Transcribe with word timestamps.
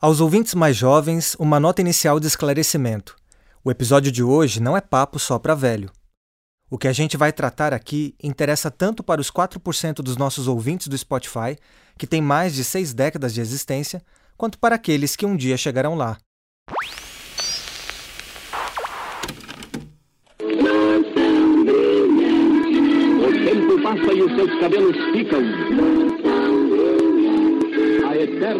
Aos 0.00 0.20
ouvintes 0.20 0.54
mais 0.54 0.76
jovens, 0.76 1.34
uma 1.40 1.58
nota 1.58 1.80
inicial 1.80 2.20
de 2.20 2.26
esclarecimento. 2.28 3.16
O 3.64 3.70
episódio 3.70 4.12
de 4.12 4.22
hoje 4.22 4.62
não 4.62 4.76
é 4.76 4.80
papo 4.80 5.18
só 5.18 5.40
para 5.40 5.56
velho. 5.56 5.90
O 6.70 6.78
que 6.78 6.86
a 6.86 6.92
gente 6.92 7.16
vai 7.16 7.32
tratar 7.32 7.74
aqui 7.74 8.14
interessa 8.22 8.70
tanto 8.70 9.02
para 9.02 9.20
os 9.20 9.28
4% 9.28 9.94
dos 9.94 10.16
nossos 10.16 10.46
ouvintes 10.46 10.86
do 10.86 10.96
Spotify, 10.96 11.58
que 11.98 12.06
tem 12.06 12.22
mais 12.22 12.54
de 12.54 12.62
seis 12.62 12.94
décadas 12.94 13.34
de 13.34 13.40
existência, 13.40 14.00
quanto 14.36 14.56
para 14.56 14.76
aqueles 14.76 15.16
que 15.16 15.26
um 15.26 15.36
dia 15.36 15.56
chegarão 15.56 15.96
lá. 15.96 16.16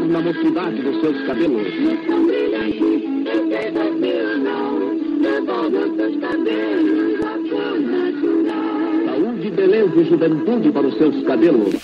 Eterna 0.09 0.21
mocidade 0.21 0.83
dos 0.83 1.01
seus 1.01 1.27
cabelos. 1.27 1.63
Saúde, 9.05 9.51
beleza 9.51 9.97
e 9.97 10.05
juventude 10.05 10.73
para 10.73 10.87
os 10.87 10.97
seus 10.97 11.27
cabelos. 11.27 11.75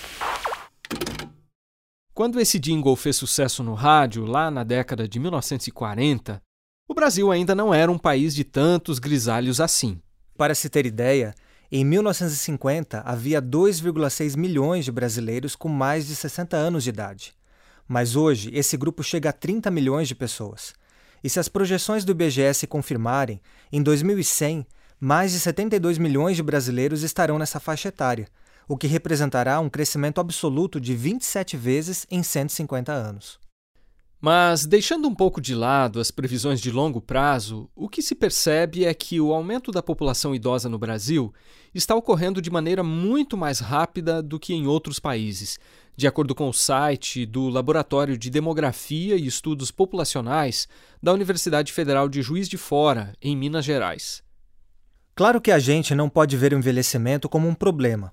Quando 2.15 2.41
esse 2.41 2.59
jingle 2.59 2.96
fez 2.96 3.16
sucesso 3.16 3.62
no 3.62 3.74
rádio, 3.74 4.24
lá 4.24 4.51
na 4.51 4.65
década 4.65 5.06
de 5.06 5.18
1940, 5.18 6.41
o 6.88 6.95
Brasil 6.95 7.30
ainda 7.30 7.54
não 7.54 7.74
era 7.74 7.91
um 7.91 7.98
país 7.98 8.34
de 8.34 8.45
tantos 8.45 8.98
grisalhos 8.98 9.60
assim. 9.60 10.01
Para 10.37 10.54
se 10.54 10.68
ter 10.68 10.87
ideia, 10.87 11.34
em 11.70 11.84
1950, 11.84 13.01
havia 13.01 13.43
2,6 13.43 14.37
milhões 14.37 14.84
de 14.84 14.93
brasileiros 14.93 15.56
com 15.56 15.68
mais 15.68 16.06
de 16.06 16.15
60 16.15 16.56
anos 16.56 16.84
de 16.84 16.91
idade. 16.91 17.34
Mas 17.87 18.16
hoje, 18.16 18.51
esse 18.55 18.77
grupo 18.77 19.02
chega 19.02 19.30
a 19.30 19.33
30 19.33 19.70
milhões 19.70 20.09
de 20.09 20.15
pessoas. 20.15 20.74
E 21.23 21.29
se 21.29 21.38
as 21.38 21.48
projeções 21.48 22.05
do 22.05 22.12
IBGE 22.12 22.52
se 22.55 22.66
confirmarem, 22.66 23.41
em 23.73 23.82
2100, 23.82 24.66
mais 25.01 25.32
de 25.32 25.41
72 25.41 25.99
milhões 25.99 26.37
de 26.37 26.43
brasileiros 26.43 27.02
estarão 27.02 27.38
nessa 27.38 27.60
faixa 27.60 27.88
etária, 27.88 28.29
o 28.66 28.76
que 28.76 28.87
representará 28.87 29.60
um 29.60 29.68
crescimento 29.68 30.21
absoluto 30.21 30.80
de 30.80 30.95
27 30.95 31.57
vezes 31.57 32.07
em 32.10 32.23
150 32.23 32.93
anos. 32.93 33.38
Mas, 34.24 34.64
deixando 34.64 35.06
um 35.06 35.14
pouco 35.14 35.38
de 35.38 35.54
lado 35.54 36.00
as 36.00 36.10
previsões 36.10 36.58
de 36.58 36.70
longo 36.70 36.98
prazo, 36.98 37.68
o 37.76 37.90
que 37.90 38.00
se 38.00 38.14
percebe 38.14 38.86
é 38.86 38.94
que 38.94 39.20
o 39.20 39.34
aumento 39.34 39.70
da 39.70 39.82
população 39.82 40.34
idosa 40.34 40.66
no 40.66 40.78
Brasil 40.78 41.30
está 41.74 41.94
ocorrendo 41.94 42.40
de 42.40 42.50
maneira 42.50 42.82
muito 42.82 43.36
mais 43.36 43.58
rápida 43.58 44.22
do 44.22 44.40
que 44.40 44.54
em 44.54 44.66
outros 44.66 44.98
países, 44.98 45.58
de 45.95 46.06
acordo 46.06 46.34
com 46.34 46.48
o 46.48 46.54
site 46.54 47.26
do 47.26 47.50
Laboratório 47.50 48.16
de 48.16 48.30
Demografia 48.30 49.14
e 49.14 49.26
Estudos 49.26 49.70
Populacionais 49.70 50.66
da 51.02 51.12
Universidade 51.12 51.70
Federal 51.70 52.08
de 52.08 52.22
Juiz 52.22 52.48
de 52.48 52.56
Fora, 52.56 53.12
em 53.20 53.36
Minas 53.36 53.66
Gerais. 53.66 54.22
Claro 55.14 55.38
que 55.38 55.50
a 55.50 55.58
gente 55.58 55.95
não 55.95 56.08
pode 56.08 56.34
ver 56.34 56.54
o 56.54 56.58
envelhecimento 56.58 57.28
como 57.28 57.46
um 57.46 57.54
problema. 57.54 58.10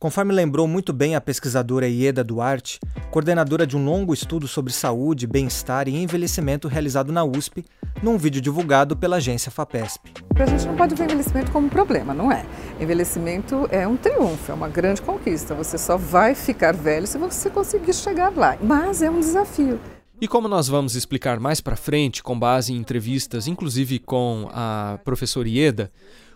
Conforme 0.00 0.32
lembrou 0.32 0.68
muito 0.68 0.92
bem 0.92 1.16
a 1.16 1.20
pesquisadora 1.20 1.88
Ieda 1.88 2.22
Duarte, 2.22 2.78
coordenadora 3.10 3.66
de 3.66 3.76
um 3.76 3.84
longo 3.84 4.14
estudo 4.14 4.46
sobre 4.46 4.72
saúde, 4.72 5.26
bem-estar 5.26 5.88
e 5.88 5.96
envelhecimento 5.96 6.68
realizado 6.68 7.10
na 7.10 7.24
USP, 7.24 7.64
num 8.00 8.16
vídeo 8.16 8.40
divulgado 8.40 8.96
pela 8.96 9.16
agência 9.16 9.50
FAPESP. 9.50 10.12
A 10.36 10.46
gente 10.46 10.66
não 10.66 10.76
pode 10.76 10.94
ver 10.94 11.06
envelhecimento 11.06 11.50
como 11.50 11.68
problema, 11.68 12.14
não 12.14 12.30
é? 12.30 12.46
Envelhecimento 12.78 13.66
é 13.72 13.88
um 13.88 13.96
triunfo, 13.96 14.52
é 14.52 14.54
uma 14.54 14.68
grande 14.68 15.02
conquista. 15.02 15.52
Você 15.56 15.76
só 15.76 15.96
vai 15.96 16.32
ficar 16.32 16.76
velho 16.76 17.04
se 17.08 17.18
você 17.18 17.50
conseguir 17.50 17.92
chegar 17.92 18.32
lá. 18.36 18.56
Mas 18.62 19.02
é 19.02 19.10
um 19.10 19.18
desafio. 19.18 19.80
E 20.20 20.28
como 20.28 20.46
nós 20.46 20.68
vamos 20.68 20.94
explicar 20.94 21.40
mais 21.40 21.60
para 21.60 21.74
frente, 21.74 22.22
com 22.22 22.38
base 22.38 22.72
em 22.72 22.76
entrevistas, 22.76 23.48
inclusive 23.48 23.98
com 23.98 24.48
a 24.52 25.00
professora 25.02 25.48
Ieda, 25.48 25.90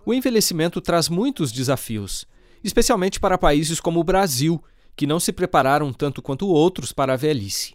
o 0.04 0.12
envelhecimento 0.12 0.80
traz 0.80 1.08
muitos 1.08 1.52
desafios 1.52 2.26
especialmente 2.62 3.20
para 3.20 3.38
países 3.38 3.80
como 3.80 4.00
o 4.00 4.04
Brasil, 4.04 4.62
que 4.96 5.06
não 5.06 5.18
se 5.18 5.32
prepararam 5.32 5.92
tanto 5.92 6.20
quanto 6.22 6.46
outros 6.48 6.92
para 6.92 7.14
a 7.14 7.16
velhice. 7.16 7.74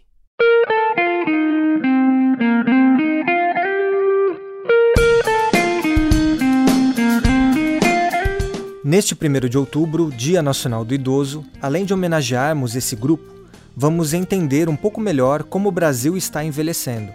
Neste 8.84 9.14
1 9.14 9.48
de 9.50 9.58
outubro, 9.58 10.10
Dia 10.10 10.40
Nacional 10.40 10.82
do 10.82 10.94
Idoso, 10.94 11.44
além 11.60 11.84
de 11.84 11.92
homenagearmos 11.92 12.74
esse 12.74 12.96
grupo, 12.96 13.34
vamos 13.76 14.14
entender 14.14 14.66
um 14.66 14.76
pouco 14.76 14.98
melhor 14.98 15.42
como 15.42 15.68
o 15.68 15.72
Brasil 15.72 16.16
está 16.16 16.42
envelhecendo. 16.42 17.12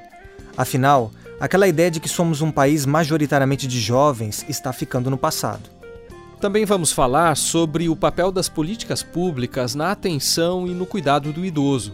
Afinal, 0.56 1.12
aquela 1.40 1.68
ideia 1.68 1.90
de 1.90 2.00
que 2.00 2.08
somos 2.08 2.42
um 2.42 2.52
país 2.52 2.86
majoritariamente 2.86 3.68
de 3.68 3.82
jovens 3.82 4.46
está 4.48 4.72
ficando 4.72 5.10
no 5.10 5.18
passado. 5.18 5.83
Também 6.44 6.66
vamos 6.66 6.92
falar 6.92 7.38
sobre 7.38 7.88
o 7.88 7.96
papel 7.96 8.30
das 8.30 8.50
políticas 8.50 9.02
públicas 9.02 9.76
na 9.76 9.94
atenção 9.94 10.68
e 10.68 10.72
no 10.72 10.86
cuidado 10.86 11.32
do 11.32 11.46
idoso, 11.46 11.94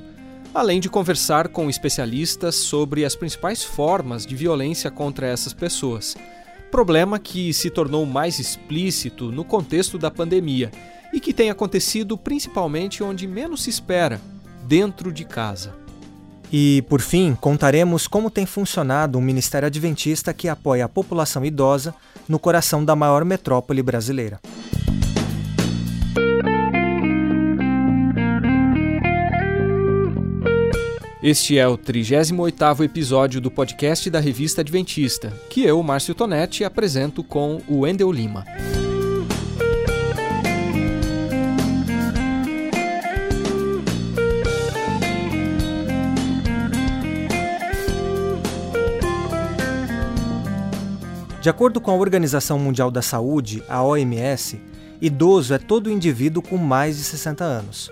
além 0.51 0.79
de 0.79 0.89
conversar 0.89 1.49
com 1.49 1.69
especialistas 1.69 2.55
sobre 2.55 3.05
as 3.05 3.15
principais 3.15 3.63
formas 3.63 4.25
de 4.25 4.35
violência 4.35 4.89
contra 4.89 5.27
essas 5.27 5.53
pessoas. 5.53 6.17
Problema 6.71 7.19
que 7.19 7.53
se 7.53 7.69
tornou 7.69 8.07
mais 8.07 8.39
explícito 8.39 9.31
no 9.31 9.45
contexto 9.45 9.99
da 9.99 10.09
pandemia 10.09 10.71
e 11.13 11.19
que 11.19 11.31
tem 11.31 11.51
acontecido 11.51 12.17
principalmente 12.17 13.03
onde 13.03 13.27
menos 13.27 13.61
se 13.61 13.69
espera 13.69 14.19
dentro 14.67 15.13
de 15.13 15.25
casa. 15.25 15.75
E, 16.51 16.83
por 16.89 17.01
fim, 17.01 17.37
contaremos 17.39 18.07
como 18.07 18.31
tem 18.31 18.47
funcionado 18.47 19.19
um 19.19 19.21
Ministério 19.21 19.67
Adventista 19.67 20.33
que 20.33 20.49
apoia 20.49 20.85
a 20.85 20.89
população 20.89 21.45
idosa 21.45 21.93
no 22.29 22.37
coração 22.37 22.85
da 22.85 22.95
maior 22.95 23.25
metrópole 23.25 23.81
brasileira. 23.81 24.39
Este 31.21 31.57
é 31.57 31.67
o 31.67 31.77
38º 31.77 32.85
episódio 32.85 33.41
do 33.41 33.51
podcast 33.51 34.09
da 34.09 34.21
Revista 34.21 34.61
Adventista, 34.61 35.33
que 35.49 35.65
eu, 35.65 35.83
Márcio 35.83 36.15
Tonetti, 36.15 36.63
apresento 36.63 37.21
com 37.23 37.61
o 37.67 37.79
Wendel 37.79 38.09
Lima. 38.09 38.45
De 51.41 51.49
acordo 51.49 51.79
com 51.79 51.89
a 51.89 51.95
Organização 51.95 52.59
Mundial 52.59 52.91
da 52.91 53.01
Saúde, 53.01 53.63
a 53.69 53.81
OMS, 53.81 54.61
idoso 55.01 55.53
é 55.53 55.57
todo 55.57 55.89
indivíduo 55.89 56.43
com 56.43 56.57
mais 56.57 56.97
de 56.97 57.03
60 57.03 57.45
anos. 57.45 57.89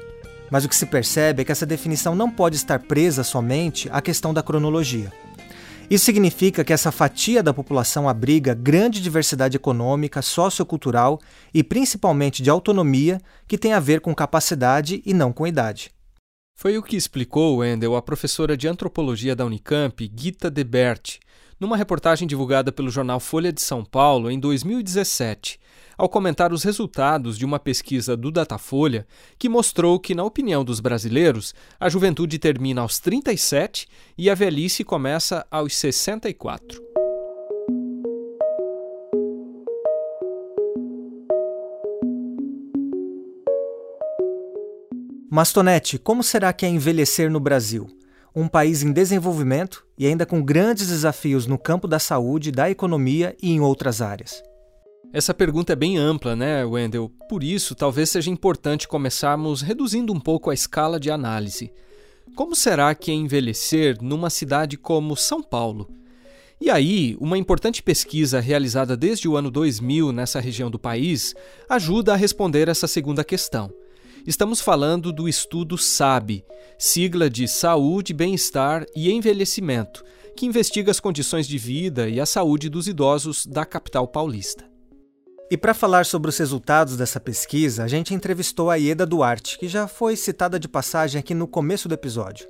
Mas 0.52 0.66
o 0.66 0.69
que 0.69 0.75
se 0.75 0.85
percebe 0.85 1.41
é 1.41 1.46
que 1.46 1.52
essa 1.53 1.66
definição 1.66 2.13
não 2.13 2.30
pode 2.30 2.57
estar 2.57 2.80
presa 2.80 3.24
somente 3.24 3.88
à 3.90 4.02
questão 4.02 4.34
da 4.34 4.44
cronologia. 4.44 5.13
Isso 5.90 6.03
significa 6.03 6.66
que 6.66 6.74
essa 6.74 6.91
fatia 6.91 7.41
da 7.41 7.53
população 7.53 8.09
abriga 8.09 8.53
grande 8.53 9.02
diversidade 9.02 9.56
econômica, 9.56 10.22
sociocultural 10.22 11.18
e 11.53 11.63
principalmente 11.63 12.44
de 12.44 12.50
autonomia 12.50 13.22
que 13.47 13.57
tem 13.57 13.72
a 13.72 13.80
ver 13.80 14.02
com 14.02 14.13
capacidade 14.13 15.02
e 15.06 15.13
não 15.13 15.31
com 15.31 15.47
idade. 15.47 15.90
Foi 16.53 16.78
o 16.78 16.84
que 16.84 16.97
explicou, 16.97 17.57
Wendel, 17.59 17.96
a 17.96 18.02
professora 18.02 18.57
de 18.57 18.68
antropologia 18.68 19.34
da 19.34 19.46
Unicamp, 19.46 20.12
Gita 20.13 20.52
Debert, 20.52 21.19
numa 21.59 21.78
reportagem 21.78 22.28
divulgada 22.28 22.72
pelo 22.72 22.90
jornal 22.90 23.19
Folha 23.19 23.51
de 23.51 23.62
São 23.62 23.84
Paulo 23.84 24.29
em 24.29 24.40
2017, 24.40 25.59
ao 25.97 26.07
comentar 26.07 26.53
os 26.53 26.63
resultados 26.63 27.38
de 27.38 27.45
uma 27.45 27.59
pesquisa 27.59 28.16
do 28.16 28.31
Datafolha 28.31 29.07
que 29.40 29.50
mostrou 29.50 30.00
que, 30.00 30.13
na 30.13 30.23
opinião 30.23 30.63
dos 30.63 30.79
brasileiros, 30.79 31.56
a 31.79 31.90
juventude 31.90 32.38
termina 32.38 32.81
aos 32.81 33.00
37 33.00 33.88
e 34.18 34.29
a 34.29 34.35
velhice 34.35 34.84
começa 34.84 35.45
aos 35.50 35.75
64. 35.75 36.86
Mastonete, 45.30 46.00
como 46.00 46.24
será 46.24 46.53
que 46.53 46.65
é 46.65 46.69
envelhecer 46.69 47.30
no 47.30 47.39
Brasil? 47.39 47.97
Um 48.39 48.48
país 48.48 48.84
em 48.84 48.92
desenvolvimento 48.92 49.84
e 49.98 50.06
ainda 50.06 50.24
com 50.24 50.44
grandes 50.44 50.89
desafios 50.89 51.48
no 51.48 51.57
campo 51.57 51.88
da 51.88 51.98
saúde, 51.98 52.51
da 52.51 52.69
economia 52.69 53.36
e 53.42 53.51
em 53.51 53.60
outras 53.60 54.00
áreas? 54.00 54.44
Essa 55.12 55.34
pergunta 55.34 55.74
é 55.74 55.75
bem 55.75 55.98
ampla, 55.98 56.36
né, 56.36 56.63
Wendel? 56.63 57.10
Por 57.28 57.44
isso, 57.44 57.74
talvez 57.74 58.12
seja 58.12 58.30
importante 58.30 58.88
começarmos 58.88 59.63
reduzindo 59.63 60.13
um 60.13 60.19
pouco 60.19 60.51
a 60.51 60.54
escala 60.54 61.00
de 61.00 61.10
análise. 61.10 61.72
Como 62.36 62.56
será 62.56 62.94
que 62.94 63.10
é 63.10 63.13
envelhecer 63.16 63.98
numa 64.04 64.30
cidade 64.30 64.78
como 64.78 65.16
São 65.16 65.42
Paulo? 65.42 65.89
E 66.62 66.69
aí, 66.69 67.18
uma 67.19 67.39
importante 67.39 67.81
pesquisa 67.81 68.39
realizada 68.39 68.95
desde 68.95 69.28
o 69.28 69.36
ano 69.36 69.50
2000 69.50 70.12
nessa 70.12 70.39
região 70.39 70.69
do 70.69 70.78
país 70.78 71.34
ajuda 71.68 72.13
a 72.13 72.16
responder 72.16 72.68
essa 72.68 72.86
segunda 72.86 73.24
questão. 73.24 73.72
Estamos 74.27 74.59
falando 74.59 75.13
do 75.13 75.29
estudo 75.29 75.77
SAB, 75.77 76.44
sigla 76.77 77.29
de 77.29 77.47
Saúde, 77.47 78.13
Bem-Estar 78.13 78.85
e 78.94 79.09
Envelhecimento, 79.09 80.03
que 80.35 80.45
investiga 80.45 80.91
as 80.91 81.00
condições 81.00 81.47
de 81.47 81.57
vida 81.57 82.09
e 82.09 82.19
a 82.19 82.25
saúde 82.25 82.68
dos 82.68 82.89
idosos 82.89 83.45
da 83.45 83.63
capital 83.63 84.06
paulista. 84.06 84.65
E 85.50 85.56
para 85.56 85.74
falar 85.74 86.06
sobre 86.06 86.27
os 86.27 86.38
resultados 86.38 86.97
dessa 86.97 87.21
pesquisa, 87.21 87.85
a 87.85 87.88
gente 87.88 88.13
entrevistou 88.13 88.69
a 88.69 88.75
Ieda 88.75 89.06
Duarte, 89.06 89.57
que 89.57 89.69
já 89.69 89.88
foi 89.88 90.18
citada 90.18 90.59
de 90.59 90.68
passagem 90.68 91.18
aqui 91.18 91.33
no 91.33 91.47
começo 91.47 91.88
do 91.88 91.94
episódio. 91.94 92.50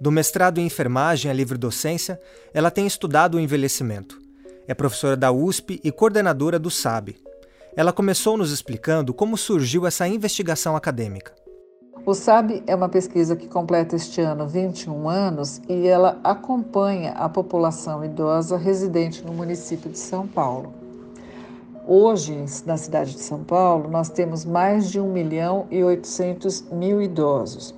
Do 0.00 0.12
mestrado 0.12 0.58
em 0.58 0.66
enfermagem 0.66 1.28
à 1.28 1.34
livre 1.34 1.58
docência, 1.58 2.20
ela 2.54 2.70
tem 2.70 2.86
estudado 2.86 3.34
o 3.34 3.40
envelhecimento. 3.40 4.20
É 4.68 4.72
professora 4.72 5.16
da 5.16 5.32
USP 5.32 5.80
e 5.82 5.90
coordenadora 5.90 6.60
do 6.60 6.70
SAB. 6.70 7.16
Ela 7.76 7.92
começou 7.92 8.36
nos 8.36 8.50
explicando 8.50 9.14
como 9.14 9.36
surgiu 9.36 9.86
essa 9.86 10.06
investigação 10.08 10.74
acadêmica. 10.74 11.32
O 12.04 12.14
SAB 12.14 12.62
é 12.66 12.74
uma 12.74 12.88
pesquisa 12.88 13.36
que 13.36 13.46
completa 13.46 13.94
este 13.94 14.20
ano 14.20 14.48
21 14.48 15.08
anos 15.08 15.60
e 15.68 15.86
ela 15.86 16.18
acompanha 16.24 17.12
a 17.12 17.28
população 17.28 18.04
idosa 18.04 18.56
residente 18.56 19.24
no 19.24 19.32
município 19.32 19.90
de 19.90 19.98
São 19.98 20.26
Paulo. 20.26 20.72
Hoje, 21.86 22.44
na 22.64 22.76
cidade 22.76 23.12
de 23.12 23.20
São 23.20 23.44
Paulo, 23.44 23.90
nós 23.90 24.08
temos 24.08 24.44
mais 24.44 24.90
de 24.90 25.00
1 25.00 25.12
milhão 25.12 25.66
e 25.70 25.82
800 25.84 26.62
mil 26.72 27.02
idosos. 27.02 27.74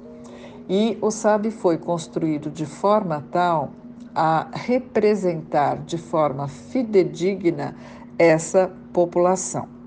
E 0.68 0.96
o 1.00 1.10
SAB 1.10 1.50
foi 1.50 1.76
construído 1.76 2.50
de 2.50 2.66
forma 2.66 3.24
tal 3.32 3.70
a 4.14 4.48
representar 4.52 5.78
de 5.78 5.98
forma 5.98 6.46
fidedigna 6.46 7.74
essa 8.18 8.70
população. 8.92 9.79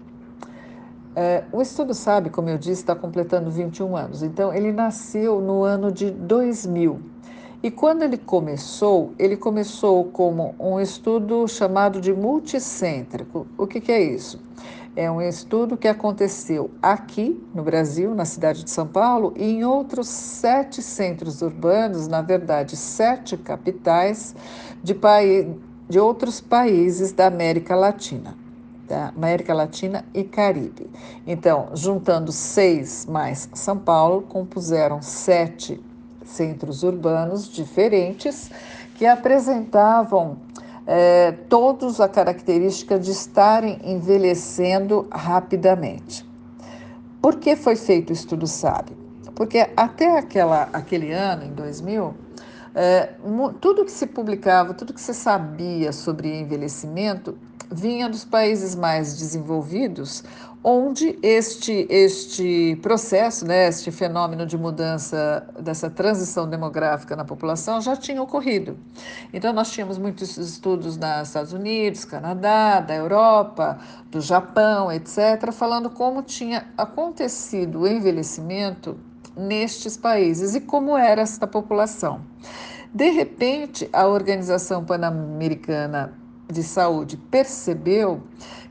É, 1.15 1.43
o 1.51 1.61
estudo 1.61 1.93
SAB, 1.93 2.29
como 2.29 2.49
eu 2.49 2.57
disse, 2.57 2.81
está 2.81 2.95
completando 2.95 3.51
21 3.51 3.95
anos. 3.95 4.23
Então, 4.23 4.53
ele 4.53 4.71
nasceu 4.71 5.39
no 5.39 5.63
ano 5.63 5.91
de 5.91 6.09
2000 6.09 7.13
e 7.63 7.71
quando 7.71 8.03
ele 8.03 8.17
começou, 8.17 9.13
ele 9.17 9.37
começou 9.37 10.03
como 10.03 10.53
um 10.59 10.81
estudo 10.81 11.47
chamado 11.47 12.01
de 12.01 12.11
multicêntrico. 12.11 13.47
O 13.57 13.65
que, 13.65 13.79
que 13.79 13.89
é 13.89 14.03
isso? 14.03 14.37
É 14.97 15.09
um 15.09 15.21
estudo 15.21 15.77
que 15.77 15.87
aconteceu 15.87 16.69
aqui 16.81 17.41
no 17.55 17.63
Brasil, 17.63 18.13
na 18.13 18.25
cidade 18.25 18.65
de 18.65 18.69
São 18.69 18.85
Paulo, 18.85 19.33
e 19.37 19.45
em 19.45 19.63
outros 19.63 20.09
sete 20.09 20.81
centros 20.81 21.41
urbanos, 21.41 22.05
na 22.05 22.21
verdade, 22.21 22.75
sete 22.75 23.37
capitais 23.37 24.35
de, 24.83 24.93
de 25.87 25.99
outros 25.99 26.41
países 26.41 27.13
da 27.13 27.27
América 27.27 27.77
Latina. 27.77 28.42
Da 28.93 29.07
América 29.07 29.55
Latina 29.55 30.05
e 30.13 30.23
Caribe. 30.23 30.87
Então, 31.25 31.69
juntando 31.73 32.31
seis 32.31 33.07
mais 33.07 33.49
São 33.51 33.75
Paulo, 33.75 34.21
compuseram 34.21 35.01
sete 35.01 35.81
centros 36.23 36.83
urbanos 36.83 37.51
diferentes 37.51 38.51
que 38.93 39.07
apresentavam 39.07 40.37
é, 40.85 41.31
todos 41.49 41.99
a 41.99 42.07
característica 42.07 42.99
de 42.99 43.09
estarem 43.09 43.79
envelhecendo 43.83 45.07
rapidamente. 45.11 46.23
Por 47.19 47.37
que 47.37 47.55
foi 47.55 47.75
feito 47.75 48.11
o 48.11 48.13
estudo 48.13 48.45
SAB? 48.45 48.89
Porque 49.33 49.71
até 49.75 50.19
aquela, 50.19 50.69
aquele 50.71 51.11
ano, 51.11 51.45
em 51.45 51.51
2000, 51.51 52.13
é, 52.75 53.09
tudo 53.59 53.85
que 53.85 53.91
se 53.91 54.05
publicava, 54.05 54.75
tudo 54.75 54.93
que 54.93 55.01
se 55.01 55.15
sabia 55.15 55.91
sobre 55.91 56.39
envelhecimento 56.39 57.35
vinha 57.73 58.07
dos 58.07 58.23
países 58.23 58.75
mais 58.75 59.17
desenvolvidos, 59.17 60.23
onde 60.63 61.19
este, 61.21 61.85
este 61.89 62.77
processo, 62.81 63.45
né, 63.45 63.67
este 63.67 63.91
fenômeno 63.91 64.45
de 64.45 64.57
mudança, 64.57 65.45
dessa 65.59 65.89
transição 65.89 66.49
demográfica 66.49 67.15
na 67.15 67.25
população 67.25 67.81
já 67.81 67.97
tinha 67.97 68.21
ocorrido. 68.21 68.77
Então, 69.33 69.51
nós 69.51 69.71
tínhamos 69.71 69.97
muitos 69.97 70.37
estudos 70.37 70.95
nos 70.95 71.27
Estados 71.27 71.51
Unidos, 71.51 72.05
Canadá, 72.05 72.79
da 72.79 72.95
Europa, 72.95 73.77
do 74.09 74.21
Japão, 74.21 74.89
etc., 74.89 75.51
falando 75.51 75.89
como 75.89 76.21
tinha 76.21 76.65
acontecido 76.77 77.81
o 77.81 77.87
envelhecimento 77.87 78.97
nestes 79.35 79.97
países 79.97 80.55
e 80.55 80.61
como 80.61 80.97
era 80.97 81.21
esta 81.21 81.45
população. 81.45 82.21
De 82.93 83.09
repente, 83.09 83.89
a 83.91 84.07
Organização 84.07 84.85
Pan-Americana 84.85 86.22
de 86.53 86.63
Saúde 86.63 87.17
percebeu 87.17 88.21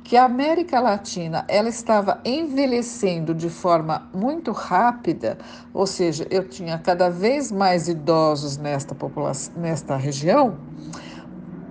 que 0.02 0.16
a 0.16 0.24
América 0.24 0.80
Latina 0.80 1.44
ela 1.48 1.68
estava 1.68 2.20
envelhecendo 2.24 3.34
de 3.34 3.48
forma 3.48 4.08
muito 4.14 4.52
rápida, 4.52 5.38
ou 5.72 5.86
seja, 5.86 6.26
eu 6.30 6.48
tinha 6.48 6.78
cada 6.78 7.08
vez 7.08 7.52
mais 7.52 7.88
idosos 7.88 8.56
nesta 8.56 8.94
população, 8.94 9.52
nesta 9.56 9.96
região, 9.96 10.56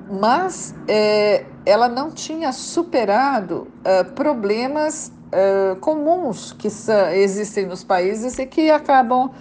mas 0.09 0.75
é, 0.87 1.45
ela 1.65 1.87
não 1.87 2.11
tinha 2.11 2.51
superado 2.51 3.67
é, 3.83 4.03
problemas 4.03 5.11
é, 5.31 5.75
comuns 5.79 6.51
que 6.53 6.67
existem 7.13 7.65
nos 7.65 7.83
países 7.83 8.37
e 8.37 8.45
que 8.45 8.69
acabam 8.69 9.31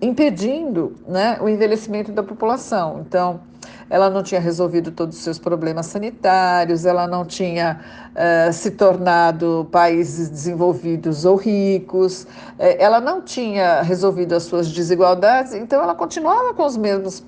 impedindo 0.00 0.94
né, 1.06 1.38
o 1.40 1.48
envelhecimento 1.48 2.12
da 2.12 2.22
população. 2.22 3.04
Então, 3.06 3.40
ela 3.88 4.10
não 4.10 4.22
tinha 4.22 4.40
resolvido 4.40 4.90
todos 4.90 5.16
os 5.16 5.22
seus 5.22 5.38
problemas 5.38 5.86
sanitários, 5.86 6.84
ela 6.84 7.06
não 7.06 7.24
tinha 7.24 7.80
uh, 8.12 8.52
se 8.52 8.72
tornado 8.72 9.68
países 9.70 10.28
desenvolvidos 10.28 11.24
ou 11.24 11.36
ricos, 11.36 12.22
uh, 12.22 12.26
ela 12.58 13.00
não 13.00 13.20
tinha 13.20 13.82
resolvido 13.82 14.34
as 14.34 14.44
suas 14.44 14.70
desigualdades, 14.70 15.54
então 15.54 15.82
ela 15.82 15.94
continuava 15.94 16.52
com 16.54 16.64
os 16.64 16.76
mesmos, 16.76 17.22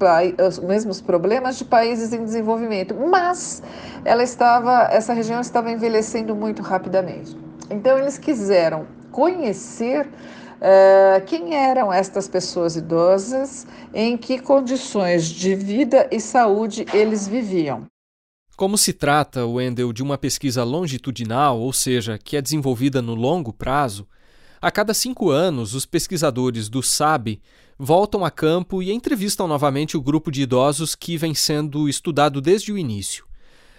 os 0.49 0.59
mesmos 0.59 1.01
problemas 1.01 1.57
de 1.57 1.65
países 1.65 2.13
em 2.13 2.25
desenvolvimento, 2.25 2.95
mas 2.95 3.63
ela 4.05 4.23
estava, 4.23 4.89
essa 4.91 5.13
região 5.13 5.41
estava 5.41 5.71
envelhecendo 5.71 6.35
muito 6.35 6.63
rapidamente. 6.63 7.37
Então 7.71 7.99
eles 7.99 8.19
quiseram 8.19 8.87
conhecer 9.11 10.09
Uh, 10.59 11.25
quem 11.27 11.55
eram 11.55 11.93
estas 11.93 12.27
pessoas 12.27 12.77
idosas, 12.77 13.67
em 13.95 14.17
que 14.17 14.41
condições 14.41 15.27
de 15.27 15.55
vida 15.55 16.09
e 16.11 16.21
saúde 16.21 16.85
eles 16.93 17.29
viviam. 17.29 17.87
Como 18.57 18.77
se 18.77 18.93
trata, 18.93 19.47
Wendel, 19.47 19.93
de 19.93 20.03
uma 20.03 20.19
pesquisa 20.19 20.65
longitudinal, 20.65 21.61
ou 21.61 21.73
seja, 21.73 22.19
que 22.19 22.37
é 22.37 22.43
desenvolvida 22.43 23.01
no 23.01 23.15
longo 23.15 23.53
prazo, 23.53 24.05
a 24.61 24.69
cada 24.73 24.93
cinco 24.93 25.31
anos 25.31 25.75
os 25.75 25.87
pesquisadores 25.87 26.69
do 26.69 26.83
SAB 26.83 27.41
voltam 27.79 28.25
a 28.25 28.31
campo 28.31 28.83
e 28.83 28.91
entrevistam 28.91 29.47
novamente 29.47 29.97
o 29.97 30.03
grupo 30.03 30.33
de 30.33 30.43
idosos 30.43 30.97
que 30.97 31.17
vem 31.17 31.33
sendo 31.33 31.89
estudado 31.89 32.41
desde 32.41 32.73
o 32.73 32.79
início. 32.79 33.28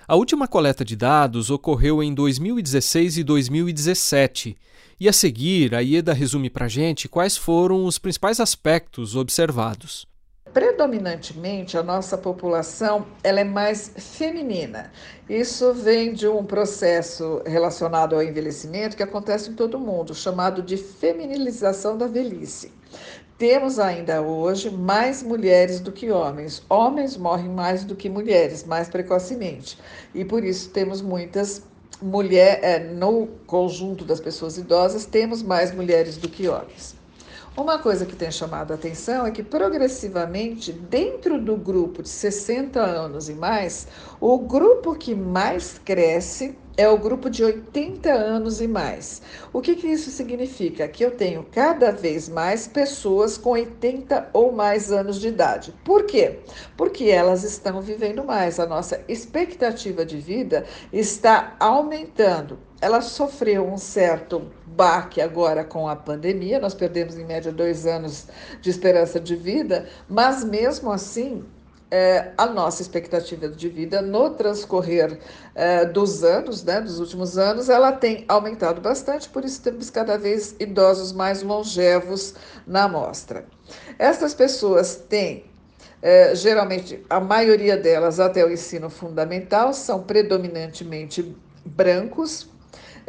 A 0.09 0.15
última 0.15 0.47
coleta 0.47 0.83
de 0.83 0.95
dados 0.95 1.51
ocorreu 1.51 2.01
em 2.01 2.11
2016 2.15 3.19
e 3.19 3.23
2017 3.23 4.57
e 4.99 5.07
a 5.07 5.13
seguir, 5.13 5.75
a 5.75 5.81
Ieda 5.81 6.13
resume 6.13 6.49
para 6.49 6.65
a 6.65 6.67
gente 6.67 7.07
quais 7.07 7.37
foram 7.37 7.85
os 7.85 7.99
principais 7.99 8.39
aspectos 8.39 9.15
observados. 9.15 10.07
Predominantemente, 10.51 11.77
a 11.77 11.83
nossa 11.83 12.17
população 12.17 13.05
ela 13.23 13.41
é 13.41 13.43
mais 13.43 13.93
feminina. 13.97 14.91
Isso 15.29 15.75
vem 15.75 16.11
de 16.11 16.27
um 16.27 16.43
processo 16.43 17.43
relacionado 17.45 18.15
ao 18.15 18.23
envelhecimento 18.23 18.97
que 18.97 19.03
acontece 19.03 19.51
em 19.51 19.53
todo 19.53 19.77
mundo, 19.77 20.15
chamado 20.15 20.63
de 20.63 20.75
feminilização 20.75 21.95
da 21.95 22.07
velhice. 22.07 22.78
Temos 23.39 23.79
ainda 23.79 24.21
hoje 24.21 24.69
mais 24.69 25.23
mulheres 25.23 25.79
do 25.79 25.93
que 25.93 26.11
homens. 26.11 26.61
Homens 26.69 27.15
morrem 27.15 27.47
mais 27.47 27.85
do 27.85 27.95
que 27.95 28.09
mulheres, 28.09 28.65
mais 28.65 28.89
precocemente. 28.89 29.79
E 30.13 30.25
por 30.25 30.43
isso 30.43 30.69
temos 30.71 31.01
muitas 31.01 31.63
mulher, 32.01 32.59
é, 32.61 32.79
no 32.79 33.27
conjunto 33.47 34.03
das 34.03 34.19
pessoas 34.19 34.57
idosas, 34.57 35.05
temos 35.05 35.41
mais 35.41 35.73
mulheres 35.73 36.17
do 36.17 36.27
que 36.27 36.49
homens. 36.49 36.97
Uma 37.55 37.79
coisa 37.79 38.05
que 38.05 38.15
tem 38.15 38.29
chamado 38.29 38.71
a 38.71 38.75
atenção 38.75 39.25
é 39.25 39.31
que, 39.31 39.41
progressivamente, 39.41 40.73
dentro 40.73 41.39
do 41.41 41.55
grupo 41.55 42.03
de 42.03 42.09
60 42.09 42.77
anos 42.77 43.29
e 43.29 43.33
mais, 43.33 43.87
o 44.19 44.37
grupo 44.37 44.95
que 44.95 45.15
mais 45.15 45.79
cresce 45.85 46.57
é 46.79 46.87
o 46.87 46.97
grupo 46.97 47.29
de 47.29 47.43
80 47.43 48.09
anos 48.09 48.61
e 48.61 48.67
mais. 48.67 49.21
O 49.51 49.59
que, 49.59 49.75
que 49.75 49.85
isso 49.85 50.09
significa? 50.09 50.87
Que 50.87 51.03
eu 51.03 51.11
tenho 51.11 51.45
cada 51.51 51.91
vez 51.91 52.29
mais 52.29 52.69
pessoas 52.69 53.37
com 53.37 53.49
80 53.49 54.29
ou 54.31 54.53
mais 54.53 54.89
anos 54.89 55.19
de 55.19 55.27
idade. 55.27 55.75
Por 55.83 56.05
quê? 56.05 56.39
Porque 56.77 57.09
elas 57.09 57.43
estão 57.43 57.81
vivendo 57.81 58.23
mais. 58.23 58.61
A 58.61 58.65
nossa 58.65 59.03
expectativa 59.09 60.05
de 60.05 60.19
vida 60.19 60.65
está 60.93 61.53
aumentando. 61.59 62.57
Ela 62.79 63.01
sofreu 63.01 63.67
um 63.67 63.77
certo 63.77 64.49
baque 64.65 65.19
agora 65.19 65.65
com 65.65 65.85
a 65.85 65.97
pandemia, 65.97 66.61
nós 66.61 66.73
perdemos 66.73 67.17
em 67.17 67.25
média 67.25 67.51
dois 67.51 67.85
anos 67.85 68.27
de 68.61 68.69
esperança 68.69 69.19
de 69.19 69.35
vida, 69.35 69.85
mas 70.07 70.45
mesmo 70.45 70.89
assim 70.89 71.43
é, 71.91 72.31
a 72.37 72.45
nossa 72.45 72.81
expectativa 72.81 73.47
de 73.49 73.69
vida 73.69 74.01
no 74.01 74.29
transcorrer 74.31 75.19
é, 75.55 75.85
dos 75.85 76.23
anos, 76.23 76.63
né, 76.63 76.79
dos 76.81 76.99
últimos 76.99 77.37
anos, 77.37 77.69
ela 77.69 77.91
tem 77.91 78.25
aumentado 78.27 78.79
bastante, 78.79 79.27
por 79.29 79.43
isso 79.43 79.61
temos 79.61 79.89
cada 79.89 80.17
vez 80.17 80.55
idosos 80.59 81.11
mais 81.11 81.41
longevos 81.41 82.35
na 82.67 82.83
amostra. 82.83 83.45
Essas 83.97 84.33
pessoas 84.33 84.95
têm, 84.95 85.45
é, 86.01 86.35
geralmente, 86.35 87.03
a 87.09 87.19
maioria 87.19 87.75
delas 87.75 88.19
até 88.19 88.45
o 88.45 88.51
ensino 88.51 88.89
fundamental, 88.89 89.73
são 89.73 90.03
predominantemente 90.03 91.35
brancos, 91.65 92.47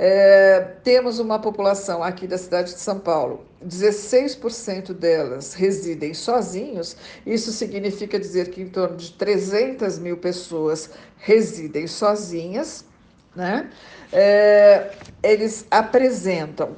é, 0.03 0.61
temos 0.83 1.19
uma 1.19 1.39
população 1.39 2.03
aqui 2.03 2.27
da 2.27 2.39
cidade 2.39 2.73
de 2.73 2.81
São 2.81 2.99
Paulo, 2.99 3.45
16% 3.63 4.95
delas 4.95 5.53
residem 5.53 6.15
sozinhos, 6.15 6.97
isso 7.27 7.53
significa 7.53 8.19
dizer 8.19 8.49
que 8.49 8.63
em 8.63 8.69
torno 8.71 8.97
de 8.97 9.13
300 9.13 9.99
mil 9.99 10.17
pessoas 10.17 10.89
residem 11.19 11.87
sozinhas, 11.87 12.83
né? 13.37 13.69
É, 14.11 14.91
eles 15.23 15.67
apresentam 15.71 16.77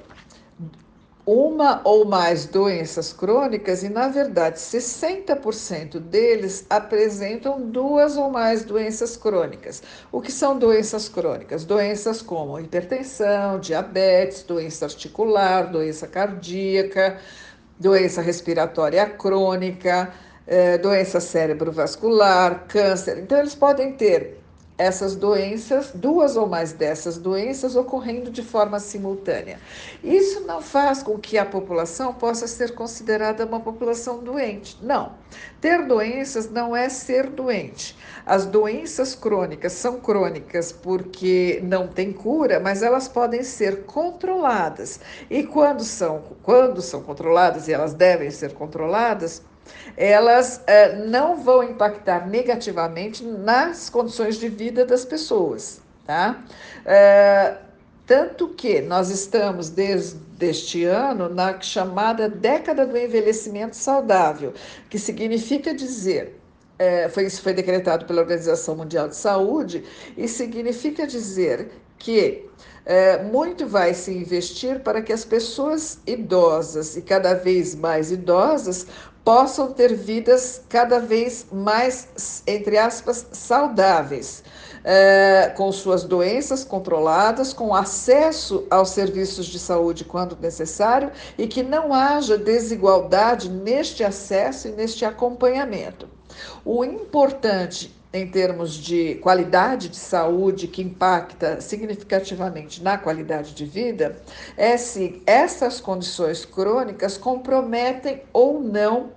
uma 1.25 1.81
ou 1.85 2.05
mais 2.05 2.47
doenças 2.47 3.13
crônicas 3.13 3.83
e, 3.85 3.89
na 3.89 4.09
verdade, 4.09 4.59
60% 4.59 6.01
deles 6.01 6.67
apresentam 6.69 7.61
duas 7.61 8.17
ou 8.17 8.29
mais 8.29 8.65
doenças 8.65 9.17
crônicas. 9.17 9.83
O 10.11 10.21
que 10.21 10.33
são 10.33 10.59
doenças 10.59 11.09
crônicas? 11.09 11.65
Doenças 11.65 12.21
como 12.23 12.59
hipertensão, 12.59 13.61
diabetes, 13.61 14.43
doença 14.43 14.87
articular, 14.87 15.71
doença 15.71 16.09
cardíaca, 16.09 17.19
doença 17.79 18.21
respiratória 18.21 19.07
crônica, 19.07 20.13
eh, 20.47 20.79
doença 20.79 21.21
cerebrovascular, 21.21 22.67
câncer. 22.67 23.19
Então, 23.19 23.39
eles 23.39 23.55
podem 23.55 23.93
ter 23.93 24.42
essas 24.83 25.15
doenças, 25.15 25.93
duas 25.95 26.37
ou 26.37 26.49
mais 26.49 26.73
dessas 26.73 27.17
doenças 27.17 27.77
ocorrendo 27.77 28.31
de 28.31 28.43
forma 28.43 28.81
simultânea. 28.81 29.61
Isso 30.03 30.41
não 30.41 30.61
faz 30.61 31.03
com 31.03 31.17
que 31.19 31.39
a 31.39 31.47
população 31.47 32.13
possa 32.13 32.49
ser 32.49 32.75
considerada 32.75 33.47
uma 33.47 33.61
população 33.61 34.19
doente. 34.19 34.77
Não. 34.83 35.13
Ter 35.61 35.87
doenças 35.87 36.51
não 36.51 36.75
é 36.75 36.89
ser 36.89 37.31
doente. 37.31 37.97
As 38.27 38.45
doenças 38.45 39.15
crônicas 39.15 39.73
são 39.73 40.01
crônicas 40.01 40.73
porque 40.73 41.61
não 41.63 41.87
tem 41.87 42.13
cura, 42.13 42.59
mas 42.59 42.83
elas 42.83 43.07
podem 43.07 43.45
ser 43.45 43.85
controladas. 43.85 44.99
E 45.31 45.45
quando 45.45 45.85
são, 45.85 46.23
quando 46.43 46.83
são 46.83 47.03
controladas, 47.03 47.69
e 47.69 47.73
elas 47.73 47.95
devem 47.95 48.31
ser 48.31 48.53
controladas, 48.53 49.43
elas 49.97 50.63
é, 50.67 50.97
não 51.07 51.37
vão 51.37 51.63
impactar 51.63 52.29
negativamente 52.29 53.25
nas 53.25 53.91
condições 53.91 54.37
de 54.39 54.49
vida 54.49 54.85
das 54.85 55.05
pessoas, 55.05 55.81
tá? 56.07 56.43
É, 56.85 57.57
tanto 58.07 58.49
que 58.49 58.81
nós 58.81 59.11
estamos 59.11 59.71
desde 59.71 60.19
este 60.41 60.85
ano 60.85 61.29
na 61.29 61.61
chamada 61.61 62.29
década 62.29 62.85
do 62.85 62.97
envelhecimento 62.97 63.77
saudável, 63.77 64.53
que 64.91 64.99
significa 64.99 65.73
dizer 65.73 66.43
é, 66.83 67.09
foi, 67.09 67.27
isso 67.27 67.43
foi 67.43 67.53
decretado 67.53 68.07
pela 68.07 68.23
Organização 68.23 68.75
Mundial 68.75 69.09
de 69.09 69.15
Saúde 69.15 69.85
e 70.17 70.27
significa 70.27 71.07
dizer 71.07 71.71
que 71.97 72.49
é, 72.85 73.23
muito 73.23 73.67
vai 73.67 73.95
se 73.95 74.13
investir 74.13 74.81
para 74.81 75.01
que 75.01 75.13
as 75.13 75.25
pessoas 75.25 76.01
idosas 76.05 76.97
e 76.97 77.03
cada 77.03 77.35
vez 77.35 77.77
mais 77.77 78.11
idosas 78.11 78.87
possam 79.25 79.73
ter 79.73 79.95
vidas 79.95 80.63
cada 80.69 80.99
vez 80.99 81.47
mais, 81.53 82.43
entre 82.47 82.77
aspas, 82.77 83.27
saudáveis, 83.33 84.43
é, 84.85 85.53
com 85.57 85.71
suas 85.71 86.03
doenças 86.03 86.65
controladas, 86.65 87.53
com 87.53 87.75
acesso 87.75 88.67
aos 88.69 88.91
serviços 88.91 89.47
de 89.47 89.59
saúde 89.59 90.05
quando 90.05 90.37
necessário 90.41 91.13
e 91.39 91.47
que 91.47 91.63
não 91.63 91.95
haja 91.95 92.37
desigualdade 92.37 93.49
neste 93.49 94.03
acesso 94.03 94.69
e 94.69 94.73
neste 94.73 95.05
acompanhamento. 95.05 96.09
O 96.65 96.85
importante 96.85 97.95
em 98.13 98.27
termos 98.27 98.75
de 98.75 99.15
qualidade 99.17 99.89
de 99.89 99.97
saúde 99.97 100.69
que 100.69 100.83
impacta 100.83 101.61
significativamente 101.61 102.83
na 102.83 102.99
qualidade 102.99 103.55
de 103.55 103.65
vida 103.65 104.17
é 104.57 104.77
se 104.77 105.23
essas 105.27 105.81
condições 105.81 106.45
crônicas 106.45 107.17
comprometem 107.17 108.23
ou 108.33 108.61
não 108.61 109.11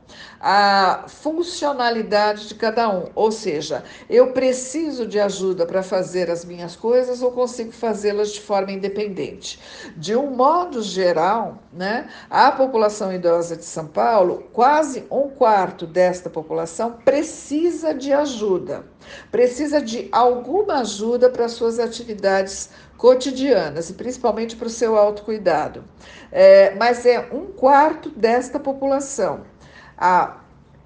a 0.47 1.05
funcionalidade 1.07 2.47
de 2.47 2.53
cada 2.53 2.87
um. 2.87 3.09
Ou 3.15 3.31
seja, 3.31 3.83
eu 4.07 4.31
preciso 4.31 5.07
de 5.07 5.19
ajuda 5.19 5.65
para 5.65 5.81
fazer 5.81 6.29
as 6.29 6.45
minhas 6.45 6.75
coisas 6.75 7.23
ou 7.23 7.31
consigo 7.31 7.71
fazê-las 7.71 8.29
de 8.29 8.41
forma 8.41 8.71
independente. 8.71 9.59
De 9.97 10.15
um 10.15 10.29
modo 10.29 10.83
geral, 10.83 11.63
né, 11.73 12.07
a 12.29 12.51
população 12.51 13.11
idosa 13.11 13.55
de 13.57 13.65
São 13.65 13.87
Paulo, 13.87 14.43
quase 14.53 15.07
um 15.09 15.29
quarto 15.29 15.87
desta 15.87 16.29
população 16.29 16.91
precisa 17.03 17.91
de 17.91 18.13
ajuda, 18.13 18.85
precisa 19.31 19.81
de 19.81 20.07
alguma 20.11 20.81
ajuda 20.81 21.27
para 21.27 21.49
suas 21.49 21.79
atividades 21.79 22.69
cotidianas 22.97 23.89
e 23.89 23.93
principalmente 23.93 24.55
para 24.55 24.67
o 24.67 24.69
seu 24.69 24.95
autocuidado. 24.95 25.83
É, 26.31 26.75
mas 26.75 27.03
é 27.03 27.29
um 27.31 27.47
quarto 27.47 28.11
desta 28.11 28.59
população 28.59 29.54
a 29.97 30.41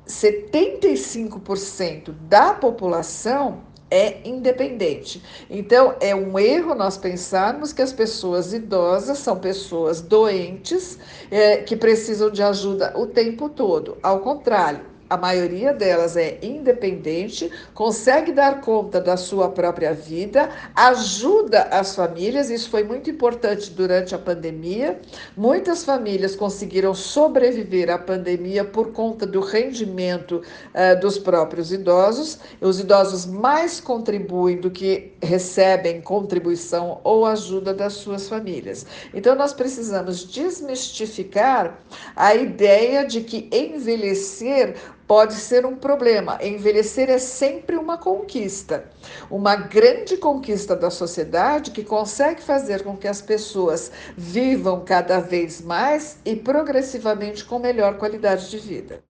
75% 0.08 2.13
da 2.28 2.54
população 2.54 3.68
é 3.92 4.28
independente. 4.28 5.24
Então, 5.50 5.96
é 6.00 6.13
um 6.13 6.38
erro 6.38 6.75
nós 6.75 6.98
pensarmos 6.98 7.74
que 7.74 7.82
as 7.82 7.92
pessoas 7.92 8.54
idosas 8.54 9.18
são 9.18 9.39
pessoas 9.39 10.01
doentes 10.01 11.00
é, 11.32 11.58
que 11.58 11.75
precisam 11.75 12.30
de 12.30 12.44
ajuda 12.44 12.94
o 12.96 13.08
tempo 13.08 13.50
todo. 13.50 13.98
Ao 14.04 14.20
contrário, 14.20 14.86
a 15.10 15.18
maioria 15.18 15.74
delas 15.74 16.16
é 16.16 16.38
independente, 16.44 17.51
consegue 17.74 18.32
dar 18.32 18.62
conta 18.62 19.01
da 19.01 19.18
sua 19.18 19.50
própria 19.50 19.94
vida, 19.94 20.50
ajuda 20.75 21.63
as 21.63 21.96
famílias, 21.96 22.50
isso 22.50 22.70
foi 22.70 22.84
muito 22.84 23.10
importante 23.10 23.72
durante 23.72 24.13
a 24.13 24.20
pandemia. 24.20 25.00
Muitas 25.36 25.84
famílias 25.84 26.36
conseguiram 26.36 26.94
sobreviver 26.94 27.89
à 27.89 27.98
pandemia 27.98 28.63
por 28.63 28.92
conta 28.92 29.25
do 29.25 29.39
rendimento 29.39 30.44
uh, 30.74 31.00
dos 31.00 31.18
próprios 31.18 31.72
idosos. 31.72 32.38
Os 32.62 32.80
idosos 32.80 33.25
mais 33.25 33.80
contribuem 33.80 34.60
do 34.60 34.70
que 34.70 35.13
recebem 35.22 36.01
contribuição 36.01 37.01
ou 37.04 37.25
ajuda 37.25 37.74
das 37.74 37.94
suas 37.94 38.30
famílias. 38.30 38.86
Então, 39.13 39.36
nós 39.36 39.54
precisamos 39.54 40.24
desmistificar 40.24 41.80
a 42.16 42.36
ideia 42.36 43.06
de 43.06 43.22
que 43.22 43.50
envelhecer 43.51 44.75
pode 45.10 45.34
ser 45.34 45.66
um 45.66 45.75
problema. 45.75 46.38
Envelhecer 46.39 47.10
é 47.10 47.18
sempre 47.18 47.75
uma 47.75 47.98
conquista, 47.98 48.86
uma 49.28 49.56
grande 49.56 50.16
conquista 50.18 50.75
da 50.75 50.92
sociedade 50.92 51.72
que 51.72 51.84
consegue 51.84 52.44
fazer 52.44 52.84
com 52.84 52.96
que 52.96 53.08
as 53.08 53.20
pessoas 53.20 53.92
vivam 54.16 54.86
cada 54.86 55.20
vez 55.20 55.62
mais 55.62 56.20
e 56.24 56.36
progressivamente 56.36 57.44
com 57.44 57.58
melhor 57.58 57.98
qualidade 57.98 58.51
de 58.51 58.60
vida. 58.60 59.01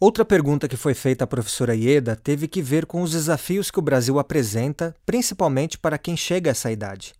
Outra 0.00 0.24
pergunta 0.24 0.66
que 0.66 0.78
foi 0.78 0.94
feita 0.94 1.24
à 1.24 1.26
professora 1.26 1.76
Ieda 1.76 2.16
teve 2.16 2.48
que 2.48 2.62
ver 2.62 2.86
com 2.86 3.02
os 3.02 3.10
desafios 3.10 3.70
que 3.70 3.78
o 3.78 3.82
Brasil 3.82 4.18
apresenta, 4.18 4.96
principalmente 5.04 5.76
para 5.76 5.98
quem 5.98 6.16
chega 6.16 6.48
a 6.48 6.52
essa 6.52 6.72
idade. 6.72 7.12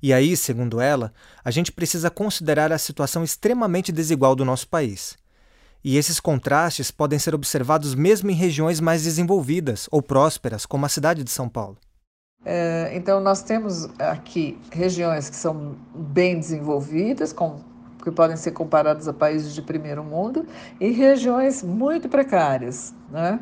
E 0.00 0.12
aí, 0.12 0.36
segundo 0.36 0.80
ela, 0.80 1.12
a 1.44 1.50
gente 1.50 1.72
precisa 1.72 2.08
considerar 2.08 2.72
a 2.72 2.78
situação 2.78 3.24
extremamente 3.24 3.90
desigual 3.90 4.36
do 4.36 4.44
nosso 4.44 4.68
país. 4.68 5.20
E 5.84 5.96
esses 5.96 6.20
contrastes 6.20 6.90
podem 6.90 7.18
ser 7.18 7.34
observados 7.34 7.94
mesmo 7.94 8.30
em 8.30 8.34
regiões 8.34 8.80
mais 8.80 9.02
desenvolvidas 9.02 9.88
ou 9.90 10.00
prósperas, 10.00 10.64
como 10.64 10.86
a 10.86 10.88
cidade 10.88 11.24
de 11.24 11.30
São 11.30 11.48
Paulo. 11.48 11.76
É, 12.44 12.90
então, 12.94 13.20
nós 13.20 13.42
temos 13.42 13.88
aqui 13.98 14.58
regiões 14.70 15.28
que 15.28 15.36
são 15.36 15.76
bem 15.94 16.38
desenvolvidas, 16.38 17.32
com, 17.32 17.60
que 18.02 18.10
podem 18.10 18.36
ser 18.36 18.52
comparadas 18.52 19.06
a 19.06 19.12
países 19.12 19.54
de 19.54 19.62
primeiro 19.62 20.02
mundo, 20.02 20.46
e 20.80 20.90
regiões 20.90 21.62
muito 21.62 22.08
precárias, 22.08 22.94
né? 23.10 23.40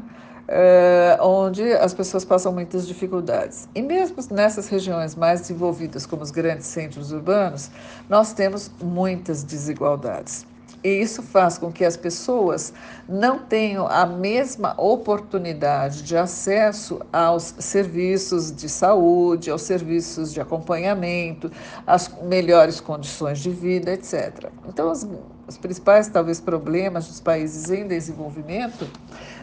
É, 0.53 1.17
onde 1.21 1.63
as 1.75 1.95
pessoas 1.95 2.25
passam 2.25 2.53
muitas 2.53 2.87
dificuldades. 2.87 3.69
E 3.73 3.81
mesmo 3.81 4.17
nessas 4.33 4.67
regiões 4.67 5.15
mais 5.15 5.43
desenvolvidas, 5.43 6.07
como 6.07 6.23
os 6.23 6.33
grandes 6.33 6.67
centros 6.67 7.13
urbanos, 7.13 7.71
nós 8.09 8.33
temos 8.33 8.71
muitas 8.83 9.45
desigualdades. 9.45 10.45
E 10.83 10.89
isso 10.89 11.23
faz 11.23 11.59
com 11.59 11.71
que 11.71 11.85
as 11.85 11.97
pessoas 11.97 12.73
não 13.07 13.39
tenham 13.39 13.87
a 13.87 14.07
mesma 14.07 14.75
oportunidade 14.79 16.03
de 16.03 16.17
acesso 16.17 17.01
aos 17.13 17.55
serviços 17.59 18.51
de 18.51 18.69
saúde, 18.69 19.51
aos 19.51 19.63
serviços 19.63 20.33
de 20.33 20.41
acompanhamento, 20.41 21.51
às 21.87 22.09
melhores 22.23 22.81
condições 22.81 23.41
de 23.41 23.51
vida, 23.51 23.93
etc. 23.93 24.51
Então, 24.67 24.91
os, 24.91 25.07
os 25.47 25.59
principais, 25.59 26.09
talvez, 26.09 26.41
problemas 26.41 27.09
dos 27.09 27.21
países 27.21 27.71
em 27.71 27.87
desenvolvimento 27.87 28.89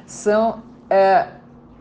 são 0.08 0.64
é, 0.90 1.28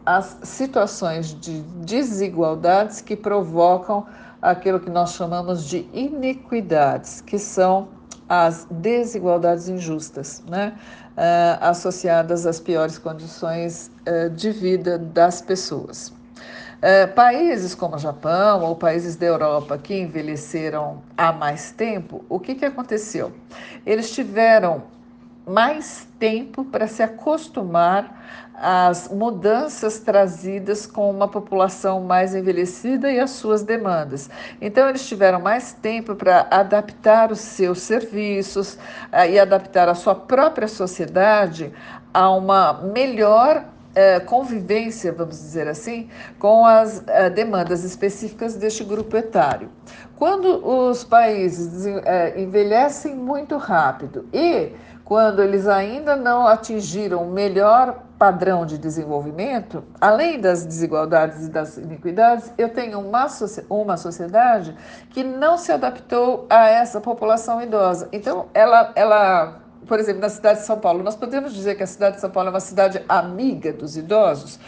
as 0.05 0.37
situações 0.43 1.29
de 1.41 1.63
desigualdades 1.85 3.01
que 3.01 3.17
provocam 3.17 4.07
aquilo 4.41 4.79
que 4.79 4.91
nós 4.91 5.15
chamamos 5.15 5.65
de 5.65 5.89
iniquidades, 5.93 7.21
que 7.21 7.39
são 7.39 7.96
as 8.29 8.67
desigualdades 8.71 9.69
injustas, 9.69 10.43
né? 10.49 10.75
Uh, 11.17 11.65
associadas 11.65 12.47
às 12.47 12.61
piores 12.61 12.99
condições 12.99 13.91
uh, 14.07 14.29
de 14.31 14.51
vida 14.51 14.99
das 14.99 15.41
pessoas. 15.41 16.09
Uh, 16.09 17.11
países 17.15 17.75
como 17.75 17.97
o 17.97 17.99
Japão 17.99 18.63
ou 18.63 18.77
países 18.77 19.17
da 19.17 19.25
Europa 19.25 19.79
que 19.79 19.99
envelheceram 19.99 21.03
há 21.17 21.33
mais 21.33 21.73
tempo, 21.73 22.23
o 22.29 22.39
que, 22.39 22.55
que 22.55 22.67
aconteceu? 22.67 23.33
Eles 23.87 24.11
tiveram 24.11 24.83
mais 25.47 26.07
tempo 26.19 26.65
para 26.65 26.87
se 26.87 27.03
acostumar 27.03 28.46
às 28.61 29.09
mudanças 29.09 29.99
trazidas 29.99 30.87
com 30.87 31.11
uma 31.11 31.29
população 31.29 32.01
mais 32.01 32.35
envelhecida 32.35 33.11
e 33.11 33.21
as 33.21 33.31
suas 33.31 33.63
demandas. 33.63 34.31
Então, 34.61 34.89
eles 34.89 35.07
tiveram 35.07 35.41
mais 35.41 35.73
tempo 35.75 36.15
para 36.15 36.47
adaptar 36.51 37.31
os 37.31 37.41
seus 37.41 37.81
serviços 37.81 38.75
uh, 38.75 39.29
e 39.29 39.39
adaptar 39.39 39.89
a 39.89 39.95
sua 39.95 40.15
própria 40.15 40.69
sociedade 40.69 41.73
a 42.15 42.31
uma 42.31 42.73
melhor 42.73 43.59
uh, 43.63 44.25
convivência, 44.25 45.13
vamos 45.13 45.37
dizer 45.37 45.69
assim, 45.69 46.09
com 46.39 46.65
as 46.65 46.99
uh, 47.01 47.31
demandas 47.35 47.85
específicas 47.85 48.57
deste 48.57 48.83
grupo 48.83 49.17
etário. 49.17 49.69
Quando 50.17 50.67
os 50.67 51.05
países 51.05 51.85
envelhecem 52.37 53.15
muito 53.15 53.59
rápido 53.59 54.27
e 54.33 54.73
quando 55.05 55.43
eles 55.43 55.69
ainda 55.69 56.17
não 56.17 56.47
atingiram 56.47 57.23
o 57.23 57.31
melhor 57.31 58.06
padrão 58.19 58.65
de 58.65 58.79
desenvolvimento, 58.79 59.85
além 60.01 60.41
das 60.41 60.65
desigualdades 60.65 61.47
e 61.47 61.51
das 61.51 61.77
iniquidades, 61.77 62.53
eu 62.57 62.69
tenho 62.69 62.99
uma, 63.01 63.27
uma 63.69 63.97
sociedade 63.97 64.75
que 65.11 65.23
não 65.23 65.59
se 65.59 65.71
adaptou 65.71 66.47
a 66.49 66.69
essa 66.69 67.01
população 67.01 67.61
idosa. 67.63 68.09
Então, 68.13 68.47
ela, 68.55 68.93
ela 68.95 69.61
por 69.87 70.01
exemplo, 70.01 70.21
na 70.21 70.29
cidade 70.29 70.61
de 70.61 70.67
São 70.67 70.79
Paulo, 70.79 71.03
nós 71.03 71.15
podemos 71.15 71.55
dizer 71.55 71.77
que 71.77 71.83
a 71.83 71.87
cidade 71.87 72.17
de 72.17 72.21
São 72.21 72.31
Paulo 72.31 72.49
é 72.49 72.53
uma 72.53 72.61
cidade 72.61 73.03
amiga 73.09 73.73
dos 73.73 73.97
idosos? 73.97 74.59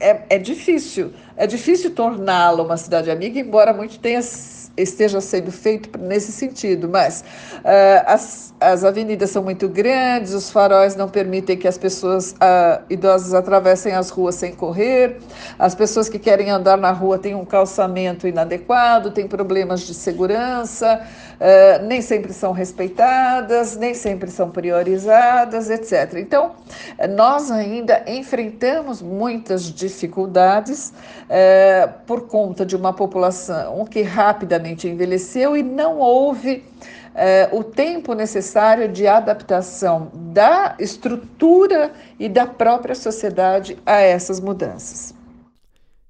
É, 0.00 0.22
é 0.30 0.38
difícil, 0.38 1.12
é 1.36 1.46
difícil 1.46 1.94
torná-la 1.94 2.62
uma 2.62 2.76
cidade 2.76 3.10
amiga, 3.10 3.38
embora 3.38 3.72
muito 3.72 3.98
tenha 4.00 4.20
esteja 4.76 5.20
sendo 5.20 5.52
feito 5.52 5.98
nesse 5.98 6.32
sentido, 6.32 6.88
mas 6.88 7.24
uh, 7.58 8.04
as, 8.06 8.54
as 8.60 8.84
avenidas 8.84 9.30
são 9.30 9.42
muito 9.42 9.68
grandes, 9.68 10.32
os 10.32 10.50
faróis 10.50 10.96
não 10.96 11.08
permitem 11.08 11.56
que 11.56 11.68
as 11.68 11.76
pessoas 11.76 12.32
uh, 12.32 12.82
idosas 12.88 13.34
atravessem 13.34 13.92
as 13.92 14.10
ruas 14.10 14.34
sem 14.34 14.52
correr, 14.54 15.18
as 15.58 15.74
pessoas 15.74 16.08
que 16.08 16.18
querem 16.18 16.50
andar 16.50 16.78
na 16.78 16.90
rua 16.90 17.18
têm 17.18 17.34
um 17.34 17.44
calçamento 17.44 18.26
inadequado, 18.26 19.10
têm 19.10 19.26
problemas 19.26 19.80
de 19.80 19.94
segurança, 19.94 21.00
uh, 21.42 21.84
nem 21.84 22.00
sempre 22.00 22.32
são 22.32 22.52
respeitadas, 22.52 23.76
nem 23.76 23.92
sempre 23.92 24.30
são 24.30 24.50
priorizadas, 24.50 25.68
etc. 25.68 26.14
Então, 26.18 26.52
nós 27.10 27.50
ainda 27.50 28.04
enfrentamos 28.06 29.02
muitas 29.02 29.64
dificuldades 29.64 30.92
por 32.06 32.28
conta 32.28 32.64
de 32.64 32.76
uma 32.76 32.92
população 32.92 33.84
que 33.84 34.02
rapidamente 34.02 34.88
envelheceu 34.88 35.56
e 35.56 35.62
não 35.62 35.98
houve 35.98 36.62
é, 37.14 37.48
o 37.52 37.62
tempo 37.62 38.14
necessário 38.14 38.88
de 38.88 39.06
adaptação 39.06 40.10
da 40.14 40.74
estrutura 40.78 41.92
e 42.18 42.28
da 42.28 42.46
própria 42.46 42.94
sociedade 42.94 43.78
a 43.84 44.00
essas 44.00 44.40
mudanças. 44.40 45.14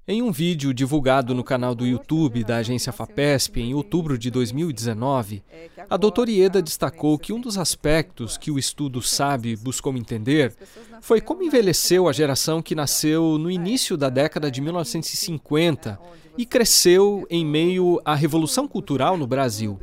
Em 0.05 0.21
um 0.21 0.33
vídeo 0.33 0.73
divulgado 0.73 1.33
no 1.33 1.45
canal 1.45 1.73
do 1.73 1.87
YouTube 1.87 2.43
da 2.43 2.57
agência 2.57 2.91
FAPESP 2.91 3.61
em 3.61 3.73
outubro 3.73 4.17
de 4.17 4.29
2019, 4.29 5.41
a 5.89 5.95
doutora 5.95 6.29
Ieda 6.29 6.61
destacou 6.61 7.17
que 7.17 7.31
um 7.31 7.39
dos 7.39 7.57
aspectos 7.57 8.37
que 8.37 8.51
o 8.51 8.59
estudo 8.59 9.01
SABE 9.01 9.55
buscou 9.55 9.95
entender 9.95 10.53
foi 10.99 11.21
como 11.21 11.41
envelheceu 11.41 12.09
a 12.09 12.11
geração 12.11 12.61
que 12.61 12.75
nasceu 12.75 13.37
no 13.37 13.49
início 13.49 13.95
da 13.95 14.09
década 14.09 14.51
de 14.51 14.59
1950 14.59 15.97
e 16.37 16.45
cresceu 16.45 17.25
em 17.29 17.45
meio 17.45 18.01
à 18.03 18.13
Revolução 18.13 18.67
Cultural 18.67 19.15
no 19.15 19.25
Brasil. 19.25 19.79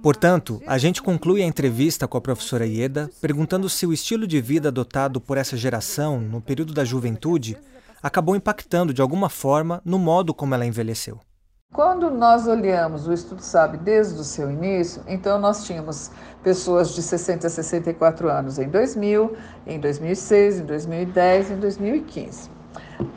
Portanto, 0.00 0.62
a 0.68 0.78
gente 0.78 1.02
conclui 1.02 1.42
a 1.42 1.46
entrevista 1.46 2.06
com 2.06 2.16
a 2.16 2.20
professora 2.20 2.64
Ieda 2.64 3.10
perguntando 3.20 3.68
se 3.68 3.86
o 3.86 3.92
estilo 3.92 4.24
de 4.24 4.40
vida 4.40 4.68
adotado 4.68 5.20
por 5.20 5.36
essa 5.36 5.56
geração 5.56 6.20
no 6.20 6.40
período 6.40 6.72
da 6.72 6.84
juventude 6.84 7.56
acabou 8.02 8.34
impactando 8.34 8.92
de 8.92 9.00
alguma 9.00 9.28
forma 9.28 9.80
no 9.84 9.98
modo 9.98 10.34
como 10.34 10.54
ela 10.54 10.66
envelheceu. 10.66 11.20
Quando 11.72 12.10
nós 12.10 12.46
olhamos 12.46 13.08
o 13.08 13.14
Estudo 13.14 13.40
Sabe 13.40 13.78
desde 13.78 14.20
o 14.20 14.24
seu 14.24 14.50
início, 14.50 15.02
então 15.08 15.38
nós 15.38 15.64
tínhamos 15.64 16.10
pessoas 16.42 16.94
de 16.94 17.00
60 17.00 17.46
a 17.46 17.50
64 17.50 18.28
anos 18.28 18.58
em 18.58 18.68
2000, 18.68 19.34
em 19.66 19.80
2006, 19.80 20.60
em 20.60 20.64
2010, 20.66 21.50
em 21.52 21.56
2015. 21.56 22.50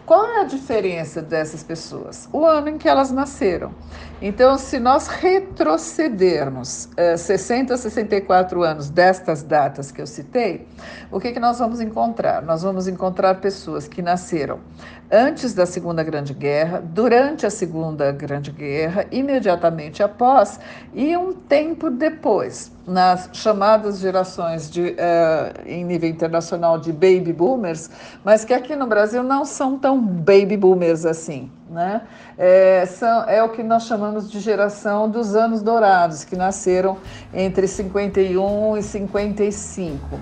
Qual 0.06 0.26
é 0.26 0.42
a 0.42 0.44
diferença 0.46 1.22
dessas 1.22 1.64
pessoas? 1.64 2.30
O 2.32 2.46
ano 2.46 2.70
em 2.70 2.78
que 2.78 2.88
elas 2.88 3.12
nasceram. 3.12 3.74
Então, 4.22 4.58
se 4.58 4.80
nós 4.80 5.08
retrocedermos 5.08 6.86
uh, 6.86 7.18
60 7.18 7.74
a 7.74 7.78
64 7.78 8.64
anos 8.64 8.90
destas 8.90 9.44
datas 9.44 9.92
que 9.92 10.02
eu 10.02 10.08
citei, 10.08 10.66
o 11.12 11.20
que, 11.20 11.34
que 11.34 11.40
nós 11.40 11.60
vamos 11.60 11.82
encontrar? 11.82 12.42
Nós 12.42 12.64
vamos 12.64 12.88
encontrar 12.88 13.36
pessoas 13.42 13.90
que 13.90 14.02
nasceram 14.02 14.60
antes 15.12 15.54
da 15.54 15.66
Segunda 15.66 16.04
Grande 16.04 16.34
Guerra, 16.34 16.82
durante 16.82 17.46
a 17.46 17.50
Segunda 17.50 18.12
Grande 18.12 18.52
Guerra, 18.52 19.06
imediatamente 19.12 20.02
após 20.02 20.60
e 20.94 21.16
um 21.16 21.34
tempo 21.34 21.90
depois, 21.90 22.72
nas 22.88 23.30
chamadas 23.34 24.00
gerações 24.00 24.70
de, 24.70 24.82
uh, 24.82 25.62
em 25.66 25.84
nível 25.84 26.10
internacional 26.10 26.80
de 26.80 26.92
baby 26.92 27.34
boomers, 27.34 27.90
mas 28.24 28.44
que 28.44 28.54
aqui 28.54 28.76
no 28.76 28.88
Brasil 28.88 29.22
não 29.24 29.46
são 29.46 29.78
tão 29.78 30.02
baby 30.02 30.58
boomers 30.58 31.06
assim. 31.06 31.52
Né? 31.76 32.04
É, 32.38 32.86
são, 32.86 33.26
é 33.26 33.44
o 33.44 33.50
que 33.50 33.62
nós 33.62 33.84
chamamos 33.84 34.32
de 34.32 34.40
geração 34.40 35.10
dos 35.10 35.36
anos 35.36 35.62
dourados, 35.62 36.24
que 36.24 36.34
nasceram 36.34 36.98
entre 37.34 37.68
51 37.68 38.78
e 38.78 38.82
55. 38.82 40.18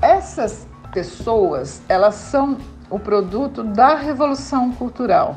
Essas 0.00 0.66
pessoas, 0.90 1.82
elas 1.86 2.14
são 2.14 2.56
o 2.88 2.98
produto 2.98 3.62
da 3.62 3.94
revolução 3.94 4.72
cultural 4.72 5.36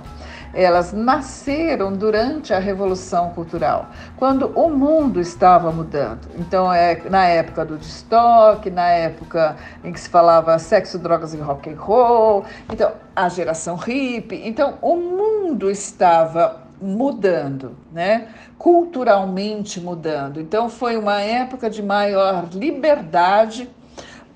elas 0.54 0.94
nasceram 0.94 1.92
durante 1.94 2.54
a 2.54 2.60
Revolução 2.60 3.32
Cultural, 3.32 3.88
quando 4.18 4.48
o 4.56 4.70
mundo 4.70 5.20
estava 5.20 5.72
mudando. 5.72 6.28
Então, 6.38 6.72
é 6.72 7.02
na 7.10 7.26
época 7.26 7.66
do 7.66 7.78
destoque, 7.78 8.70
na 8.70 8.88
época 8.88 9.56
em 9.84 9.92
que 9.92 10.00
se 10.00 10.10
falava 10.10 10.58
sexo, 10.60 11.00
drogas 11.00 11.34
e 11.34 11.38
rock 11.38 11.70
and 11.70 11.80
roll, 11.80 12.46
então 12.72 12.92
a 13.16 13.28
geração 13.30 13.76
hippie. 13.76 14.48
Então, 14.48 14.78
o 14.82 14.96
mundo 14.96 15.72
estava 15.72 16.62
mudando, 16.82 17.76
né? 17.92 18.28
Culturalmente 18.58 19.80
mudando. 19.80 20.40
Então, 20.40 20.70
foi 20.70 20.98
uma 20.98 21.22
época 21.22 21.70
de 21.70 21.82
maior 21.82 22.48
liberdade 22.54 23.70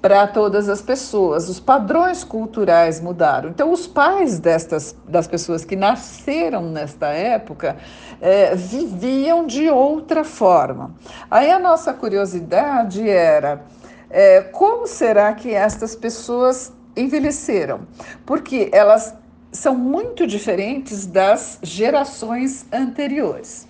para 0.01 0.27
todas 0.27 0.69
as 0.69 0.81
pessoas. 0.81 1.49
Os 1.49 1.59
padrões 1.59 2.23
culturais 2.23 3.01
mudaram. 3.01 3.49
Então, 3.49 3.71
os 3.71 3.87
pais 3.87 4.39
destas, 4.39 4.95
das 5.07 5.27
pessoas 5.27 5.65
que 5.65 5.75
nasceram 5.75 6.63
nesta 6.63 7.07
época 7.07 7.77
é, 8.21 8.55
viviam 8.55 9.45
de 9.45 9.69
outra 9.69 10.23
forma. 10.23 10.93
Aí 11.29 11.51
a 11.51 11.59
nossa 11.59 11.93
curiosidade 11.93 13.07
era 13.07 13.63
é, 14.09 14.41
como 14.41 14.87
será 14.87 15.33
que 15.33 15.53
estas 15.53 15.95
pessoas 15.95 16.71
envelheceram? 16.95 17.81
Porque 18.25 18.69
elas 18.71 19.13
são 19.51 19.75
muito 19.75 20.27
diferentes 20.27 21.05
das 21.05 21.59
gerações 21.61 22.65
anteriores. 22.71 23.67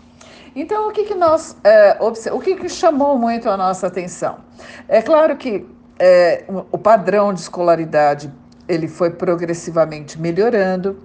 Então, 0.56 0.90
o 0.90 0.92
que, 0.92 1.04
que 1.04 1.14
nós 1.14 1.56
é, 1.64 1.98
o 2.02 2.40
que, 2.40 2.56
que 2.56 2.68
chamou 2.68 3.18
muito 3.18 3.48
a 3.48 3.56
nossa 3.56 3.88
atenção? 3.88 4.38
É 4.88 5.02
claro 5.04 5.38
que 5.38 5.66
é, 6.00 6.44
o 6.72 6.78
padrão 6.78 7.34
de 7.34 7.42
escolaridade 7.42 8.32
ele 8.68 8.88
foi 8.88 9.12
progressivamente 9.12 10.20
melhorando. 10.20 10.98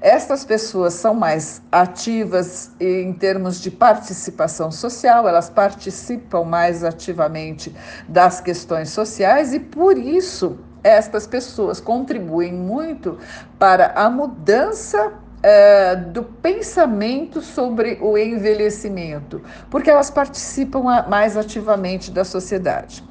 Estas 0.00 0.44
pessoas 0.44 0.94
são 0.94 1.14
mais 1.14 1.62
ativas 1.70 2.72
em 2.80 3.12
termos 3.12 3.60
de 3.60 3.70
participação 3.70 4.70
social, 4.70 5.28
elas 5.28 5.48
participam 5.48 6.44
mais 6.44 6.82
ativamente 6.82 7.74
das 8.08 8.40
questões 8.40 8.90
sociais 8.90 9.54
e 9.54 9.60
por 9.60 9.96
isso 9.96 10.58
estas 10.82 11.26
pessoas 11.26 11.80
contribuem 11.80 12.52
muito 12.52 13.18
para 13.58 13.92
a 13.94 14.10
mudança 14.10 15.14
é, 15.42 15.96
do 15.96 16.22
pensamento 16.22 17.40
sobre 17.40 17.98
o 18.00 18.18
envelhecimento, 18.18 19.42
porque 19.70 19.90
elas 19.90 20.10
participam 20.10 20.82
mais 21.08 21.36
ativamente 21.36 22.10
da 22.10 22.24
sociedade. 22.24 23.04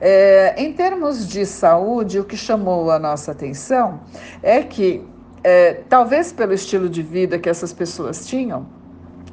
É, 0.00 0.54
em 0.56 0.72
termos 0.72 1.26
de 1.26 1.46
saúde, 1.46 2.18
o 2.18 2.24
que 2.24 2.36
chamou 2.36 2.90
a 2.90 2.98
nossa 2.98 3.32
atenção 3.32 4.00
é 4.42 4.62
que, 4.62 5.02
é, 5.42 5.80
talvez 5.88 6.32
pelo 6.32 6.52
estilo 6.52 6.88
de 6.88 7.02
vida 7.02 7.38
que 7.38 7.48
essas 7.48 7.72
pessoas 7.72 8.26
tinham, 8.26 8.66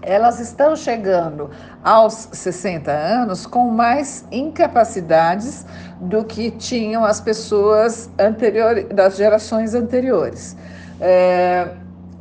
elas 0.01 0.39
estão 0.39 0.75
chegando 0.75 1.49
aos 1.83 2.29
60 2.31 2.91
anos 2.91 3.45
com 3.45 3.69
mais 3.69 4.25
incapacidades 4.31 5.65
do 5.99 6.23
que 6.23 6.51
tinham 6.51 7.05
as 7.05 7.21
pessoas 7.21 8.09
anteriores, 8.19 8.87
das 8.89 9.15
gerações 9.15 9.73
anteriores. 9.73 10.57
É, 10.99 11.69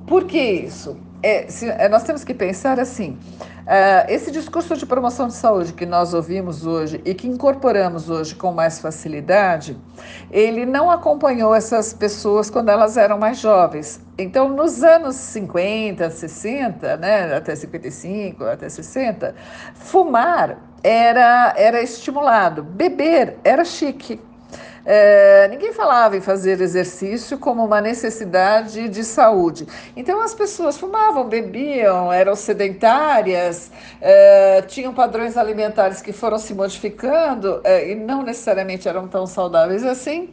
por 0.07 0.24
que 0.24 0.40
isso? 0.40 0.96
É, 1.23 1.47
se, 1.49 1.69
é, 1.69 1.89
nós 1.89 2.03
temos 2.03 2.25
que 2.25 2.35
pensar 2.35 2.81
assim: 2.81 3.19
Uh, 3.63 4.03
esse 4.09 4.33
discurso 4.33 4.77
de 4.77 4.85
promoção 4.85 5.29
de 5.29 5.35
saúde 5.35 5.73
que 5.73 5.87
nós 5.87 6.13
ouvimos 6.13 6.67
hoje 6.67 7.01
e 7.05 7.15
que 7.15 7.29
incorporamos 7.29 8.11
hoje 8.11 8.35
com 8.35 8.51
mais 8.51 8.81
facilidade, 8.81 9.79
ele 10.33 10.67
não 10.67 10.91
acompanhou 10.91 11.55
essas 11.55 11.95
pessoas 11.95 12.51
quando 12.51 12.71
elas 12.71 12.97
eram 12.97 13.19
mais 13.19 13.39
jovens. 13.39 14.01
Então, 14.19 14.49
nos 14.49 14.83
anos 14.83 15.15
50, 15.15 16.11
60, 16.11 16.97
né, 16.97 17.37
até 17.37 17.55
55, 17.55 18.43
até 18.45 18.69
60, 18.69 19.33
fumar 19.75 20.59
era, 20.83 21.55
era 21.57 21.81
estimulado, 21.81 22.65
beber 22.65 23.39
era 23.45 23.65
chique. 23.65 24.21
É, 24.85 25.47
ninguém 25.49 25.73
falava 25.73 26.16
em 26.16 26.21
fazer 26.21 26.61
exercício 26.61 27.38
como 27.38 27.64
uma 27.64 27.81
necessidade 27.81 28.88
de 28.88 29.05
saúde. 29.05 29.66
Então 29.97 30.21
as 30.21 30.35
pessoas 30.35 30.77
fumavam, 30.77 31.29
bebiam, 31.29 32.12
eram 32.12 32.35
sedentárias, 32.35 33.71
é, 34.01 34.62
tinham 34.62 34.92
padrões 34.92 35.37
alimentares 35.37 36.03
que 36.03 36.12
foram 36.12 36.38
se 36.38 36.53
modificando 36.55 37.61
é, 37.62 37.90
e 37.90 37.95
não 37.95 38.23
necessariamente 38.23 38.88
eram 38.88 39.07
tão 39.07 39.27
saudáveis 39.27 39.85
assim. 39.85 40.31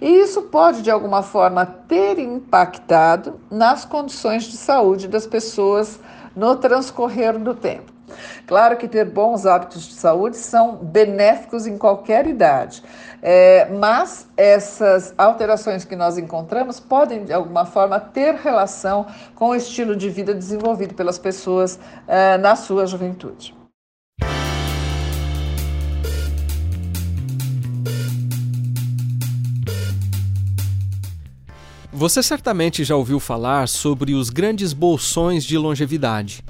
E 0.00 0.08
isso 0.08 0.42
pode, 0.42 0.82
de 0.82 0.90
alguma 0.90 1.22
forma, 1.22 1.64
ter 1.64 2.18
impactado 2.18 3.40
nas 3.50 3.84
condições 3.84 4.44
de 4.44 4.56
saúde 4.56 5.06
das 5.06 5.26
pessoas 5.26 6.00
no 6.34 6.56
transcorrer 6.56 7.38
do 7.38 7.54
tempo. 7.54 7.92
Claro 8.46 8.76
que 8.76 8.88
ter 8.88 9.04
bons 9.04 9.46
hábitos 9.46 9.88
de 9.88 9.94
saúde 9.94 10.36
são 10.36 10.76
benéficos 10.76 11.66
em 11.66 11.78
qualquer 11.78 12.26
idade, 12.26 12.82
é, 13.22 13.68
mas 13.70 14.28
essas 14.36 15.14
alterações 15.16 15.84
que 15.84 15.94
nós 15.94 16.18
encontramos 16.18 16.80
podem, 16.80 17.24
de 17.24 17.32
alguma 17.32 17.64
forma, 17.64 18.00
ter 18.00 18.34
relação 18.34 19.06
com 19.36 19.50
o 19.50 19.54
estilo 19.54 19.94
de 19.94 20.10
vida 20.10 20.34
desenvolvido 20.34 20.94
pelas 20.94 21.18
pessoas 21.18 21.78
é, 22.08 22.36
na 22.36 22.56
sua 22.56 22.84
juventude. 22.84 23.54
Você 31.92 32.20
certamente 32.22 32.82
já 32.82 32.96
ouviu 32.96 33.20
falar 33.20 33.68
sobre 33.68 34.14
os 34.14 34.30
grandes 34.30 34.72
bolsões 34.72 35.44
de 35.44 35.56
longevidade. 35.56 36.42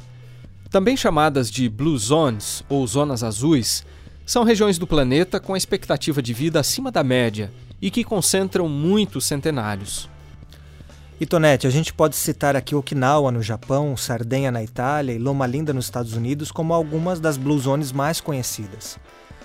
Também 0.70 0.96
chamadas 0.96 1.50
de 1.50 1.68
Blue 1.68 1.98
Zones 1.98 2.64
ou 2.70 2.86
Zonas 2.86 3.22
Azuis, 3.22 3.84
são 4.24 4.44
regiões 4.44 4.78
do 4.78 4.86
planeta 4.86 5.40
com 5.40 5.54
a 5.54 5.58
expectativa 5.58 6.22
de 6.22 6.32
vida 6.32 6.60
acima 6.60 6.90
da 6.90 7.02
média 7.02 7.52
e 7.80 7.90
que 7.90 8.04
concentram 8.04 8.68
muitos 8.68 9.24
centenários. 9.24 10.08
E 11.20 11.26
Tonete, 11.26 11.66
a 11.66 11.70
gente 11.70 11.92
pode 11.92 12.16
citar 12.16 12.56
aqui 12.56 12.74
Okinawa 12.74 13.30
no 13.30 13.42
Japão, 13.42 13.96
Sardenha 13.96 14.50
na 14.50 14.62
Itália 14.62 15.12
e 15.12 15.18
Loma 15.18 15.46
Linda 15.46 15.72
nos 15.72 15.84
Estados 15.84 16.14
Unidos 16.14 16.50
como 16.50 16.72
algumas 16.74 17.20
das 17.20 17.36
Blue 17.36 17.58
Zones 17.58 17.92
mais 17.92 18.20
conhecidas. 18.20 18.98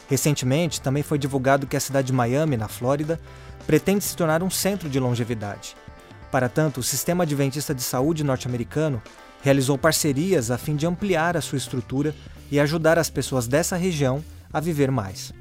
Recentemente, 0.07 0.81
também 0.81 1.03
foi 1.03 1.17
divulgado 1.17 1.67
que 1.67 1.75
a 1.75 1.79
cidade 1.79 2.07
de 2.07 2.13
Miami, 2.13 2.57
na 2.57 2.67
Flórida, 2.67 3.19
pretende 3.65 4.03
se 4.03 4.15
tornar 4.15 4.41
um 4.41 4.49
centro 4.49 4.89
de 4.89 4.99
longevidade. 4.99 5.75
Para 6.31 6.49
tanto, 6.49 6.79
o 6.79 6.83
Sistema 6.83 7.25
Adventista 7.25 7.75
de 7.75 7.83
Saúde 7.83 8.23
norte-americano 8.23 9.01
realizou 9.41 9.77
parcerias 9.77 10.49
a 10.49 10.57
fim 10.57 10.75
de 10.75 10.87
ampliar 10.87 11.35
a 11.35 11.41
sua 11.41 11.57
estrutura 11.57 12.15
e 12.49 12.59
ajudar 12.59 12.97
as 12.97 13.09
pessoas 13.09 13.47
dessa 13.47 13.75
região 13.75 14.23
a 14.51 14.59
viver 14.59 14.91
mais. 14.91 15.33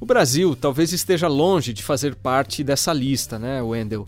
O 0.00 0.06
Brasil 0.06 0.56
talvez 0.56 0.92
esteja 0.92 1.28
longe 1.28 1.72
de 1.72 1.82
fazer 1.82 2.14
parte 2.14 2.64
dessa 2.64 2.92
lista, 2.92 3.38
né, 3.38 3.60
Wendel? 3.60 4.06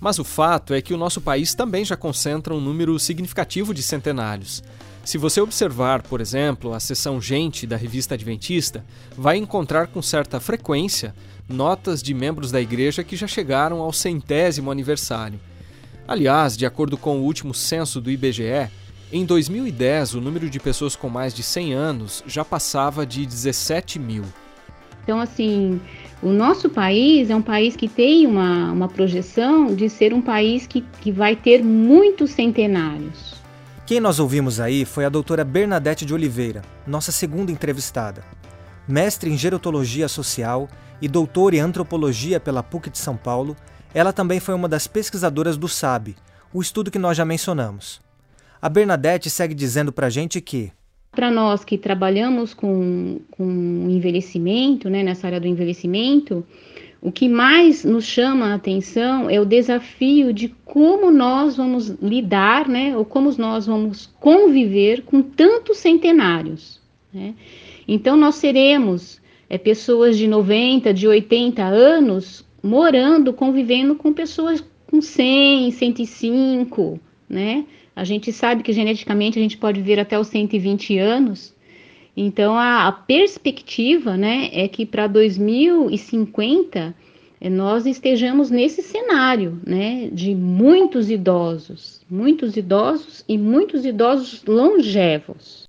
Mas 0.00 0.18
o 0.18 0.24
fato 0.24 0.72
é 0.72 0.80
que 0.80 0.94
o 0.94 0.96
nosso 0.96 1.20
país 1.20 1.54
também 1.54 1.84
já 1.84 1.96
concentra 1.96 2.54
um 2.54 2.60
número 2.60 2.98
significativo 2.98 3.74
de 3.74 3.82
centenários. 3.82 4.62
Se 5.04 5.18
você 5.18 5.40
observar, 5.40 6.02
por 6.02 6.20
exemplo, 6.20 6.72
a 6.72 6.80
seção 6.80 7.20
Gente 7.20 7.66
da 7.66 7.76
revista 7.76 8.14
Adventista, 8.14 8.84
vai 9.16 9.36
encontrar 9.36 9.88
com 9.88 10.02
certa 10.02 10.38
frequência 10.38 11.14
notas 11.48 12.02
de 12.02 12.12
membros 12.12 12.50
da 12.50 12.60
igreja 12.60 13.02
que 13.02 13.16
já 13.16 13.26
chegaram 13.26 13.80
ao 13.80 13.92
centésimo 13.92 14.70
aniversário. 14.70 15.40
Aliás, 16.06 16.56
de 16.56 16.66
acordo 16.66 16.96
com 16.96 17.18
o 17.18 17.22
último 17.22 17.54
censo 17.54 18.00
do 18.00 18.10
IBGE, 18.10 18.70
em 19.12 19.24
2010 19.24 20.14
o 20.14 20.20
número 20.20 20.50
de 20.50 20.60
pessoas 20.60 20.94
com 20.94 21.08
mais 21.08 21.32
de 21.32 21.42
100 21.42 21.72
anos 21.72 22.22
já 22.26 22.44
passava 22.44 23.06
de 23.06 23.24
17 23.24 23.98
mil. 23.98 24.24
Então, 25.02 25.20
assim, 25.20 25.80
o 26.22 26.28
nosso 26.28 26.68
país 26.68 27.30
é 27.30 27.36
um 27.36 27.40
país 27.40 27.74
que 27.74 27.88
tem 27.88 28.26
uma, 28.26 28.70
uma 28.70 28.88
projeção 28.88 29.74
de 29.74 29.88
ser 29.88 30.12
um 30.12 30.20
país 30.20 30.66
que, 30.66 30.82
que 31.00 31.10
vai 31.10 31.34
ter 31.34 31.64
muitos 31.64 32.32
centenários. 32.32 33.34
Quem 33.86 34.00
nós 34.00 34.18
ouvimos 34.18 34.60
aí 34.60 34.84
foi 34.84 35.06
a 35.06 35.08
doutora 35.08 35.44
Bernadette 35.44 36.04
de 36.04 36.12
Oliveira, 36.12 36.60
nossa 36.86 37.10
segunda 37.10 37.50
entrevistada. 37.50 38.22
Mestre 38.86 39.30
em 39.30 39.38
Gerontologia 39.38 40.08
Social 40.08 40.68
e 41.00 41.08
doutora 41.08 41.56
em 41.56 41.60
Antropologia 41.60 42.38
pela 42.38 42.62
PUC 42.62 42.90
de 42.90 42.98
São 42.98 43.16
Paulo, 43.16 43.56
ela 43.94 44.12
também 44.12 44.40
foi 44.40 44.54
uma 44.54 44.68
das 44.68 44.86
pesquisadoras 44.86 45.56
do 45.56 45.68
SAB, 45.68 46.16
o 46.52 46.60
estudo 46.60 46.90
que 46.90 46.98
nós 46.98 47.16
já 47.16 47.24
mencionamos. 47.24 48.06
A 48.60 48.68
Bernadette 48.68 49.30
segue 49.30 49.54
dizendo 49.54 49.92
para 49.92 50.08
a 50.08 50.10
gente 50.10 50.40
que 50.40 50.72
para 51.10 51.30
nós 51.30 51.64
que 51.64 51.76
trabalhamos 51.76 52.54
com, 52.54 53.18
com 53.32 53.86
envelhecimento, 53.88 54.88
né, 54.88 55.02
nessa 55.02 55.26
área 55.26 55.40
do 55.40 55.48
envelhecimento, 55.48 56.46
o 57.00 57.10
que 57.10 57.28
mais 57.28 57.84
nos 57.84 58.04
chama 58.04 58.52
a 58.52 58.54
atenção 58.54 59.28
é 59.28 59.40
o 59.40 59.44
desafio 59.44 60.32
de 60.32 60.48
como 60.64 61.10
nós 61.10 61.56
vamos 61.56 61.88
lidar, 62.00 62.68
né, 62.68 62.96
ou 62.96 63.04
como 63.04 63.32
nós 63.38 63.66
vamos 63.66 64.06
conviver 64.20 65.02
com 65.02 65.22
tantos 65.22 65.78
centenários. 65.78 66.80
Né? 67.12 67.34
Então, 67.86 68.16
nós 68.16 68.36
seremos 68.36 69.20
é, 69.48 69.56
pessoas 69.56 70.16
de 70.16 70.28
90, 70.28 70.92
de 70.92 71.08
80 71.08 71.64
anos 71.64 72.44
morando, 72.62 73.32
convivendo 73.32 73.94
com 73.94 74.12
pessoas 74.12 74.64
com 74.86 75.00
100, 75.00 75.70
105, 75.72 77.00
né? 77.28 77.64
A 77.98 78.04
gente 78.04 78.32
sabe 78.32 78.62
que 78.62 78.72
geneticamente 78.72 79.40
a 79.40 79.42
gente 79.42 79.56
pode 79.56 79.80
viver 79.80 79.98
até 79.98 80.16
os 80.16 80.28
120 80.28 80.96
anos. 80.98 81.52
Então 82.16 82.56
a, 82.56 82.86
a 82.86 82.92
perspectiva, 82.92 84.16
né, 84.16 84.50
é 84.52 84.68
que 84.68 84.86
para 84.86 85.08
2050 85.08 86.94
eh, 87.40 87.50
nós 87.50 87.86
estejamos 87.86 88.50
nesse 88.50 88.82
cenário, 88.82 89.60
né, 89.66 90.08
de 90.12 90.32
muitos 90.32 91.10
idosos, 91.10 92.00
muitos 92.08 92.56
idosos 92.56 93.24
e 93.28 93.36
muitos 93.36 93.84
idosos 93.84 94.44
longevos. 94.46 95.68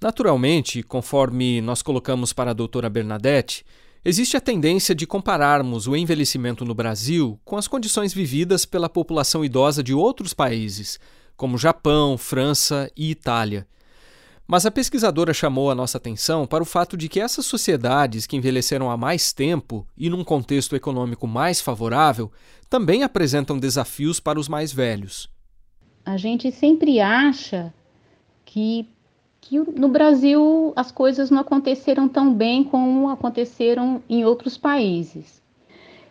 Naturalmente, 0.00 0.84
conforme 0.84 1.60
nós 1.60 1.82
colocamos 1.82 2.32
para 2.32 2.52
a 2.52 2.54
doutora 2.54 2.88
Bernadette, 2.88 3.64
Existe 4.02 4.34
a 4.34 4.40
tendência 4.40 4.94
de 4.94 5.06
compararmos 5.06 5.86
o 5.86 5.94
envelhecimento 5.94 6.64
no 6.64 6.74
Brasil 6.74 7.38
com 7.44 7.58
as 7.58 7.68
condições 7.68 8.14
vividas 8.14 8.64
pela 8.64 8.88
população 8.88 9.44
idosa 9.44 9.82
de 9.82 9.92
outros 9.92 10.32
países, 10.32 10.98
como 11.40 11.56
Japão, 11.56 12.18
França 12.18 12.92
e 12.94 13.10
Itália. 13.10 13.66
Mas 14.46 14.66
a 14.66 14.70
pesquisadora 14.70 15.32
chamou 15.32 15.70
a 15.70 15.74
nossa 15.74 15.96
atenção 15.96 16.46
para 16.46 16.62
o 16.62 16.66
fato 16.66 16.98
de 16.98 17.08
que 17.08 17.18
essas 17.18 17.46
sociedades 17.46 18.26
que 18.26 18.36
envelheceram 18.36 18.90
há 18.90 18.96
mais 18.98 19.32
tempo 19.32 19.86
e 19.96 20.10
num 20.10 20.22
contexto 20.22 20.76
econômico 20.76 21.26
mais 21.26 21.58
favorável 21.58 22.30
também 22.68 23.04
apresentam 23.04 23.58
desafios 23.58 24.20
para 24.20 24.38
os 24.38 24.48
mais 24.48 24.70
velhos. 24.70 25.30
A 26.04 26.18
gente 26.18 26.52
sempre 26.52 27.00
acha 27.00 27.72
que 28.44 28.86
que 29.40 29.58
no 29.58 29.88
Brasil 29.88 30.74
as 30.76 30.92
coisas 30.92 31.30
não 31.30 31.38
aconteceram 31.38 32.06
tão 32.06 32.34
bem 32.34 32.62
como 32.62 33.08
aconteceram 33.08 34.02
em 34.06 34.26
outros 34.26 34.58
países. 34.58 35.40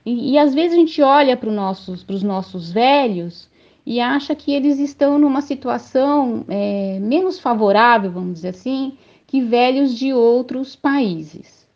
E, 0.04 0.32
e 0.32 0.40
às 0.40 0.56
vezes 0.56 0.74
a 0.74 0.80
gente 0.80 1.00
olha 1.04 1.38
para 1.38 1.52
nossos, 1.52 2.04
os 2.10 2.24
nossos 2.24 2.72
velhos 2.72 3.48
e 3.86 4.00
acha 4.00 4.36
que 4.36 4.54
eles 4.54 4.80
estão 4.80 5.18
numa 5.18 5.42
situação 5.42 6.46
é, 6.48 7.00
menos 7.02 7.40
favorável, 7.40 8.12
vamos 8.12 8.36
dizer 8.36 8.50
assim, 8.50 8.98
que 9.26 9.42
velhos 9.42 9.94
de 9.94 10.14
outros 10.14 10.76
países. 10.76 11.68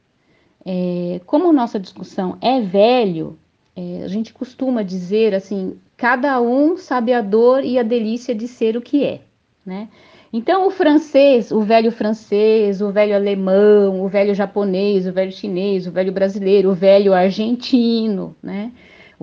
É, 0.66 1.20
como 1.26 1.52
nossa 1.52 1.80
discussão 1.80 2.38
é 2.42 2.62
velho, 2.62 3.38
é, 3.76 4.04
a 4.04 4.08
gente 4.08 4.34
costuma 4.34 4.82
dizer 4.82 5.34
assim: 5.34 5.78
cada 5.98 6.40
um 6.42 6.78
sabe 6.78 7.14
a 7.14 7.22
dor 7.22 7.64
e 7.64 7.78
a 7.78 7.84
delícia 7.84 8.34
de 8.34 8.48
ser 8.48 8.78
o 8.78 8.82
que 8.82 9.04
é, 9.04 9.22
né? 9.66 9.90
Então, 10.32 10.66
o 10.66 10.72
francês, 10.72 11.52
o 11.52 11.62
velho 11.62 11.92
francês, 11.92 12.82
o 12.82 12.92
velho 12.92 13.16
alemão, 13.16 14.02
o 14.02 14.08
velho 14.08 14.34
japonês, 14.34 15.06
o 15.06 15.14
velho 15.14 15.32
chinês, 15.32 15.86
o 15.86 15.92
velho 15.92 16.12
brasileiro, 16.12 16.72
o 16.72 16.74
velho 16.74 17.14
argentino, 17.14 18.36
né? 18.42 18.72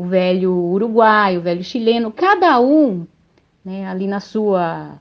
O 0.00 0.04
velho 0.04 0.50
uruguaio, 0.54 1.40
o 1.40 1.42
velho 1.42 1.62
chileno, 1.62 2.10
cada 2.10 2.58
um, 2.58 3.06
né, 3.62 3.86
ali 3.86 4.06
na 4.06 4.18
sua, 4.18 4.98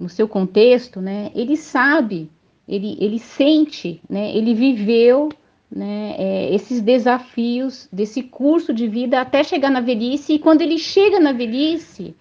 no 0.00 0.08
seu 0.08 0.28
contexto, 0.28 1.00
né, 1.00 1.32
ele 1.34 1.56
sabe, 1.56 2.30
ele, 2.68 2.96
ele 3.00 3.18
sente, 3.18 4.00
né, 4.08 4.30
ele 4.36 4.54
viveu 4.54 5.28
né, 5.68 6.14
é, 6.16 6.54
esses 6.54 6.80
desafios 6.80 7.88
desse 7.92 8.22
curso 8.22 8.72
de 8.72 8.86
vida 8.86 9.20
até 9.20 9.42
chegar 9.42 9.72
na 9.72 9.80
velhice, 9.80 10.34
e 10.34 10.38
quando 10.38 10.62
ele 10.62 10.78
chega 10.78 11.18
na 11.18 11.32
velhice, 11.32 12.14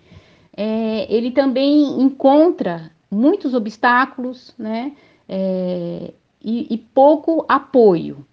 é, 0.55 1.05
ele 1.15 1.29
também 1.29 2.01
encontra 2.01 2.89
muitos 3.11 3.53
obstáculos, 3.53 4.55
né, 4.57 4.93
é, 5.29 6.11
e, 6.43 6.65
e 6.73 6.77
pouco 6.79 7.45
apoio, 7.47 8.25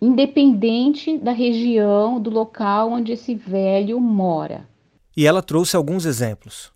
independente 0.00 1.16
da 1.18 1.32
região, 1.32 2.20
do 2.20 2.30
local 2.30 2.92
onde 2.92 3.12
esse 3.12 3.34
velho 3.34 4.00
mora. 4.00 4.68
E 5.16 5.26
ela 5.26 5.42
trouxe 5.42 5.76
alguns 5.76 6.04
exemplos. 6.04 6.72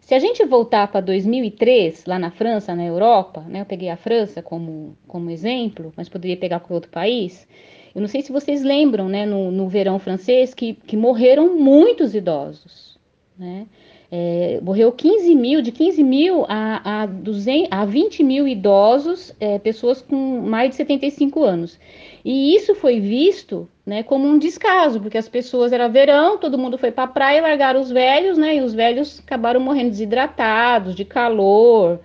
Se 0.00 0.14
a 0.14 0.18
gente 0.18 0.44
voltar 0.44 0.88
para 0.88 1.02
2003, 1.02 2.04
lá 2.06 2.18
na 2.18 2.30
França, 2.30 2.74
na 2.74 2.84
Europa, 2.84 3.42
né, 3.42 3.60
eu 3.60 3.66
peguei 3.66 3.90
a 3.90 3.96
França 3.96 4.42
como, 4.42 4.96
como 5.06 5.30
exemplo, 5.30 5.92
mas 5.96 6.08
poderia 6.08 6.36
pegar 6.36 6.60
com 6.60 6.72
outro 6.72 6.90
país. 6.90 7.46
Eu 7.94 8.00
não 8.00 8.08
sei 8.08 8.22
se 8.22 8.32
vocês 8.32 8.62
lembram, 8.62 9.08
né, 9.08 9.26
no, 9.26 9.50
no 9.50 9.68
verão 9.68 9.98
francês, 9.98 10.54
que, 10.54 10.74
que 10.74 10.96
morreram 10.96 11.58
muitos 11.58 12.14
idosos. 12.14 12.98
Né? 13.38 13.66
É, 14.10 14.58
morreu 14.62 14.90
15 14.90 15.34
mil, 15.34 15.60
de 15.60 15.70
15 15.70 16.02
mil 16.02 16.46
a, 16.48 17.02
a, 17.02 17.06
200, 17.06 17.68
a 17.70 17.84
20 17.84 18.24
mil 18.24 18.48
idosos, 18.48 19.34
é, 19.38 19.58
pessoas 19.58 20.00
com 20.00 20.16
mais 20.40 20.70
de 20.70 20.76
75 20.76 21.44
anos. 21.44 21.78
E 22.24 22.54
isso 22.54 22.74
foi 22.74 23.00
visto 23.00 23.68
né, 23.84 24.02
como 24.02 24.26
um 24.26 24.38
descaso, 24.38 25.00
porque 25.00 25.18
as 25.18 25.28
pessoas 25.28 25.72
era 25.72 25.88
verão, 25.88 26.38
todo 26.38 26.58
mundo 26.58 26.78
foi 26.78 26.90
para 26.90 27.04
a 27.04 27.08
praia, 27.08 27.42
largaram 27.42 27.80
os 27.80 27.90
velhos, 27.90 28.38
né? 28.38 28.56
E 28.56 28.60
os 28.62 28.74
velhos 28.74 29.20
acabaram 29.20 29.60
morrendo 29.60 29.90
desidratados, 29.90 30.94
de 30.94 31.04
calor. 31.04 32.00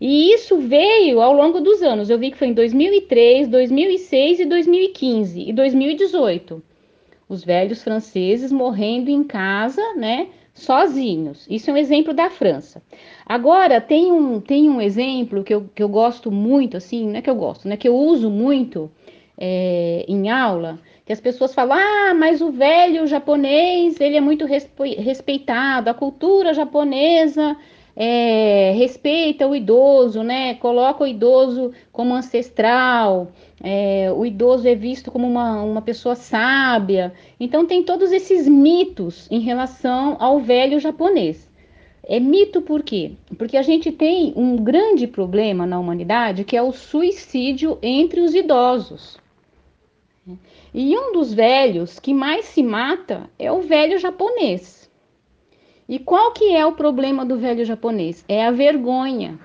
E 0.00 0.32
isso 0.32 0.58
veio 0.58 1.20
ao 1.20 1.32
longo 1.32 1.60
dos 1.60 1.82
anos. 1.82 2.10
Eu 2.10 2.18
vi 2.18 2.30
que 2.30 2.36
foi 2.36 2.48
em 2.48 2.52
2003, 2.52 3.48
2006 3.48 4.40
e 4.40 4.44
2015 4.44 5.48
e 5.48 5.52
2018. 5.52 6.62
Os 7.28 7.44
velhos 7.44 7.82
franceses 7.82 8.52
morrendo 8.52 9.08
em 9.08 9.24
casa, 9.24 9.82
né? 9.94 10.28
Sozinhos. 10.54 11.46
Isso 11.50 11.68
é 11.68 11.72
um 11.72 11.76
exemplo 11.76 12.14
da 12.14 12.30
França. 12.30 12.80
Agora, 13.26 13.80
tem 13.80 14.12
um, 14.12 14.40
tem 14.40 14.70
um 14.70 14.80
exemplo 14.80 15.42
que 15.42 15.52
eu, 15.52 15.68
que 15.74 15.82
eu 15.82 15.88
gosto 15.88 16.30
muito, 16.30 16.76
assim, 16.76 17.08
não 17.08 17.16
é 17.16 17.22
que 17.22 17.28
eu 17.28 17.34
gosto, 17.34 17.66
né? 17.66 17.76
Que 17.76 17.88
eu 17.88 17.96
uso 17.96 18.30
muito 18.30 18.90
é, 19.36 20.04
em 20.06 20.30
aula, 20.30 20.78
que 21.04 21.12
as 21.12 21.20
pessoas 21.20 21.52
falam, 21.52 21.76
ah, 21.76 22.14
mas 22.14 22.40
o 22.40 22.52
velho 22.52 23.06
japonês, 23.06 24.00
ele 24.00 24.16
é 24.16 24.20
muito 24.20 24.46
respeitado, 24.46 25.90
a 25.90 25.94
cultura 25.94 26.54
japonesa 26.54 27.56
é, 27.96 28.72
respeita 28.76 29.46
o 29.46 29.54
idoso, 29.54 30.22
né? 30.22 30.54
Coloca 30.54 31.04
o 31.04 31.06
idoso 31.06 31.72
como 31.92 32.14
ancestral, 32.14 33.28
é, 33.66 34.12
o 34.12 34.26
idoso 34.26 34.68
é 34.68 34.74
visto 34.74 35.10
como 35.10 35.26
uma, 35.26 35.62
uma 35.62 35.80
pessoa 35.80 36.14
sábia. 36.14 37.14
Então 37.40 37.64
tem 37.64 37.82
todos 37.82 38.12
esses 38.12 38.46
mitos 38.46 39.26
em 39.30 39.40
relação 39.40 40.18
ao 40.20 40.38
velho 40.38 40.78
japonês. 40.78 41.50
É 42.06 42.20
mito 42.20 42.60
por 42.60 42.82
quê? 42.82 43.12
Porque 43.38 43.56
a 43.56 43.62
gente 43.62 43.90
tem 43.90 44.34
um 44.36 44.56
grande 44.56 45.06
problema 45.06 45.66
na 45.66 45.78
humanidade 45.78 46.44
que 46.44 46.54
é 46.54 46.62
o 46.62 46.72
suicídio 46.72 47.78
entre 47.80 48.20
os 48.20 48.34
idosos. 48.34 49.16
E 50.74 50.94
um 50.98 51.14
dos 51.14 51.32
velhos 51.32 51.98
que 51.98 52.12
mais 52.12 52.44
se 52.44 52.62
mata 52.62 53.30
é 53.38 53.50
o 53.50 53.62
velho 53.62 53.98
japonês. 53.98 54.90
E 55.88 55.98
qual 55.98 56.32
que 56.32 56.54
é 56.54 56.66
o 56.66 56.72
problema 56.72 57.24
do 57.24 57.38
velho 57.38 57.64
japonês? 57.64 58.22
É 58.28 58.44
a 58.44 58.50
vergonha. 58.50 59.38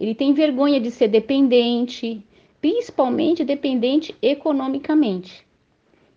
Ele 0.00 0.14
tem 0.14 0.32
vergonha 0.32 0.80
de 0.80 0.90
ser 0.90 1.08
dependente, 1.08 2.24
principalmente 2.62 3.44
dependente 3.44 4.16
economicamente. 4.22 5.44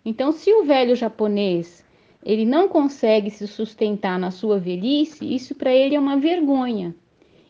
Então, 0.04 0.30
se 0.30 0.50
o 0.54 0.64
velho 0.64 0.94
japonês 0.94 1.84
ele 2.24 2.44
não 2.44 2.68
consegue 2.68 3.30
se 3.30 3.46
sustentar 3.46 4.18
na 4.18 4.30
sua 4.30 4.58
velhice, 4.58 5.24
isso 5.24 5.54
para 5.54 5.74
ele 5.74 5.94
é 5.94 6.00
uma 6.00 6.16
vergonha. 6.16 6.94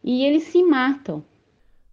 E 0.03 0.25
eles 0.25 0.45
se 0.45 0.63
matam. 0.63 1.23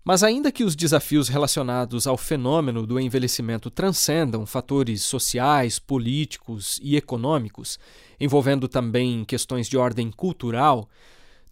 Mas, 0.04 0.22
ainda 0.22 0.52
que 0.52 0.64
os 0.64 0.76
desafios 0.76 1.30
relacionados 1.30 2.08
ao 2.08 2.18
fenômeno 2.18 2.86
do 2.86 3.00
envelhecimento 3.00 3.70
transcendam 3.70 4.46
fatores 4.46 5.02
sociais, 5.02 5.80
políticos 5.80 6.80
e 6.84 6.98
econômicos, 6.98 7.80
envolvendo 8.20 8.68
também 8.68 9.24
questões 9.24 9.68
de 9.70 9.78
ordem 9.78 10.12
cultural, 10.12 10.90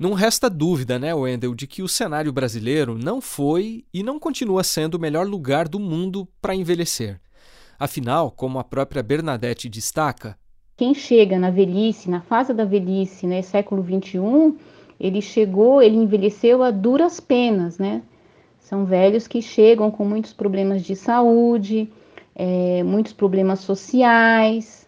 não 0.02 0.14
resta 0.14 0.50
dúvida, 0.50 0.98
né, 0.98 1.14
Wendel, 1.14 1.54
de 1.54 1.68
que 1.68 1.84
o 1.84 1.88
cenário 1.88 2.34
brasileiro 2.34 2.98
não 2.98 3.22
foi 3.22 3.86
e 3.94 4.02
não 4.02 4.20
continua 4.20 4.64
sendo 4.64 4.96
o 4.96 5.00
melhor 5.00 5.28
lugar 5.28 5.68
do 5.68 5.80
mundo 5.80 6.28
para 6.42 6.56
envelhecer. 6.56 7.22
Afinal, 7.78 8.32
como 8.32 8.58
a 8.58 8.64
própria 8.64 9.04
Bernadette 9.04 9.70
destaca, 9.70 10.36
quem 10.76 10.96
chega 10.96 11.38
na 11.38 11.52
velhice, 11.52 12.10
na 12.10 12.22
fase 12.22 12.56
da 12.56 12.66
velhice, 12.66 13.28
né, 13.28 13.44
século 13.44 13.84
XXI, 13.84 14.58
ele 15.00 15.22
chegou, 15.22 15.80
ele 15.80 15.98
envelheceu 15.98 16.64
a 16.64 16.72
duras 16.72 17.20
penas, 17.20 17.78
né? 17.78 18.02
São 18.60 18.84
velhos 18.84 19.28
que 19.28 19.44
chegam 19.44 19.92
com 19.92 20.04
muitos 20.04 20.34
problemas 20.34 20.82
de 20.84 20.96
saúde, 20.96 21.88
é, 22.36 22.82
muitos 22.82 23.14
problemas 23.14 23.60
sociais, 23.60 24.81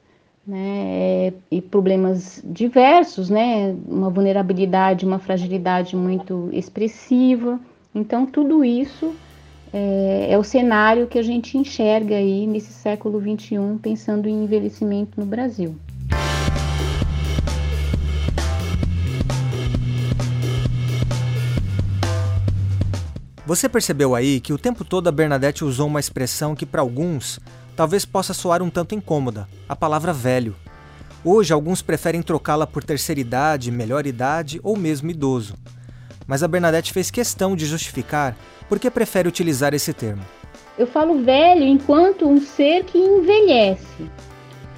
né, 0.46 1.34
e 1.50 1.62
problemas 1.62 2.42
diversos, 2.44 3.30
né, 3.30 3.76
uma 3.88 4.10
vulnerabilidade, 4.10 5.06
uma 5.06 5.20
fragilidade 5.20 5.96
muito 5.96 6.50
expressiva. 6.52 7.60
Então, 7.96 8.26
tudo 8.26 8.64
isso 8.66 9.14
é, 9.72 10.28
é, 10.30 10.38
o 10.38 10.44
cenário 10.44 11.08
que 11.08 11.18
a 11.18 11.24
gente 11.24 11.58
enxerga 11.58 12.16
aí 12.16 12.46
nesse 12.46 12.72
século 12.72 13.20
XXI, 13.20 13.58
pensando 13.82 14.28
em 14.28 14.44
envelhecimento 14.44 15.20
no 15.20 15.26
Brasil. 15.26 15.76
Você 23.46 23.68
percebeu 23.68 24.16
aí 24.16 24.40
que 24.40 24.54
o 24.54 24.58
tempo 24.58 24.86
todo 24.86 25.08
a 25.08 25.12
Bernadette 25.12 25.66
usou 25.66 25.88
uma 25.88 26.00
expressão 26.00 26.56
que 26.56 26.66
para 26.66 26.82
alguns 26.82 27.40
talvez 27.76 28.06
possa 28.06 28.34
soar 28.34 28.62
um 28.62 28.70
tanto 28.70 28.96
incômoda, 28.96 29.48
a 29.68 29.76
palavra 29.76 30.14
velho. 30.14 30.56
Hoje 31.24 31.54
alguns 31.54 31.82
preferem 31.82 32.22
trocá-la 32.22 32.68
por 32.68 32.84
terceira 32.84 33.22
idade, 33.22 33.72
melhor 33.72 34.06
idade 34.06 34.60
ou 34.64 34.76
mesmo 34.76 35.10
idoso. 35.10 35.56
Mas 36.28 36.44
a 36.44 36.48
Bernadette 36.48 36.94
fez 36.94 37.10
questão 37.10 37.56
de 37.56 37.66
justificar 37.66 38.36
por 38.68 38.80
que 38.80 38.90
prefere 38.90 39.28
utilizar 39.28 39.74
esse 39.74 39.94
termo. 39.94 40.24
Eu 40.78 40.88
falo 40.88 41.24
velho 41.24 41.64
enquanto 41.64 42.28
um 42.28 42.40
ser 42.40 42.84
que 42.86 42.98
envelhece. 42.98 44.10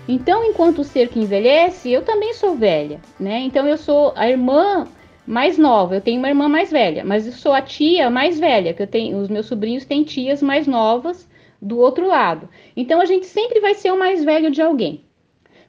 Então, 0.07 0.43
enquanto 0.43 0.83
ser 0.83 1.09
que 1.09 1.19
envelhece, 1.19 1.91
eu 1.91 2.03
também 2.03 2.33
sou 2.33 2.55
velha, 2.55 2.99
né? 3.19 3.39
Então 3.39 3.65
eu 3.65 3.77
sou 3.77 4.13
a 4.15 4.29
irmã 4.29 4.87
mais 5.25 5.57
nova. 5.57 5.95
Eu 5.95 6.01
tenho 6.01 6.19
uma 6.19 6.29
irmã 6.29 6.47
mais 6.47 6.69
velha, 6.69 7.03
mas 7.03 7.25
eu 7.25 7.33
sou 7.33 7.53
a 7.53 7.61
tia 7.61 8.09
mais 8.09 8.39
velha, 8.39 8.73
que 8.73 8.83
eu 8.83 8.87
tenho, 8.87 9.17
os 9.17 9.29
meus 9.29 9.47
sobrinhos 9.47 9.85
têm 9.85 10.03
tias 10.03 10.43
mais 10.43 10.67
novas 10.67 11.27
do 11.65 11.79
outro 11.79 12.07
lado. 12.07 12.47
Então 12.75 13.01
a 13.01 13.05
gente 13.05 13.25
sempre 13.25 13.59
vai 13.59 13.73
ser 13.73 13.91
o 13.91 13.97
mais 13.97 14.23
velho 14.23 14.51
de 14.51 14.61
alguém. 14.61 15.03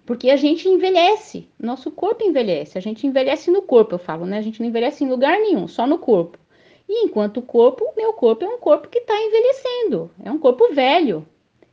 Porque 0.05 0.31
a 0.31 0.37
gente 0.37 0.69
envelhece, 0.69 1.49
nosso 1.59 1.91
corpo 1.91 2.23
envelhece, 2.23 2.79
a 2.79 2.81
gente 2.81 3.07
envelhece 3.07 3.51
no 3.51 3.63
corpo, 3.63 3.95
eu 3.95 3.99
falo, 3.99 4.25
né? 4.25 4.39
A 4.39 4.43
gente 4.43 4.61
não 4.61 4.69
envelhece 4.69 5.03
em 5.03 5.09
lugar 5.09 5.39
nenhum, 5.41 5.67
só 5.67 5.87
no 5.87 5.99
corpo. 5.99 6.39
E 6.89 7.05
enquanto 7.05 7.39
o 7.39 7.43
corpo, 7.43 7.85
meu 7.97 8.13
corpo 8.13 8.45
é 8.45 8.49
um 8.49 8.59
corpo 8.59 8.89
que 8.89 8.99
está 8.99 9.15
envelhecendo, 9.21 10.11
é 10.23 10.31
um 10.31 10.39
corpo 10.39 10.73
velho, 10.73 11.27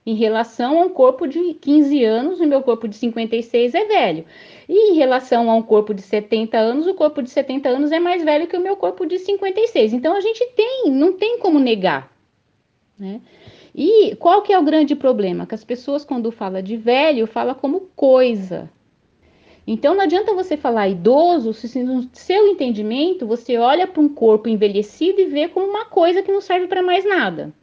em 0.05 0.15
relação 0.15 0.79
a 0.79 0.85
um 0.85 0.89
corpo 0.89 1.27
de 1.27 1.53
15 1.53 2.03
anos, 2.03 2.39
o 2.39 2.45
meu 2.45 2.61
corpo 2.61 2.87
de 2.87 2.95
56 2.95 3.73
é 3.73 3.85
velho. 3.85 4.25
E 4.67 4.91
em 4.91 4.95
relação 4.95 5.49
a 5.49 5.55
um 5.55 5.61
corpo 5.61 5.93
de 5.93 6.01
70 6.01 6.57
anos, 6.57 6.87
o 6.87 6.93
corpo 6.93 7.21
de 7.21 7.29
70 7.29 7.69
anos 7.69 7.91
é 7.91 7.99
mais 7.99 8.23
velho 8.23 8.47
que 8.47 8.57
o 8.57 8.61
meu 8.61 8.75
corpo 8.75 9.05
de 9.05 9.19
56. 9.19 9.93
Então 9.93 10.15
a 10.15 10.21
gente 10.21 10.45
tem, 10.55 10.91
não 10.91 11.13
tem 11.13 11.39
como 11.39 11.59
negar. 11.59 12.11
Né? 12.99 13.21
E 13.75 14.15
qual 14.17 14.41
que 14.41 14.53
é 14.53 14.59
o 14.59 14.63
grande 14.63 14.95
problema? 14.95 15.47
Que 15.47 15.55
as 15.55 15.63
pessoas, 15.63 16.05
quando 16.05 16.31
falam 16.31 16.61
de 16.61 16.77
velho, 16.77 17.25
falam 17.25 17.55
como 17.55 17.89
coisa. 17.95 18.69
Então 19.65 19.95
não 19.95 20.01
adianta 20.01 20.33
você 20.33 20.57
falar 20.57 20.89
idoso, 20.89 21.53
se 21.53 21.81
no 21.83 22.07
seu 22.13 22.47
entendimento 22.47 23.25
você 23.25 23.57
olha 23.57 23.87
para 23.87 24.01
um 24.01 24.09
corpo 24.09 24.49
envelhecido 24.49 25.21
e 25.21 25.25
vê 25.25 25.47
como 25.47 25.65
uma 25.65 25.85
coisa 25.85 26.21
que 26.21 26.31
não 26.31 26.41
serve 26.41 26.67
para 26.67 26.83
mais 26.83 27.05
nada. 27.05 27.53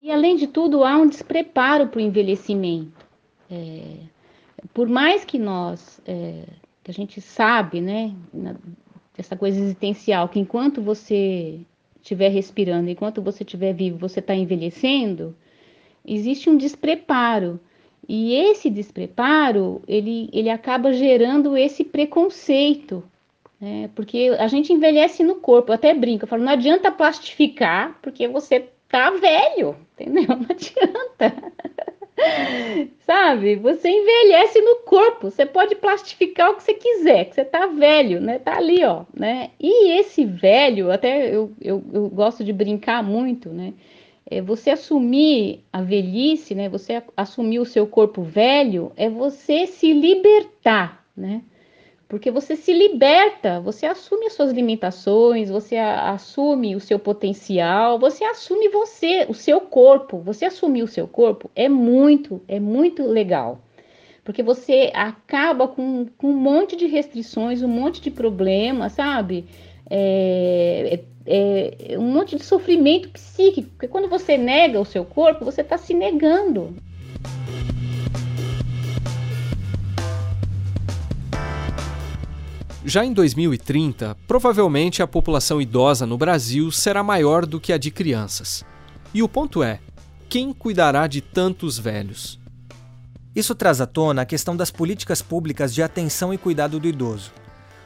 E 0.00 0.10
além 0.10 0.36
de 0.36 0.46
tudo, 0.46 0.84
há 0.84 0.96
um 0.96 1.08
despreparo 1.08 1.88
para 1.88 1.98
o 1.98 2.02
envelhecimento. 2.02 3.04
É, 3.50 3.82
por 4.72 4.88
mais 4.88 5.24
que 5.24 5.38
nós, 5.38 6.00
é, 6.06 6.44
que 6.84 6.90
a 6.92 6.94
gente 6.94 7.20
sabe, 7.20 7.80
né, 7.80 8.14
essa 9.18 9.36
coisa 9.36 9.58
existencial, 9.58 10.28
que 10.28 10.38
enquanto 10.38 10.80
você 10.80 11.60
estiver 12.06 12.28
respirando, 12.28 12.88
enquanto 12.88 13.20
você 13.20 13.42
estiver 13.42 13.74
vivo, 13.74 13.98
você 13.98 14.20
está 14.20 14.34
envelhecendo, 14.34 15.36
existe 16.06 16.48
um 16.48 16.56
despreparo. 16.56 17.58
E 18.08 18.34
esse 18.34 18.70
despreparo, 18.70 19.82
ele, 19.88 20.30
ele 20.32 20.48
acaba 20.48 20.92
gerando 20.92 21.56
esse 21.56 21.82
preconceito, 21.82 23.02
né? 23.60 23.90
Porque 23.96 24.36
a 24.38 24.46
gente 24.46 24.72
envelhece 24.72 25.24
no 25.24 25.36
corpo, 25.36 25.72
eu 25.72 25.74
até 25.74 25.92
brinco, 25.92 26.24
eu 26.24 26.28
falo, 26.28 26.44
não 26.44 26.52
adianta 26.52 26.92
plastificar, 26.92 27.98
porque 28.00 28.28
você 28.28 28.68
tá 28.88 29.10
velho, 29.10 29.76
entendeu? 29.98 30.28
Não 30.28 30.46
adianta. 30.48 31.52
Sabe? 33.00 33.56
Você 33.56 33.88
envelhece 33.88 34.60
no 34.60 34.76
corpo. 34.76 35.30
Você 35.30 35.44
pode 35.44 35.74
plastificar 35.76 36.50
o 36.50 36.56
que 36.56 36.62
você 36.62 36.74
quiser, 36.74 37.26
que 37.26 37.34
você 37.34 37.44
tá 37.44 37.66
velho, 37.66 38.20
né? 38.20 38.38
Tá 38.38 38.56
ali, 38.56 38.84
ó, 38.84 39.04
né? 39.14 39.50
E 39.60 39.92
esse 39.98 40.24
velho, 40.24 40.90
até 40.90 41.34
eu, 41.34 41.52
eu, 41.60 41.84
eu 41.92 42.08
gosto 42.08 42.42
de 42.42 42.52
brincar 42.52 43.02
muito, 43.02 43.50
né? 43.50 43.74
É 44.28 44.40
você 44.40 44.70
assumir 44.70 45.64
a 45.72 45.82
velhice, 45.82 46.54
né? 46.54 46.68
Você 46.68 47.02
assumir 47.16 47.60
o 47.60 47.64
seu 47.64 47.86
corpo 47.86 48.22
velho, 48.22 48.92
é 48.96 49.08
você 49.08 49.66
se 49.66 49.92
libertar, 49.92 51.04
né? 51.16 51.42
Porque 52.08 52.30
você 52.30 52.54
se 52.54 52.72
liberta, 52.72 53.60
você 53.60 53.84
assume 53.84 54.26
as 54.26 54.34
suas 54.34 54.52
limitações, 54.52 55.50
você 55.50 55.76
assume 55.76 56.76
o 56.76 56.80
seu 56.80 57.00
potencial, 57.00 57.98
você 57.98 58.24
assume 58.24 58.68
você, 58.68 59.26
o 59.28 59.34
seu 59.34 59.60
corpo. 59.60 60.18
Você 60.18 60.44
assumir 60.44 60.84
o 60.84 60.88
seu 60.88 61.08
corpo 61.08 61.50
é 61.54 61.68
muito, 61.68 62.40
é 62.46 62.60
muito 62.60 63.04
legal. 63.04 63.60
Porque 64.22 64.40
você 64.40 64.92
acaba 64.94 65.66
com, 65.66 66.06
com 66.16 66.28
um 66.28 66.36
monte 66.36 66.76
de 66.76 66.86
restrições, 66.86 67.62
um 67.62 67.68
monte 67.68 68.00
de 68.00 68.10
problemas, 68.10 68.92
sabe? 68.92 69.44
É, 69.90 71.00
é, 71.26 71.92
é 71.94 71.98
um 71.98 72.12
monte 72.12 72.36
de 72.36 72.44
sofrimento 72.44 73.08
psíquico. 73.08 73.70
Porque 73.70 73.88
quando 73.88 74.08
você 74.08 74.38
nega 74.38 74.80
o 74.80 74.84
seu 74.84 75.04
corpo, 75.04 75.44
você 75.44 75.60
está 75.60 75.76
se 75.76 75.92
negando. 75.92 76.72
Já 82.88 83.04
em 83.04 83.12
2030, 83.12 84.16
provavelmente 84.28 85.02
a 85.02 85.08
população 85.08 85.60
idosa 85.60 86.06
no 86.06 86.16
Brasil 86.16 86.70
será 86.70 87.02
maior 87.02 87.44
do 87.44 87.58
que 87.58 87.72
a 87.72 87.76
de 87.76 87.90
crianças. 87.90 88.64
E 89.12 89.24
o 89.24 89.28
ponto 89.28 89.60
é: 89.60 89.80
quem 90.28 90.52
cuidará 90.52 91.08
de 91.08 91.20
tantos 91.20 91.80
velhos? 91.80 92.38
Isso 93.34 93.56
traz 93.56 93.80
à 93.80 93.86
tona 93.86 94.22
a 94.22 94.24
questão 94.24 94.56
das 94.56 94.70
políticas 94.70 95.20
públicas 95.20 95.74
de 95.74 95.82
atenção 95.82 96.32
e 96.32 96.38
cuidado 96.38 96.78
do 96.78 96.86
idoso. 96.86 97.32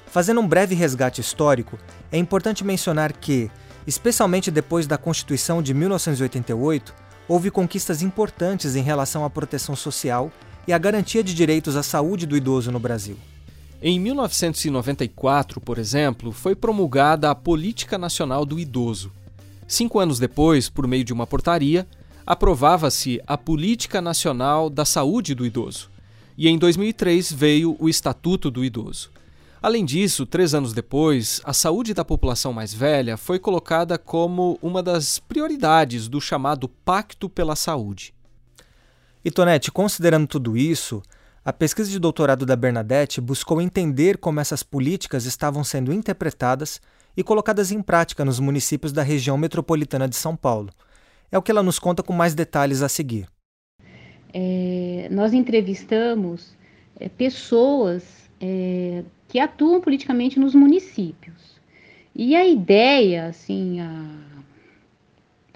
Fazendo 0.04 0.42
um 0.42 0.46
breve 0.46 0.74
resgate 0.74 1.22
histórico, 1.22 1.78
é 2.12 2.18
importante 2.18 2.62
mencionar 2.62 3.10
que, 3.10 3.50
especialmente 3.86 4.50
depois 4.50 4.86
da 4.86 4.98
Constituição 4.98 5.62
de 5.62 5.72
1988, 5.72 6.94
houve 7.26 7.50
conquistas 7.50 8.02
importantes 8.02 8.76
em 8.76 8.82
relação 8.82 9.24
à 9.24 9.30
proteção 9.30 9.74
social 9.74 10.30
e 10.68 10.74
à 10.74 10.78
garantia 10.78 11.24
de 11.24 11.32
direitos 11.32 11.74
à 11.74 11.82
saúde 11.82 12.26
do 12.26 12.36
idoso 12.36 12.70
no 12.70 12.78
Brasil. 12.78 13.16
Em 13.82 13.98
1994, 13.98 15.58
por 15.58 15.78
exemplo, 15.78 16.32
foi 16.32 16.54
promulgada 16.54 17.30
a 17.30 17.34
Política 17.34 17.96
Nacional 17.96 18.44
do 18.44 18.58
Idoso. 18.58 19.10
Cinco 19.66 19.98
anos 19.98 20.18
depois, 20.18 20.68
por 20.68 20.86
meio 20.86 21.02
de 21.02 21.14
uma 21.14 21.26
portaria, 21.26 21.88
aprovava-se 22.26 23.22
a 23.26 23.38
Política 23.38 24.02
Nacional 24.02 24.68
da 24.68 24.84
Saúde 24.84 25.34
do 25.34 25.46
Idoso. 25.46 25.90
E 26.36 26.46
em 26.46 26.58
2003 26.58 27.32
veio 27.32 27.74
o 27.78 27.88
Estatuto 27.88 28.50
do 28.50 28.62
Idoso. 28.62 29.10
Além 29.62 29.86
disso, 29.86 30.26
três 30.26 30.52
anos 30.52 30.74
depois, 30.74 31.40
a 31.42 31.54
saúde 31.54 31.94
da 31.94 32.04
população 32.04 32.52
mais 32.52 32.74
velha 32.74 33.16
foi 33.16 33.38
colocada 33.38 33.96
como 33.96 34.58
uma 34.60 34.82
das 34.82 35.18
prioridades 35.18 36.06
do 36.06 36.20
chamado 36.20 36.68
Pacto 36.68 37.30
pela 37.30 37.56
Saúde. 37.56 38.12
E 39.24 39.30
Tonete, 39.30 39.70
considerando 39.70 40.26
tudo 40.26 40.56
isso, 40.56 41.02
a 41.50 41.52
pesquisa 41.52 41.90
de 41.90 41.98
doutorado 41.98 42.46
da 42.46 42.54
Bernadette 42.54 43.20
buscou 43.20 43.60
entender 43.60 44.18
como 44.18 44.38
essas 44.38 44.62
políticas 44.62 45.24
estavam 45.24 45.64
sendo 45.64 45.92
interpretadas 45.92 46.80
e 47.16 47.24
colocadas 47.24 47.72
em 47.72 47.82
prática 47.82 48.24
nos 48.24 48.38
municípios 48.38 48.92
da 48.92 49.02
região 49.02 49.36
metropolitana 49.36 50.08
de 50.08 50.14
São 50.14 50.36
Paulo. 50.36 50.70
É 51.28 51.36
o 51.36 51.42
que 51.42 51.50
ela 51.50 51.60
nos 51.60 51.80
conta 51.80 52.04
com 52.04 52.12
mais 52.12 52.36
detalhes 52.36 52.82
a 52.82 52.88
seguir. 52.88 53.26
É, 54.32 55.08
nós 55.10 55.32
entrevistamos 55.32 56.56
é, 57.00 57.08
pessoas 57.08 58.04
é, 58.40 59.02
que 59.26 59.40
atuam 59.40 59.80
politicamente 59.80 60.38
nos 60.38 60.54
municípios. 60.54 61.60
E 62.14 62.36
a 62.36 62.46
ideia, 62.46 63.26
assim, 63.26 63.80
a... 63.80 64.04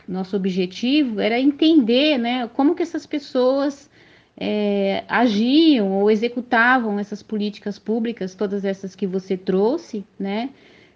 nosso 0.08 0.34
objetivo 0.34 1.20
era 1.20 1.38
entender 1.38 2.18
né, 2.18 2.48
como 2.48 2.74
que 2.74 2.82
essas 2.82 3.06
pessoas 3.06 3.88
é, 4.36 5.04
agiam 5.08 5.92
ou 5.92 6.10
executavam 6.10 6.98
essas 6.98 7.22
políticas 7.22 7.78
públicas, 7.78 8.34
todas 8.34 8.64
essas 8.64 8.94
que 8.94 9.06
você 9.06 9.36
trouxe, 9.36 10.04
né, 10.18 10.50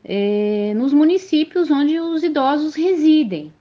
é, 0.04 0.72
nos 0.76 0.92
municípios 0.92 1.70
onde 1.70 1.98
os 1.98 2.22
idosos 2.22 2.74
residem, 2.74 3.52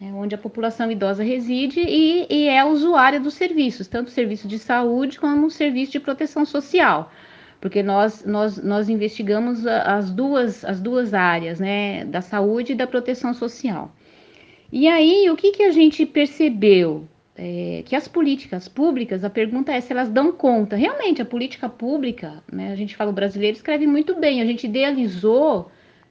né, 0.00 0.12
onde 0.14 0.34
a 0.34 0.38
população 0.38 0.90
idosa 0.90 1.22
reside 1.22 1.80
e, 1.80 2.26
e, 2.28 2.48
é 2.48 2.64
usuária 2.64 3.20
dos 3.20 3.34
serviços, 3.34 3.86
tanto 3.86 4.10
serviço 4.10 4.46
de 4.46 4.58
saúde 4.58 5.18
como 5.18 5.50
serviço 5.50 5.92
de 5.92 6.00
proteção 6.00 6.44
social, 6.44 7.10
porque 7.60 7.82
nós, 7.82 8.24
nós, 8.24 8.62
nós 8.62 8.88
investigamos 8.88 9.66
as 9.66 10.10
duas, 10.10 10.64
as 10.64 10.80
duas 10.80 11.14
áreas, 11.14 11.60
né, 11.60 12.04
da 12.04 12.20
saúde 12.20 12.72
e 12.72 12.76
da 12.76 12.86
proteção 12.86 13.32
social. 13.32 13.94
E 14.70 14.88
aí, 14.88 15.28
o 15.30 15.36
que, 15.36 15.52
que 15.52 15.62
a 15.62 15.70
gente 15.70 16.04
percebeu? 16.04 17.06
É, 17.36 17.82
que 17.86 17.96
as 17.96 18.06
políticas 18.06 18.68
públicas, 18.68 19.24
a 19.24 19.30
pergunta 19.30 19.72
é 19.72 19.80
se 19.80 19.92
elas 19.92 20.08
dão 20.08 20.32
conta. 20.32 20.76
Realmente, 20.76 21.22
a 21.22 21.24
política 21.24 21.68
pública, 21.68 22.42
né, 22.52 22.72
a 22.72 22.76
gente 22.76 22.96
fala, 22.96 23.10
o 23.10 23.14
brasileiro 23.14 23.56
escreve 23.56 23.86
muito 23.86 24.18
bem, 24.18 24.40
a 24.40 24.46
gente 24.46 24.66
idealizou 24.66 25.70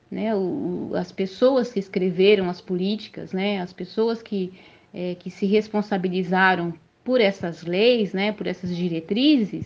né, 0.09 0.35
o, 0.35 0.91
as 0.95 1.11
pessoas 1.11 1.71
que 1.71 1.79
escreveram 1.79 2.49
as 2.49 2.59
políticas, 2.59 3.31
né, 3.31 3.61
as 3.61 3.71
pessoas 3.71 4.21
que, 4.21 4.51
é, 4.93 5.15
que 5.15 5.29
se 5.29 5.45
responsabilizaram 5.45 6.73
por 7.03 7.21
essas 7.21 7.63
leis, 7.63 8.13
né, 8.13 8.31
por 8.31 8.47
essas 8.47 8.75
diretrizes, 8.75 9.65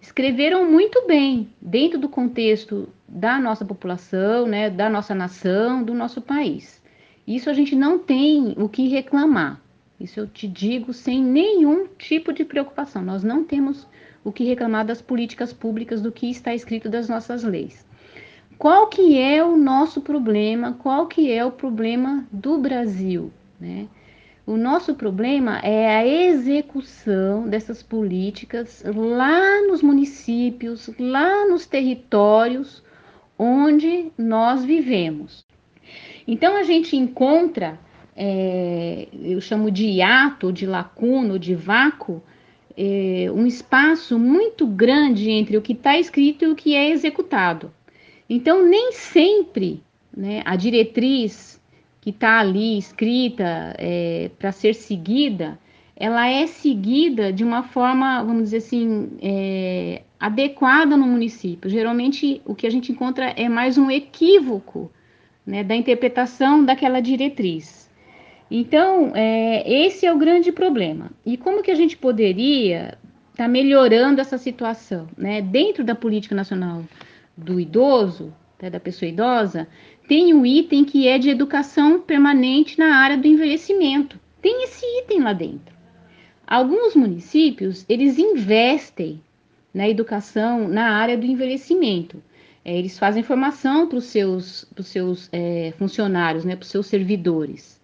escreveram 0.00 0.70
muito 0.70 1.06
bem 1.06 1.48
dentro 1.60 1.98
do 1.98 2.08
contexto 2.08 2.88
da 3.06 3.38
nossa 3.38 3.64
população, 3.64 4.46
né, 4.46 4.70
da 4.70 4.88
nossa 4.88 5.14
nação, 5.14 5.82
do 5.82 5.94
nosso 5.94 6.20
país. 6.20 6.80
Isso 7.26 7.50
a 7.50 7.52
gente 7.52 7.74
não 7.74 7.98
tem 7.98 8.54
o 8.56 8.68
que 8.68 8.88
reclamar. 8.88 9.60
Isso 10.00 10.18
eu 10.18 10.26
te 10.26 10.48
digo 10.48 10.94
sem 10.94 11.22
nenhum 11.22 11.86
tipo 11.98 12.32
de 12.32 12.44
preocupação. 12.44 13.02
Nós 13.02 13.22
não 13.22 13.44
temos 13.44 13.86
o 14.24 14.32
que 14.32 14.44
reclamar 14.44 14.84
das 14.86 15.02
políticas 15.02 15.52
públicas, 15.52 16.00
do 16.00 16.10
que 16.10 16.30
está 16.30 16.54
escrito 16.54 16.88
das 16.88 17.08
nossas 17.08 17.44
leis. 17.44 17.86
Qual 18.56 18.88
que 18.88 19.18
é 19.18 19.44
o 19.44 19.56
nosso 19.56 20.00
problema? 20.00 20.72
Qual 20.72 21.06
que 21.06 21.30
é 21.30 21.44
o 21.44 21.52
problema 21.52 22.26
do 22.32 22.58
Brasil, 22.58 23.30
né? 23.58 23.88
O 24.46 24.56
nosso 24.56 24.94
problema 24.94 25.58
é 25.58 25.96
a 25.96 26.06
execução 26.06 27.46
dessas 27.48 27.82
políticas 27.82 28.82
lá 28.84 29.62
nos 29.68 29.80
municípios, 29.80 30.90
lá 30.98 31.46
nos 31.46 31.66
territórios 31.66 32.82
onde 33.38 34.10
nós 34.18 34.64
vivemos. 34.64 35.46
Então 36.26 36.56
a 36.56 36.62
gente 36.62 36.96
encontra 36.96 37.78
é, 38.22 39.08
eu 39.22 39.40
chamo 39.40 39.70
de 39.70 39.86
hiato, 39.86 40.52
de 40.52 40.66
lacuna, 40.66 41.38
de 41.38 41.54
vácuo, 41.54 42.22
é, 42.76 43.30
um 43.32 43.46
espaço 43.46 44.18
muito 44.18 44.66
grande 44.66 45.30
entre 45.30 45.56
o 45.56 45.62
que 45.62 45.72
está 45.72 45.98
escrito 45.98 46.44
e 46.44 46.48
o 46.48 46.54
que 46.54 46.74
é 46.74 46.90
executado. 46.90 47.72
Então, 48.28 48.66
nem 48.66 48.92
sempre 48.92 49.82
né, 50.14 50.42
a 50.44 50.54
diretriz 50.54 51.58
que 52.02 52.10
está 52.10 52.40
ali 52.40 52.76
escrita 52.76 53.74
é, 53.78 54.30
para 54.38 54.52
ser 54.52 54.74
seguida, 54.74 55.58
ela 55.96 56.28
é 56.28 56.46
seguida 56.46 57.32
de 57.32 57.42
uma 57.42 57.62
forma, 57.62 58.22
vamos 58.22 58.44
dizer 58.44 58.58
assim, 58.58 59.12
é, 59.22 60.02
adequada 60.18 60.94
no 60.94 61.06
município. 61.06 61.70
Geralmente, 61.70 62.42
o 62.44 62.54
que 62.54 62.66
a 62.66 62.70
gente 62.70 62.92
encontra 62.92 63.30
é 63.30 63.48
mais 63.48 63.78
um 63.78 63.90
equívoco 63.90 64.90
né, 65.46 65.64
da 65.64 65.74
interpretação 65.74 66.62
daquela 66.62 67.00
diretriz. 67.00 67.89
Então, 68.50 69.12
é, 69.14 69.70
esse 69.70 70.04
é 70.04 70.12
o 70.12 70.18
grande 70.18 70.50
problema. 70.50 71.10
E 71.24 71.36
como 71.36 71.62
que 71.62 71.70
a 71.70 71.74
gente 71.74 71.96
poderia 71.96 72.98
estar 73.30 73.44
tá 73.44 73.48
melhorando 73.48 74.20
essa 74.20 74.38
situação? 74.38 75.06
Né? 75.16 75.40
Dentro 75.40 75.84
da 75.84 75.94
política 75.94 76.34
nacional 76.34 76.84
do 77.36 77.60
idoso, 77.60 78.34
né, 78.60 78.68
da 78.68 78.80
pessoa 78.80 79.08
idosa, 79.08 79.68
tem 80.08 80.34
um 80.34 80.44
item 80.44 80.84
que 80.84 81.06
é 81.06 81.18
de 81.18 81.30
educação 81.30 82.00
permanente 82.00 82.78
na 82.78 82.96
área 82.96 83.16
do 83.16 83.26
envelhecimento. 83.26 84.18
Tem 84.42 84.64
esse 84.64 84.84
item 85.02 85.20
lá 85.20 85.32
dentro. 85.32 85.74
Alguns 86.46 86.96
municípios, 86.96 87.86
eles 87.88 88.18
investem 88.18 89.22
na 89.72 89.88
educação 89.88 90.66
na 90.66 90.96
área 90.96 91.16
do 91.16 91.24
envelhecimento. 91.24 92.20
é, 92.64 92.76
eles 92.76 92.98
fazem 92.98 93.22
formação 93.22 93.86
para 93.86 93.96
os 93.96 94.04
seus, 94.04 94.66
pros 94.74 94.88
seus 94.88 95.28
é, 95.32 95.72
funcionários, 95.78 96.44
né, 96.44 96.56
para 96.56 96.64
os 96.64 96.70
seus 96.70 96.86
servidores. 96.86 97.79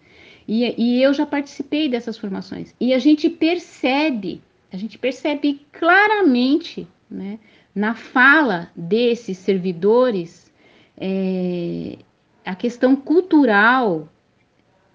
E, 0.47 0.73
e 0.77 1.03
eu 1.03 1.13
já 1.13 1.25
participei 1.25 1.89
dessas 1.89 2.17
formações. 2.17 2.73
E 2.79 2.93
a 2.93 2.99
gente 2.99 3.29
percebe, 3.29 4.41
a 4.71 4.77
gente 4.77 4.97
percebe 4.97 5.61
claramente, 5.71 6.87
né, 7.09 7.37
na 7.75 7.93
fala 7.93 8.71
desses 8.75 9.37
servidores, 9.37 10.51
é, 10.97 11.97
a 12.45 12.55
questão 12.55 12.95
cultural 12.95 14.07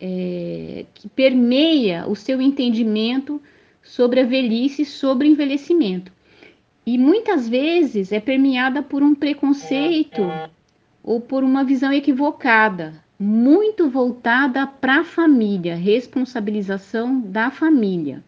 é, 0.00 0.86
que 0.94 1.09
permeia 1.09 2.09
o 2.09 2.16
seu 2.16 2.40
entendimento 2.40 3.40
sobre 3.82 4.20
a 4.20 4.24
velhice, 4.24 4.84
sobre 4.84 5.28
o 5.28 5.30
envelhecimento. 5.30 6.11
E 6.84 6.98
muitas 6.98 7.48
vezes 7.48 8.11
é 8.11 8.18
permeada 8.18 8.82
por 8.82 9.03
um 9.03 9.14
preconceito 9.14 10.22
ou 11.03 11.20
por 11.20 11.44
uma 11.44 11.62
visão 11.62 11.92
equivocada, 11.92 12.94
muito 13.22 13.88
voltada 13.88 14.66
para 14.66 15.00
a 15.00 15.04
família, 15.04 15.76
responsabilização 15.76 17.20
da 17.20 17.50
família. 17.50 18.22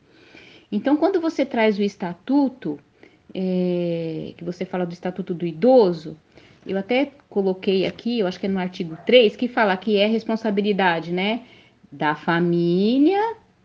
Então, 0.70 0.96
quando 0.96 1.20
você 1.20 1.44
traz 1.44 1.78
o 1.78 1.82
estatuto, 1.82 2.78
é, 3.34 4.32
que 4.36 4.44
você 4.44 4.64
fala 4.64 4.86
do 4.86 4.92
estatuto 4.92 5.34
do 5.34 5.44
idoso, 5.44 6.16
eu 6.66 6.78
até 6.78 7.10
coloquei 7.28 7.84
aqui, 7.84 8.20
eu 8.20 8.26
acho 8.26 8.38
que 8.38 8.46
é 8.46 8.48
no 8.48 8.58
artigo 8.58 8.96
3, 9.04 9.36
que 9.36 9.48
fala 9.48 9.76
que 9.76 9.96
é 9.96 10.06
responsabilidade, 10.06 11.12
né, 11.12 11.42
da 11.90 12.14
família 12.14 13.20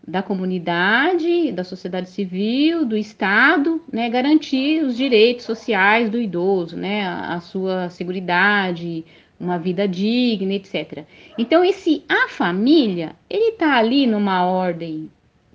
da 0.09 0.23
comunidade, 0.23 1.51
da 1.51 1.63
sociedade 1.63 2.09
civil, 2.09 2.83
do 2.83 2.97
Estado, 2.97 3.81
né, 3.91 4.09
garantir 4.09 4.83
os 4.83 4.97
direitos 4.97 5.45
sociais 5.45 6.09
do 6.09 6.19
idoso, 6.19 6.75
né, 6.75 7.03
a, 7.03 7.35
a 7.35 7.39
sua 7.41 7.89
seguridade, 7.91 9.05
uma 9.39 9.57
vida 9.57 9.87
digna, 9.87 10.53
etc. 10.53 11.05
Então, 11.37 11.63
esse 11.63 12.03
a 12.09 12.27
família, 12.27 13.15
ele 13.29 13.51
está 13.51 13.77
ali 13.77 14.05
numa 14.05 14.45
ordem 14.45 15.09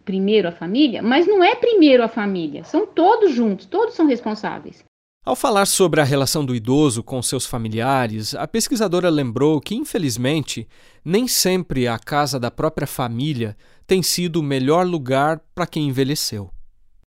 primeiro 0.04 0.48
a 0.48 0.52
família, 0.52 1.02
mas 1.02 1.26
não 1.26 1.42
é 1.42 1.54
primeiro 1.54 2.02
a 2.02 2.08
família, 2.08 2.64
são 2.64 2.86
todos 2.86 3.34
juntos, 3.34 3.66
todos 3.66 3.94
são 3.94 4.06
responsáveis. 4.06 4.84
Ao 5.24 5.34
falar 5.34 5.64
sobre 5.64 6.02
a 6.02 6.04
relação 6.04 6.44
do 6.44 6.54
idoso 6.54 7.02
com 7.02 7.22
seus 7.22 7.46
familiares, 7.46 8.34
a 8.34 8.46
pesquisadora 8.46 9.08
lembrou 9.08 9.58
que, 9.58 9.74
infelizmente, 9.74 10.68
nem 11.02 11.26
sempre 11.26 11.88
a 11.88 11.98
casa 11.98 12.38
da 12.38 12.50
própria 12.50 12.86
família 12.86 13.56
tem 13.86 14.02
sido 14.02 14.40
o 14.40 14.42
melhor 14.42 14.86
lugar 14.86 15.40
para 15.54 15.66
quem 15.66 15.88
envelheceu. 15.88 16.50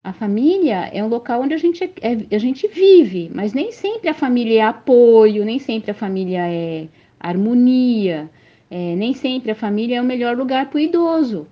A 0.06 0.12
família 0.12 0.88
é 0.92 1.02
um 1.02 1.08
local 1.08 1.42
onde 1.42 1.52
a 1.52 1.58
gente, 1.58 1.82
é, 1.82 2.36
a 2.36 2.38
gente 2.38 2.68
vive, 2.68 3.28
mas 3.34 3.52
nem 3.52 3.72
sempre 3.72 4.08
a 4.08 4.14
família 4.14 4.60
é 4.60 4.64
apoio, 4.64 5.44
nem 5.44 5.58
sempre 5.58 5.90
a 5.90 5.94
família 5.94 6.46
é 6.48 6.86
harmonia, 7.18 8.30
é, 8.70 8.94
nem 8.94 9.12
sempre 9.14 9.50
a 9.50 9.54
família 9.56 9.96
é 9.96 10.00
o 10.00 10.04
melhor 10.04 10.36
lugar 10.36 10.70
para 10.70 10.76
o 10.76 10.80
idoso. 10.80 11.48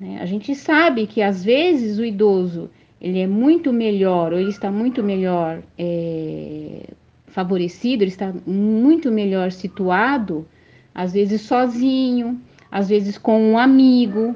Né? 0.00 0.20
A 0.22 0.24
gente 0.24 0.54
sabe 0.54 1.06
que 1.06 1.20
às 1.20 1.44
vezes 1.44 1.98
o 1.98 2.04
idoso 2.06 2.70
ele 2.98 3.20
é 3.20 3.26
muito 3.26 3.70
melhor, 3.74 4.32
ou 4.32 4.38
ele 4.38 4.48
está 4.48 4.72
muito 4.72 5.02
melhor 5.02 5.62
é, 5.76 6.84
favorecido, 7.26 8.04
ele 8.04 8.10
está 8.10 8.32
muito 8.46 9.10
melhor 9.12 9.52
situado, 9.52 10.48
às 10.94 11.12
vezes 11.12 11.42
sozinho, 11.42 12.40
às 12.70 12.88
vezes 12.88 13.18
com 13.18 13.38
um 13.38 13.58
amigo, 13.58 14.34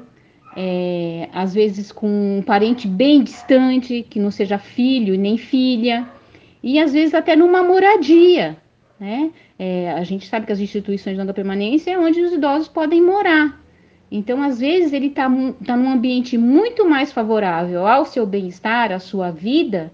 é, 0.59 1.29
às 1.31 1.53
vezes 1.53 1.91
com 1.91 2.39
um 2.39 2.41
parente 2.41 2.87
bem 2.87 3.21
distante, 3.21 4.03
que 4.09 4.19
não 4.19 4.31
seja 4.31 4.57
filho 4.57 5.15
nem 5.15 5.37
filha, 5.37 6.09
e 6.63 6.79
às 6.79 6.93
vezes 6.93 7.13
até 7.13 7.35
numa 7.35 7.61
moradia. 7.61 8.57
Né? 8.99 9.29
É, 9.59 9.91
a 9.91 10.03
gente 10.03 10.25
sabe 10.25 10.47
que 10.47 10.51
as 10.51 10.59
instituições 10.59 11.15
de 11.15 11.21
longa 11.21 11.31
permanência 11.31 11.91
é 11.91 11.99
onde 11.99 12.19
os 12.19 12.33
idosos 12.33 12.67
podem 12.67 13.03
morar. 13.03 13.61
Então, 14.09 14.41
às 14.41 14.59
vezes, 14.59 14.93
ele 14.93 15.07
está 15.07 15.29
tá 15.63 15.77
num 15.77 15.91
ambiente 15.91 16.39
muito 16.39 16.89
mais 16.89 17.11
favorável 17.11 17.85
ao 17.85 18.05
seu 18.05 18.25
bem-estar, 18.25 18.91
à 18.91 18.97
sua 18.97 19.29
vida, 19.29 19.91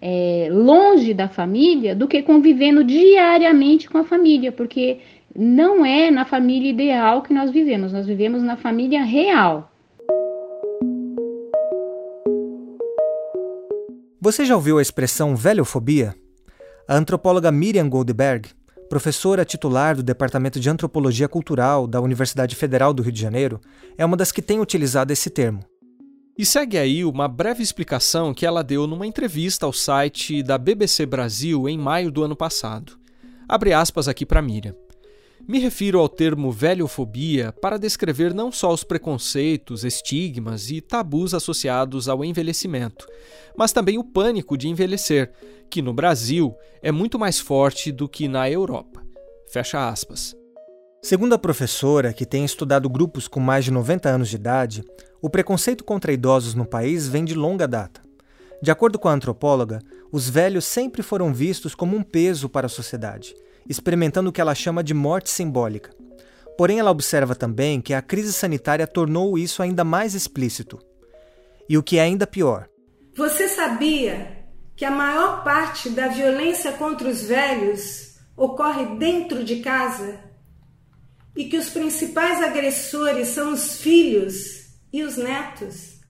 é, 0.00 0.48
longe 0.50 1.14
da 1.14 1.28
família, 1.28 1.94
do 1.94 2.08
que 2.08 2.20
convivendo 2.20 2.82
diariamente 2.82 3.88
com 3.88 3.98
a 3.98 4.04
família, 4.04 4.50
porque 4.50 4.98
não 5.36 5.86
é 5.86 6.10
na 6.10 6.24
família 6.24 6.70
ideal 6.70 7.22
que 7.22 7.32
nós 7.32 7.50
vivemos, 7.50 7.92
nós 7.92 8.06
vivemos 8.06 8.42
na 8.42 8.56
família 8.56 9.04
real. 9.04 9.70
Você 14.20 14.44
já 14.44 14.54
ouviu 14.54 14.78
a 14.78 14.82
expressão 14.82 15.34
velhofobia? 15.34 16.14
A 16.86 16.94
antropóloga 16.96 17.50
Miriam 17.50 17.88
Goldberg 17.88 18.50
professora 18.90 19.44
titular 19.44 19.94
do 19.94 20.02
Departamento 20.02 20.58
de 20.58 20.68
Antropologia 20.68 21.28
Cultural 21.28 21.86
da 21.86 22.00
Universidade 22.00 22.56
Federal 22.56 22.92
do 22.92 23.04
Rio 23.04 23.12
de 23.12 23.20
Janeiro, 23.20 23.60
é 23.96 24.04
uma 24.04 24.16
das 24.16 24.32
que 24.32 24.42
tem 24.42 24.58
utilizado 24.58 25.12
esse 25.12 25.30
termo. 25.30 25.60
E 26.36 26.44
segue 26.44 26.76
aí 26.76 27.04
uma 27.04 27.28
breve 27.28 27.62
explicação 27.62 28.34
que 28.34 28.44
ela 28.44 28.64
deu 28.64 28.88
numa 28.88 29.06
entrevista 29.06 29.64
ao 29.64 29.72
site 29.72 30.42
da 30.42 30.58
BBC 30.58 31.06
Brasil 31.06 31.68
em 31.68 31.78
maio 31.78 32.10
do 32.10 32.24
ano 32.24 32.34
passado. 32.34 32.98
Abre 33.48 33.72
aspas 33.72 34.08
aqui 34.08 34.26
para 34.26 34.42
Miriam. 34.42 34.74
Me 35.50 35.58
refiro 35.58 35.98
ao 35.98 36.08
termo 36.08 36.52
velhofobia 36.52 37.50
para 37.60 37.76
descrever 37.76 38.32
não 38.32 38.52
só 38.52 38.72
os 38.72 38.84
preconceitos, 38.84 39.82
estigmas 39.82 40.70
e 40.70 40.80
tabus 40.80 41.34
associados 41.34 42.08
ao 42.08 42.24
envelhecimento, 42.24 43.04
mas 43.56 43.72
também 43.72 43.98
o 43.98 44.04
pânico 44.04 44.56
de 44.56 44.68
envelhecer, 44.68 45.32
que 45.68 45.82
no 45.82 45.92
Brasil 45.92 46.54
é 46.80 46.92
muito 46.92 47.18
mais 47.18 47.40
forte 47.40 47.90
do 47.90 48.08
que 48.08 48.28
na 48.28 48.48
Europa. 48.48 49.02
Fecha 49.52 49.88
aspas. 49.88 50.36
Segundo 51.02 51.32
a 51.32 51.38
professora, 51.38 52.12
que 52.12 52.24
tem 52.24 52.44
estudado 52.44 52.88
grupos 52.88 53.26
com 53.26 53.40
mais 53.40 53.64
de 53.64 53.72
90 53.72 54.08
anos 54.08 54.28
de 54.28 54.36
idade, 54.36 54.84
o 55.20 55.28
preconceito 55.28 55.82
contra 55.82 56.12
idosos 56.12 56.54
no 56.54 56.64
país 56.64 57.08
vem 57.08 57.24
de 57.24 57.34
longa 57.34 57.66
data. 57.66 58.00
De 58.62 58.70
acordo 58.70 59.00
com 59.00 59.08
a 59.08 59.14
antropóloga, 59.14 59.80
os 60.12 60.30
velhos 60.30 60.64
sempre 60.64 61.02
foram 61.02 61.34
vistos 61.34 61.74
como 61.74 61.96
um 61.96 62.04
peso 62.04 62.48
para 62.48 62.66
a 62.66 62.70
sociedade 62.70 63.34
experimentando 63.68 64.30
o 64.30 64.32
que 64.32 64.40
ela 64.40 64.54
chama 64.54 64.82
de 64.82 64.94
morte 64.94 65.30
simbólica. 65.30 65.90
Porém, 66.56 66.78
ela 66.78 66.90
observa 66.90 67.34
também 67.34 67.80
que 67.80 67.94
a 67.94 68.02
crise 68.02 68.32
sanitária 68.32 68.86
tornou 68.86 69.38
isso 69.38 69.62
ainda 69.62 69.82
mais 69.82 70.14
explícito. 70.14 70.78
E 71.68 71.78
o 71.78 71.82
que 71.82 71.98
é 71.98 72.02
ainda 72.02 72.26
pior. 72.26 72.68
Você 73.16 73.48
sabia 73.48 74.44
que 74.76 74.84
a 74.84 74.90
maior 74.90 75.42
parte 75.42 75.88
da 75.90 76.08
violência 76.08 76.72
contra 76.72 77.08
os 77.08 77.22
velhos 77.22 78.16
ocorre 78.36 78.96
dentro 78.96 79.44
de 79.44 79.60
casa? 79.60 80.20
E 81.36 81.46
que 81.46 81.56
os 81.56 81.70
principais 81.70 82.42
agressores 82.42 83.28
são 83.28 83.52
os 83.52 83.80
filhos 83.80 84.74
e 84.92 85.02
os 85.02 85.16
netos? 85.16 86.00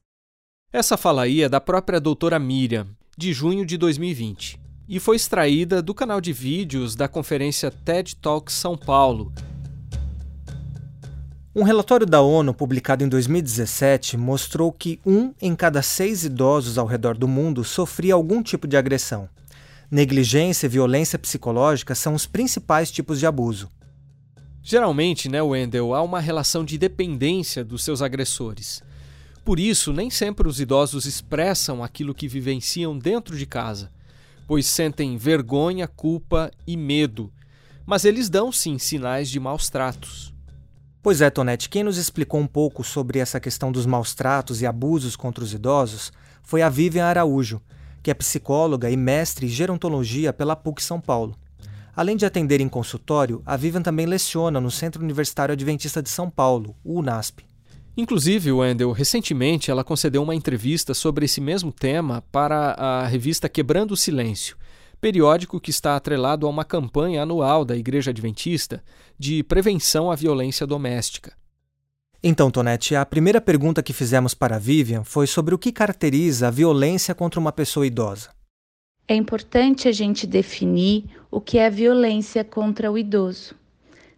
Essa 0.73 0.97
fala 0.97 1.23
aí 1.23 1.43
é 1.43 1.49
da 1.49 1.61
própria 1.61 2.01
doutora 2.01 2.39
Miriam, 2.39 2.89
de 3.17 3.33
junho 3.33 3.67
de 3.67 3.77
2020 3.77 4.60
e 4.91 4.99
foi 4.99 5.15
extraída 5.15 5.81
do 5.81 5.95
canal 5.95 6.21
de 6.21 6.33
vídeos 6.33 6.97
da 6.97 7.07
conferência 7.07 7.71
TED 7.71 8.17
Talks 8.17 8.57
São 8.57 8.77
Paulo. 8.77 9.33
Um 11.55 11.63
relatório 11.63 12.05
da 12.05 12.21
ONU 12.21 12.53
publicado 12.53 13.05
em 13.05 13.09
2017 13.09 14.17
mostrou 14.17 14.73
que 14.73 14.99
um 15.07 15.33
em 15.41 15.55
cada 15.55 15.81
seis 15.81 16.25
idosos 16.25 16.77
ao 16.77 16.87
redor 16.87 17.17
do 17.17 17.29
mundo 17.29 17.63
sofria 17.63 18.15
algum 18.15 18.43
tipo 18.43 18.67
de 18.67 18.77
agressão. 18.77 19.29
Negligência 19.89 20.67
e 20.67 20.71
violência 20.71 21.21
psicológica 21.21 21.95
são 21.95 22.13
os 22.13 22.27
principais 22.27 22.91
tipos 22.91 23.21
de 23.21 23.27
abuso. 23.27 23.71
Geralmente, 24.61 25.29
né, 25.29 25.41
Wendell, 25.41 25.95
há 25.95 26.03
uma 26.03 26.19
relação 26.19 26.65
de 26.65 26.77
dependência 26.77 27.65
dos 27.65 27.85
seus 27.85 28.03
agressores. 28.03 28.83
Por 29.45 29.61
isso, 29.61 29.93
nem 29.93 30.11
sempre 30.11 30.49
os 30.49 30.61
idosos 30.61 31.07
expressam 31.07 31.81
aquilo 31.81 32.13
que 32.13 32.27
vivenciam 32.27 32.99
dentro 32.99 33.39
de 33.39 33.47
casa 33.47 33.89
pois 34.51 34.67
sentem 34.67 35.17
vergonha, 35.17 35.87
culpa 35.87 36.51
e 36.67 36.77
medo. 36.77 37.33
Mas 37.87 38.05
eles 38.05 38.29
dão 38.29 38.51
sim 38.51 38.81
sinais 38.81 39.31
de 39.31 39.39
maus 39.39 39.71
tratos. 39.71 40.35
Pois 41.01 41.21
é, 41.21 41.31
Tonete, 41.31 41.69
quem 41.69 41.85
nos 41.85 41.97
explicou 41.97 42.41
um 42.41 42.49
pouco 42.49 42.83
sobre 42.83 43.21
essa 43.21 43.39
questão 43.39 43.71
dos 43.71 43.87
maus 43.87 44.13
tratos 44.13 44.61
e 44.61 44.67
abusos 44.67 45.15
contra 45.15 45.45
os 45.45 45.55
idosos 45.55 46.11
foi 46.43 46.63
a 46.63 46.69
Vivian 46.69 47.05
Araújo, 47.05 47.63
que 48.03 48.11
é 48.11 48.15
psicóloga 48.15 48.91
e 48.91 48.97
mestre 48.97 49.47
em 49.47 49.49
gerontologia 49.49 50.33
pela 50.33 50.57
PUC 50.57 50.83
São 50.83 51.01
Paulo. 51.01 51.39
Além 51.95 52.17
de 52.17 52.27
atender 52.27 52.61
em 52.61 52.69
consultório, 52.69 53.45
a 53.47 53.57
Vivian 53.57 53.83
também 53.83 54.05
leciona 54.05 54.61
no 54.61 54.69
Centro 54.69 55.01
Universitário 55.01 55.53
Adventista 55.53 56.03
de 56.03 56.11
São 56.11 56.29
Paulo, 56.29 56.75
o 56.83 56.99
UNASP. 56.99 57.45
Inclusive, 58.01 58.51
Wendell, 58.51 58.93
recentemente 58.93 59.71
ela 59.71 59.85
concedeu 59.85 60.23
uma 60.23 60.35
entrevista 60.35 60.95
sobre 60.95 61.27
esse 61.27 61.39
mesmo 61.39 61.71
tema 61.71 62.25
para 62.33 62.73
a 62.73 63.07
revista 63.07 63.47
Quebrando 63.47 63.93
o 63.93 63.97
Silêncio, 63.97 64.57
periódico 64.99 65.61
que 65.61 65.69
está 65.69 65.95
atrelado 65.97 66.47
a 66.47 66.49
uma 66.49 66.65
campanha 66.65 67.25
anual 67.25 67.63
da 67.63 67.77
Igreja 67.77 68.11
Adventista 68.11 68.83
de 69.19 69.43
prevenção 69.43 70.11
à 70.11 70.17
violência 70.17 70.67
doméstica. 70.67 71.35
Então, 72.23 72.51
Tonete, 72.51 72.97
a 72.97 73.05
primeira 73.05 73.39
pergunta 73.39 73.83
que 73.83 73.93
fizemos 73.93 74.33
para 74.33 74.57
a 74.57 74.59
Vivian 74.59 75.05
foi 75.05 75.27
sobre 75.27 75.55
o 75.55 75.59
que 75.59 75.71
caracteriza 75.71 76.49
a 76.49 76.51
violência 76.51 77.15
contra 77.15 77.39
uma 77.39 77.53
pessoa 77.53 77.87
idosa. 77.87 78.31
É 79.07 79.15
importante 79.15 79.89
a 79.89 79.93
gente 79.93 80.27
definir 80.27 81.05
o 81.31 81.39
que 81.39 81.59
é 81.59 81.67
a 81.67 81.71
violência 81.71 82.43
contra 82.45 82.91
o 82.91 82.97
idoso. 82.97 83.55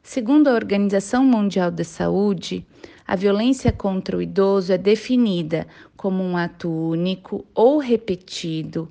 Segundo 0.05 0.47
a 0.47 0.55
Organização 0.55 1.25
Mundial 1.25 1.73
da 1.73 1.83
Saúde, 1.83 2.65
a 3.07 3.17
violência 3.17 3.73
contra 3.73 4.17
o 4.17 4.23
idoso 4.23 4.73
é 4.73 4.79
definida 4.79 5.67
como 5.97 6.23
um 6.23 6.37
ato 6.37 6.71
único 6.71 7.45
ou 7.55 7.79
repetido, 7.79 8.89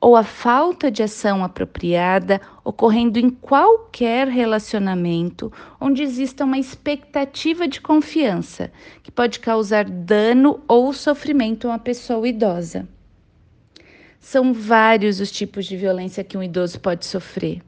ou 0.00 0.14
a 0.14 0.22
falta 0.22 0.90
de 0.90 1.02
ação 1.02 1.42
apropriada 1.42 2.40
ocorrendo 2.62 3.18
em 3.18 3.30
qualquer 3.30 4.28
relacionamento 4.28 5.52
onde 5.80 6.02
exista 6.02 6.44
uma 6.44 6.58
expectativa 6.58 7.66
de 7.66 7.80
confiança 7.80 8.70
que 9.02 9.10
pode 9.10 9.40
causar 9.40 9.84
dano 9.84 10.60
ou 10.68 10.92
sofrimento 10.92 11.66
a 11.66 11.72
uma 11.72 11.78
pessoa 11.78 12.28
idosa. 12.28 12.86
São 14.20 14.52
vários 14.52 15.20
os 15.20 15.30
tipos 15.30 15.66
de 15.66 15.76
violência 15.76 16.24
que 16.24 16.36
um 16.36 16.42
idoso 16.42 16.80
pode 16.80 17.06
sofrer. 17.06 17.62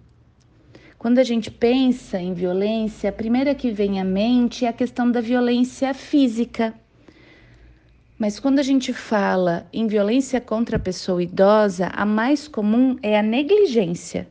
Quando 0.98 1.20
a 1.20 1.22
gente 1.22 1.48
pensa 1.48 2.18
em 2.18 2.34
violência, 2.34 3.08
a 3.08 3.12
primeira 3.12 3.54
que 3.54 3.70
vem 3.70 4.00
à 4.00 4.04
mente 4.04 4.64
é 4.64 4.68
a 4.68 4.72
questão 4.72 5.08
da 5.08 5.20
violência 5.20 5.94
física. 5.94 6.74
Mas 8.18 8.40
quando 8.40 8.58
a 8.58 8.64
gente 8.64 8.92
fala 8.92 9.64
em 9.72 9.86
violência 9.86 10.40
contra 10.40 10.76
a 10.76 10.80
pessoa 10.80 11.22
idosa, 11.22 11.86
a 11.94 12.04
mais 12.04 12.48
comum 12.48 12.98
é 13.00 13.16
a 13.16 13.22
negligência. 13.22 14.28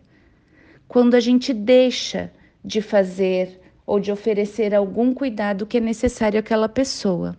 Quando 0.90 1.16
a 1.16 1.22
gente 1.22 1.54
deixa 1.54 2.30
de 2.66 2.82
fazer 2.82 3.62
ou 3.86 3.98
de 3.98 4.12
oferecer 4.12 4.76
algum 4.76 5.14
cuidado 5.14 5.66
que 5.66 5.78
é 5.78 5.80
necessário 5.80 6.38
àquela 6.38 6.68
pessoa. 6.68 7.38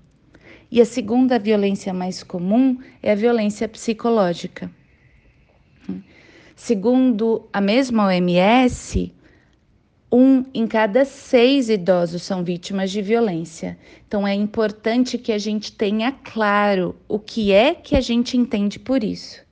E 0.71 0.81
a 0.81 0.87
segunda 0.87 1.39
violência 1.39 1.93
mais 1.93 2.23
comum 2.23 2.79
é 3.03 3.13
a 3.13 3.15
violência 3.15 3.69
psicológica. 3.69 4.71
Segundo 6.57 7.47
a 7.53 7.61
mesma 7.61 8.07
OMS, 8.07 9.13
um 10.11 10.45
em 10.55 10.67
cada 10.67 11.05
seis 11.05 11.69
idosos 11.69 12.23
são 12.23 12.43
vítimas 12.43 12.91
de 12.91 13.03
violência. 13.03 13.79
Então 14.07 14.27
é 14.27 14.35
importante 14.35 15.19
que 15.19 15.33
a 15.33 15.39
gente 15.39 15.73
tenha 15.73 16.13
claro 16.13 16.97
o 17.07 17.19
que 17.19 17.53
é 17.53 17.75
que 17.75 17.95
a 17.95 18.01
gente 18.01 18.37
entende 18.37 18.79
por 18.79 19.05
isso. 19.05 19.47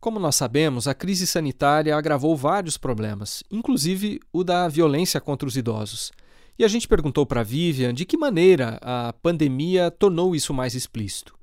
Como 0.00 0.20
nós 0.20 0.36
sabemos, 0.36 0.86
a 0.86 0.94
crise 0.94 1.26
sanitária 1.26 1.96
agravou 1.96 2.36
vários 2.36 2.76
problemas, 2.76 3.42
inclusive 3.50 4.20
o 4.32 4.44
da 4.44 4.68
violência 4.68 5.20
contra 5.20 5.48
os 5.48 5.56
idosos. 5.56 6.12
E 6.58 6.64
a 6.64 6.68
gente 6.68 6.86
perguntou 6.86 7.26
para 7.26 7.40
a 7.40 7.44
Vivian 7.44 7.92
de 7.92 8.04
que 8.04 8.16
maneira 8.16 8.78
a 8.82 9.12
pandemia 9.14 9.90
tornou 9.90 10.36
isso 10.36 10.54
mais 10.54 10.74
explícito. 10.74 11.34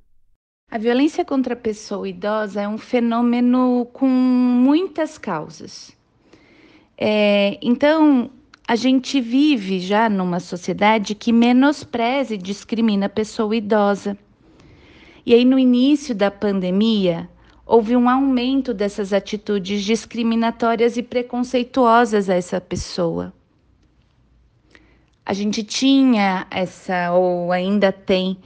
A 0.70 0.78
violência 0.78 1.22
contra 1.22 1.52
a 1.52 1.56
pessoa 1.56 2.08
idosa 2.08 2.62
é 2.62 2.68
um 2.68 2.78
fenômeno 2.78 3.86
com 3.92 4.08
muitas 4.08 5.18
causas. 5.18 5.94
É, 7.04 7.58
então, 7.60 8.30
a 8.64 8.76
gente 8.76 9.20
vive 9.20 9.80
já 9.80 10.08
numa 10.08 10.38
sociedade 10.38 11.16
que 11.16 11.32
menospreza 11.32 12.36
e 12.36 12.38
discrimina 12.38 13.06
a 13.06 13.08
pessoa 13.08 13.56
idosa. 13.56 14.16
E 15.26 15.34
aí, 15.34 15.44
no 15.44 15.58
início 15.58 16.14
da 16.14 16.30
pandemia, 16.30 17.28
houve 17.66 17.96
um 17.96 18.08
aumento 18.08 18.72
dessas 18.72 19.12
atitudes 19.12 19.82
discriminatórias 19.82 20.96
e 20.96 21.02
preconceituosas 21.02 22.30
a 22.30 22.34
essa 22.34 22.60
pessoa. 22.60 23.32
A 25.26 25.32
gente 25.32 25.64
tinha 25.64 26.46
essa, 26.52 27.10
ou 27.10 27.50
ainda 27.50 27.90
tem, 27.90 28.38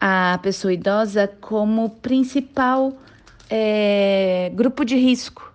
a 0.00 0.40
pessoa 0.42 0.72
idosa 0.72 1.28
como 1.38 1.90
principal 1.90 2.94
é, 3.50 4.50
grupo 4.54 4.86
de 4.86 4.96
risco 4.96 5.47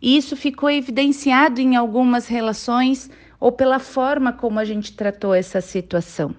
e 0.00 0.16
isso 0.16 0.36
ficou 0.36 0.70
evidenciado 0.70 1.60
em 1.60 1.76
algumas 1.76 2.26
relações 2.26 3.10
ou 3.38 3.52
pela 3.52 3.78
forma 3.78 4.32
como 4.32 4.58
a 4.58 4.64
gente 4.64 4.92
tratou 4.92 5.34
essa 5.34 5.60
situação. 5.60 6.34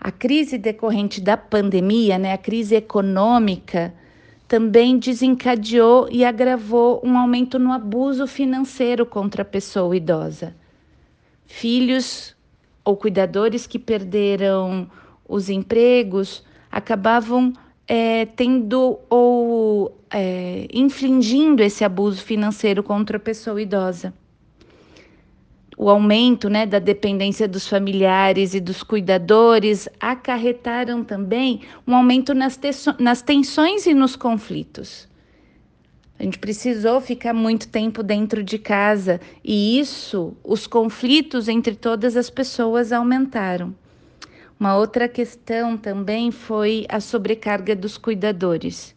A 0.00 0.10
crise 0.10 0.56
decorrente 0.56 1.20
da 1.20 1.36
pandemia, 1.36 2.18
né, 2.18 2.32
a 2.32 2.38
crise 2.38 2.76
econômica, 2.76 3.92
também 4.46 4.98
desencadeou 4.98 6.08
e 6.10 6.24
agravou 6.24 7.02
um 7.04 7.18
aumento 7.18 7.58
no 7.58 7.72
abuso 7.72 8.26
financeiro 8.26 9.04
contra 9.04 9.42
a 9.42 9.44
pessoa 9.44 9.94
idosa. 9.94 10.54
Filhos 11.46 12.34
ou 12.84 12.96
cuidadores 12.96 13.66
que 13.66 13.78
perderam 13.78 14.90
os 15.28 15.50
empregos 15.50 16.42
acabavam 16.70 17.52
é, 17.88 18.26
tendo 18.26 18.98
ou 19.08 19.98
é, 20.10 20.68
infligindo 20.72 21.62
esse 21.62 21.84
abuso 21.84 22.22
financeiro 22.22 22.82
contra 22.82 23.16
a 23.16 23.20
pessoa 23.20 23.60
idosa. 23.60 24.12
O 25.76 25.88
aumento 25.88 26.50
né, 26.50 26.66
da 26.66 26.80
dependência 26.80 27.46
dos 27.46 27.66
familiares 27.66 28.52
e 28.52 28.60
dos 28.60 28.82
cuidadores 28.82 29.88
acarretaram 29.98 31.04
também 31.04 31.62
um 31.86 31.94
aumento 31.94 32.34
nas, 32.34 32.58
nas 32.98 33.22
tensões 33.22 33.86
e 33.86 33.94
nos 33.94 34.16
conflitos. 34.16 35.08
A 36.18 36.24
gente 36.24 36.38
precisou 36.40 37.00
ficar 37.00 37.32
muito 37.32 37.68
tempo 37.68 38.02
dentro 38.02 38.42
de 38.42 38.58
casa 38.58 39.20
e 39.42 39.78
isso, 39.78 40.36
os 40.42 40.66
conflitos 40.66 41.46
entre 41.46 41.76
todas 41.76 42.16
as 42.16 42.28
pessoas 42.28 42.92
aumentaram. 42.92 43.72
Uma 44.58 44.76
outra 44.76 45.08
questão 45.08 45.76
também 45.76 46.32
foi 46.32 46.84
a 46.88 46.98
sobrecarga 46.98 47.76
dos 47.76 47.96
cuidadores. 47.96 48.94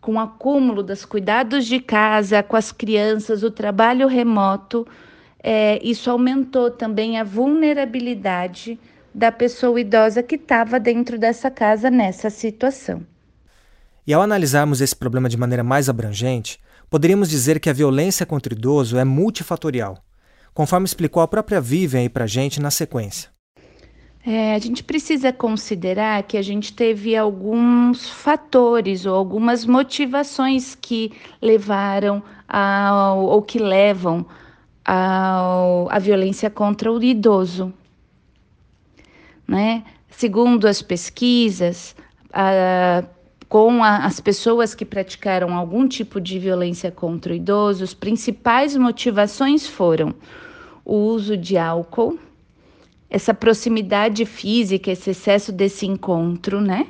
Com 0.00 0.14
o 0.14 0.18
acúmulo 0.18 0.82
dos 0.82 1.04
cuidados 1.04 1.66
de 1.66 1.78
casa, 1.78 2.42
com 2.42 2.56
as 2.56 2.72
crianças, 2.72 3.44
o 3.44 3.50
trabalho 3.50 4.08
remoto, 4.08 4.84
é, 5.40 5.78
isso 5.84 6.10
aumentou 6.10 6.68
também 6.68 7.16
a 7.16 7.22
vulnerabilidade 7.22 8.78
da 9.14 9.30
pessoa 9.30 9.80
idosa 9.80 10.20
que 10.20 10.34
estava 10.34 10.80
dentro 10.80 11.16
dessa 11.16 11.48
casa 11.48 11.88
nessa 11.88 12.28
situação. 12.28 13.06
E 14.04 14.12
ao 14.12 14.20
analisarmos 14.20 14.80
esse 14.80 14.96
problema 14.96 15.28
de 15.28 15.36
maneira 15.36 15.62
mais 15.62 15.88
abrangente, 15.88 16.58
poderíamos 16.90 17.30
dizer 17.30 17.60
que 17.60 17.70
a 17.70 17.72
violência 17.72 18.26
contra 18.26 18.52
o 18.52 18.56
idoso 18.56 18.98
é 18.98 19.04
multifatorial, 19.04 19.98
conforme 20.52 20.86
explicou 20.86 21.22
a 21.22 21.28
própria 21.28 21.60
Vivian 21.60 22.00
aí 22.00 22.08
para 22.08 22.26
gente 22.26 22.60
na 22.60 22.70
sequência. 22.70 23.31
É, 24.24 24.54
a 24.54 24.58
gente 24.60 24.84
precisa 24.84 25.32
considerar 25.32 26.22
que 26.22 26.36
a 26.36 26.42
gente 26.42 26.72
teve 26.72 27.16
alguns 27.16 28.08
fatores 28.08 29.04
ou 29.04 29.16
algumas 29.16 29.66
motivações 29.66 30.76
que 30.76 31.10
levaram 31.40 32.22
ao, 32.48 33.24
ou 33.24 33.42
que 33.42 33.58
levam 33.58 34.24
ao, 34.84 35.90
à 35.90 35.98
violência 35.98 36.48
contra 36.48 36.92
o 36.92 37.02
idoso. 37.02 37.74
Né? 39.46 39.82
Segundo 40.08 40.68
as 40.68 40.80
pesquisas, 40.80 41.96
a, 42.32 43.02
com 43.48 43.82
a, 43.82 44.04
as 44.04 44.20
pessoas 44.20 44.72
que 44.72 44.84
praticaram 44.84 45.56
algum 45.56 45.88
tipo 45.88 46.20
de 46.20 46.38
violência 46.38 46.92
contra 46.92 47.32
o 47.32 47.36
idoso, 47.36 47.82
as 47.82 47.92
principais 47.92 48.76
motivações 48.76 49.66
foram 49.66 50.14
o 50.84 50.94
uso 50.94 51.36
de 51.36 51.58
álcool 51.58 52.16
essa 53.12 53.34
proximidade 53.34 54.24
física, 54.24 54.90
esse 54.90 55.10
excesso 55.10 55.52
desse 55.52 55.84
encontro, 55.84 56.62
né? 56.62 56.86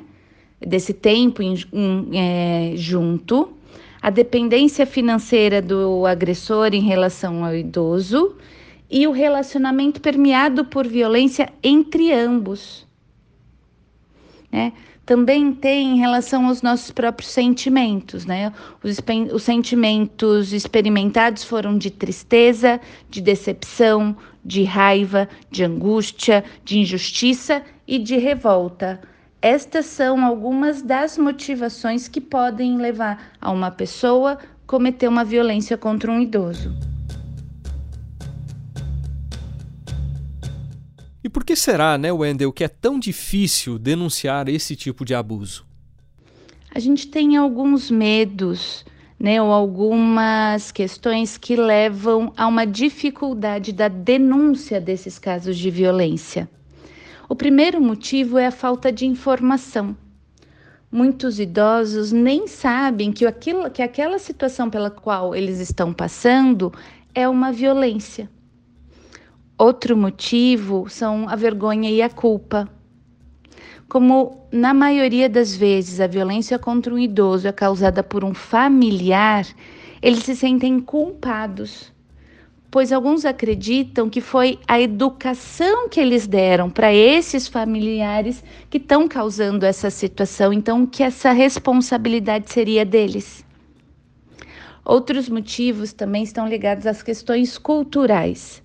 Desse 0.65 0.93
tempo 0.93 1.43
em, 1.43 1.53
em, 1.73 2.11
é, 2.17 2.73
junto, 2.77 3.51
a 4.01 4.09
dependência 4.09 4.85
financeira 4.85 5.61
do 5.61 6.05
agressor 6.05 6.73
em 6.73 6.79
relação 6.79 7.43
ao 7.43 7.53
idoso 7.53 8.37
e 8.89 9.05
o 9.05 9.11
relacionamento 9.11 9.99
permeado 9.99 10.63
por 10.63 10.87
violência 10.87 11.51
entre 11.61 12.13
ambos. 12.13 12.87
Né? 14.49 14.71
Também 15.05 15.51
tem 15.51 15.95
em 15.95 15.99
relação 15.99 16.47
aos 16.47 16.61
nossos 16.61 16.91
próprios 16.91 17.31
sentimentos, 17.31 18.25
né? 18.25 18.53
Os, 18.81 18.97
os 19.33 19.43
sentimentos 19.43 20.53
experimentados 20.53 21.43
foram 21.43 21.77
de 21.77 21.91
tristeza, 21.91 22.79
de 23.09 23.19
decepção, 23.19 24.15
de 24.43 24.63
raiva, 24.63 25.27
de 25.49 25.63
angústia, 25.63 26.43
de 26.63 26.79
injustiça 26.79 27.63
e 27.87 27.97
de 27.97 28.17
revolta. 28.17 29.01
Estas 29.41 29.87
são 29.87 30.25
algumas 30.25 30.81
das 30.81 31.17
motivações 31.17 32.07
que 32.07 32.21
podem 32.21 32.77
levar 32.77 33.33
a 33.41 33.51
uma 33.51 33.71
pessoa 33.71 34.37
cometer 34.65 35.07
uma 35.07 35.25
violência 35.25 35.77
contra 35.77 36.11
um 36.11 36.19
idoso. 36.19 36.73
E 41.23 41.29
por 41.29 41.45
que 41.45 41.55
será, 41.55 41.97
né, 41.97 42.11
Wendel, 42.11 42.51
que 42.51 42.63
é 42.63 42.67
tão 42.67 42.99
difícil 42.99 43.79
denunciar 43.79 44.49
esse 44.49 44.75
tipo 44.75 45.05
de 45.05 45.15
abuso? 45.15 45.65
A 46.75 46.79
gente 46.79 47.07
tem 47.07 47.37
alguns 47.37 47.89
medos 47.89 48.83
né, 49.23 49.41
ou 49.41 49.53
algumas 49.53 50.69
questões 50.69 51.37
que 51.37 51.55
levam 51.55 52.33
a 52.35 52.45
uma 52.45 52.65
dificuldade 52.65 53.71
da 53.71 53.87
denúncia 53.87 54.81
desses 54.81 55.17
casos 55.17 55.57
de 55.57 55.71
violência. 55.71 56.49
O 57.29 57.33
primeiro 57.33 57.79
motivo 57.79 58.37
é 58.37 58.47
a 58.47 58.51
falta 58.51 58.91
de 58.91 59.05
informação. 59.05 59.95
muitos 60.91 61.39
idosos 61.39 62.11
nem 62.11 62.47
sabem 62.47 63.13
que, 63.13 63.25
aquilo, 63.25 63.71
que 63.71 63.81
aquela 63.81 64.19
situação 64.19 64.69
pela 64.69 64.91
qual 64.91 65.33
eles 65.33 65.59
estão 65.59 65.93
passando 65.93 66.73
é 67.15 67.27
uma 67.27 67.49
violência. 67.49 68.29
Outro 69.57 69.95
motivo 69.95 70.89
são 70.89 71.29
a 71.29 71.35
vergonha 71.37 71.89
e 71.89 72.01
a 72.01 72.09
culpa. 72.09 72.69
Como 73.93 74.47
na 74.51 74.73
maioria 74.73 75.29
das 75.29 75.55
vezes 75.55 75.99
a 75.99 76.07
violência 76.07 76.57
contra 76.57 76.91
um 76.91 76.97
idoso 76.97 77.47
é 77.47 77.51
causada 77.51 78.01
por 78.01 78.23
um 78.23 78.33
familiar, 78.33 79.45
eles 80.01 80.23
se 80.23 80.35
sentem 80.35 80.79
culpados 80.79 81.93
pois 82.71 82.91
alguns 82.91 83.23
acreditam 83.23 84.09
que 84.09 84.19
foi 84.19 84.57
a 84.67 84.81
educação 84.81 85.87
que 85.87 85.99
eles 85.99 86.25
deram 86.25 86.71
para 86.71 86.91
esses 86.91 87.47
familiares 87.47 88.43
que 88.67 88.79
estão 88.79 89.07
causando 89.07 89.63
essa 89.63 89.91
situação, 89.91 90.51
então 90.51 90.83
que 90.83 91.03
essa 91.03 91.31
responsabilidade 91.31 92.51
seria 92.51 92.83
deles. 92.83 93.45
Outros 94.83 95.29
motivos 95.29 95.93
também 95.93 96.23
estão 96.23 96.47
ligados 96.47 96.87
às 96.87 97.03
questões 97.03 97.59
culturais, 97.59 98.62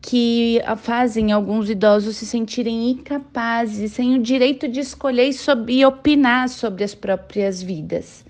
que 0.00 0.60
fazem 0.78 1.32
alguns 1.32 1.68
idosos 1.68 2.16
se 2.16 2.26
sentirem 2.26 2.90
incapazes, 2.90 3.92
sem 3.92 4.14
o 4.16 4.22
direito 4.22 4.68
de 4.68 4.80
escolher 4.80 5.30
e 5.68 5.84
opinar 5.84 6.48
sobre 6.48 6.84
as 6.84 6.94
próprias 6.94 7.62
vidas 7.62 8.24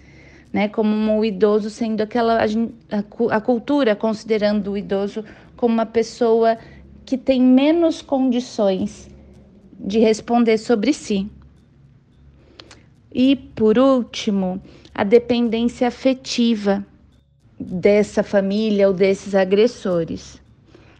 né? 0.53 0.69
Como 0.69 1.19
o 1.19 1.25
idoso 1.25 1.71
sendo 1.71 2.03
aquela 2.03 2.41
a, 2.45 3.37
a 3.37 3.41
cultura 3.41 3.95
considerando 3.95 4.73
o 4.73 4.77
idoso 4.77 5.25
como 5.57 5.75
uma 5.75 5.87
pessoa 5.87 6.59
que 7.05 7.17
tem 7.17 7.41
menos 7.41 8.03
condições 8.03 9.09
de 9.79 9.99
responder 9.99 10.59
sobre 10.59 10.93
si. 10.93 11.27
E 13.13 13.37
por 13.37 13.79
último, 13.79 14.61
a 14.95 15.03
dependência 15.03 15.89
afetiva 15.89 16.85
dessa 17.59 18.23
família 18.23 18.89
ou 18.89 18.95
desses 18.95 19.35
agressores. 19.35 20.41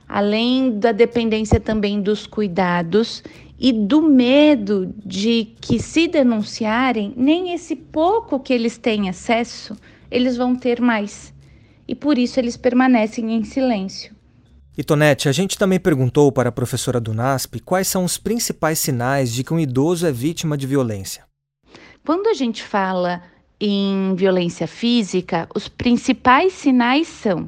Além 0.09 0.79
da 0.79 0.91
dependência 0.91 1.61
também 1.61 2.01
dos 2.01 2.27
cuidados 2.27 3.23
e 3.59 3.73
do 3.73 4.01
medo 4.01 4.95
de 5.05 5.53
que, 5.61 5.79
se 5.79 6.09
denunciarem, 6.09 7.13
nem 7.17 7.53
esse 7.53 7.77
pouco 7.77 8.41
que 8.41 8.53
eles 8.53 8.79
têm 8.79 9.09
acesso, 9.09 9.77
eles 10.11 10.37
vão 10.37 10.57
ter 10.57 10.81
mais. 10.81 11.35
E 11.87 11.95
por 11.95 12.17
isso 12.17 12.41
eles 12.41 12.57
permanecem 12.57 13.35
em 13.35 13.45
silêncio. 13.45 14.17
E 14.77 14.85
Tonete, 14.85 15.29
a 15.29 15.33
gente 15.33 15.59
também 15.59 15.81
perguntou 15.81 16.31
para 16.31 16.51
a 16.51 16.53
professora 16.53 17.01
do 17.01 17.13
NASP 17.13 17.59
quais 17.59 17.89
são 17.89 18.05
os 18.05 18.17
principais 18.17 18.79
sinais 18.79 19.33
de 19.33 19.43
que 19.43 19.53
um 19.53 19.59
idoso 19.59 20.07
é 20.07 20.13
vítima 20.13 20.57
de 20.57 20.69
violência. 20.69 21.25
Quando 22.07 22.29
a 22.29 22.35
gente 22.35 22.63
fala 22.63 23.21
em 23.61 24.15
violência 24.15 24.69
física, 24.69 25.49
os 25.53 25.67
principais 25.67 26.53
sinais 26.53 27.09
são 27.09 27.47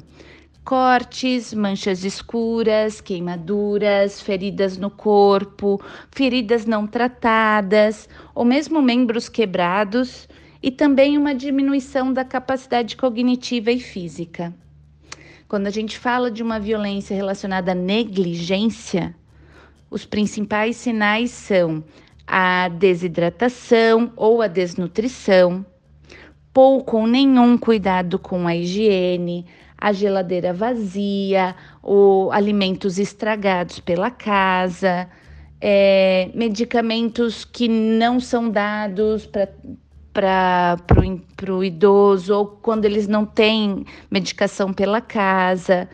cortes, 0.63 1.53
manchas 1.53 2.03
escuras, 2.03 3.01
queimaduras, 3.01 4.21
feridas 4.21 4.77
no 4.77 4.89
corpo, 4.89 5.81
feridas 6.11 6.65
não 6.65 6.85
tratadas, 6.85 8.07
ou 8.33 8.45
mesmo 8.45 8.81
membros 8.81 9.27
quebrados, 9.27 10.27
e 10.61 10.69
também 10.69 11.17
uma 11.17 11.33
diminuição 11.33 12.13
da 12.13 12.23
capacidade 12.23 12.95
cognitiva 12.95 13.71
e 13.71 13.79
física. 13.79 14.53
Quando 15.47 15.67
a 15.67 15.71
gente 15.71 15.97
fala 15.97 16.29
de 16.29 16.43
uma 16.43 16.59
violência 16.59 17.15
relacionada 17.15 17.71
à 17.71 17.75
negligência, 17.75 19.15
os 19.89 20.05
principais 20.05 20.77
sinais 20.77 21.31
são 21.31 21.83
a 22.25 22.69
desidratação 22.69 24.13
ou 24.15 24.41
a 24.41 24.47
desnutrição, 24.47 25.65
pouco 26.53 26.97
ou 26.97 27.07
nenhum 27.07 27.57
cuidado 27.57 28.17
com 28.17 28.47
a 28.47 28.55
higiene, 28.55 29.45
a 29.81 29.91
geladeira 29.91 30.53
vazia, 30.53 31.55
ou 31.81 32.31
alimentos 32.31 32.99
estragados 32.99 33.79
pela 33.79 34.11
casa, 34.11 35.09
é, 35.59 36.29
medicamentos 36.35 37.43
que 37.43 37.67
não 37.67 38.19
são 38.19 38.47
dados 38.47 39.27
para 40.13 40.77
o 41.49 41.63
idoso, 41.63 42.35
ou 42.35 42.45
quando 42.45 42.85
eles 42.85 43.07
não 43.07 43.25
têm 43.25 43.83
medicação 44.11 44.71
pela 44.71 45.01
casa. 45.01 45.89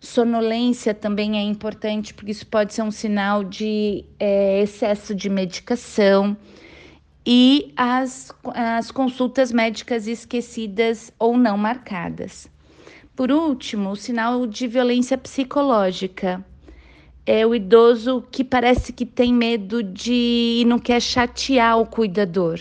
Sonolência 0.00 0.94
também 0.94 1.36
é 1.36 1.42
importante, 1.42 2.14
porque 2.14 2.30
isso 2.30 2.46
pode 2.46 2.72
ser 2.72 2.82
um 2.82 2.90
sinal 2.92 3.42
de 3.42 4.04
é, 4.20 4.62
excesso 4.62 5.14
de 5.14 5.28
medicação. 5.28 6.36
E 7.24 7.72
as, 7.76 8.32
as 8.54 8.90
consultas 8.90 9.52
médicas 9.52 10.08
esquecidas 10.08 11.12
ou 11.18 11.36
não 11.36 11.56
marcadas. 11.56 12.51
Por 13.14 13.30
último, 13.30 13.90
o 13.90 13.96
sinal 13.96 14.46
de 14.46 14.66
violência 14.66 15.18
psicológica. 15.18 16.44
É 17.26 17.46
o 17.46 17.54
idoso 17.54 18.24
que 18.32 18.42
parece 18.42 18.92
que 18.92 19.04
tem 19.04 19.32
medo 19.32 19.82
de 19.82 20.60
e 20.60 20.64
não 20.64 20.78
quer 20.78 21.00
chatear 21.00 21.78
o 21.78 21.86
cuidador. 21.86 22.58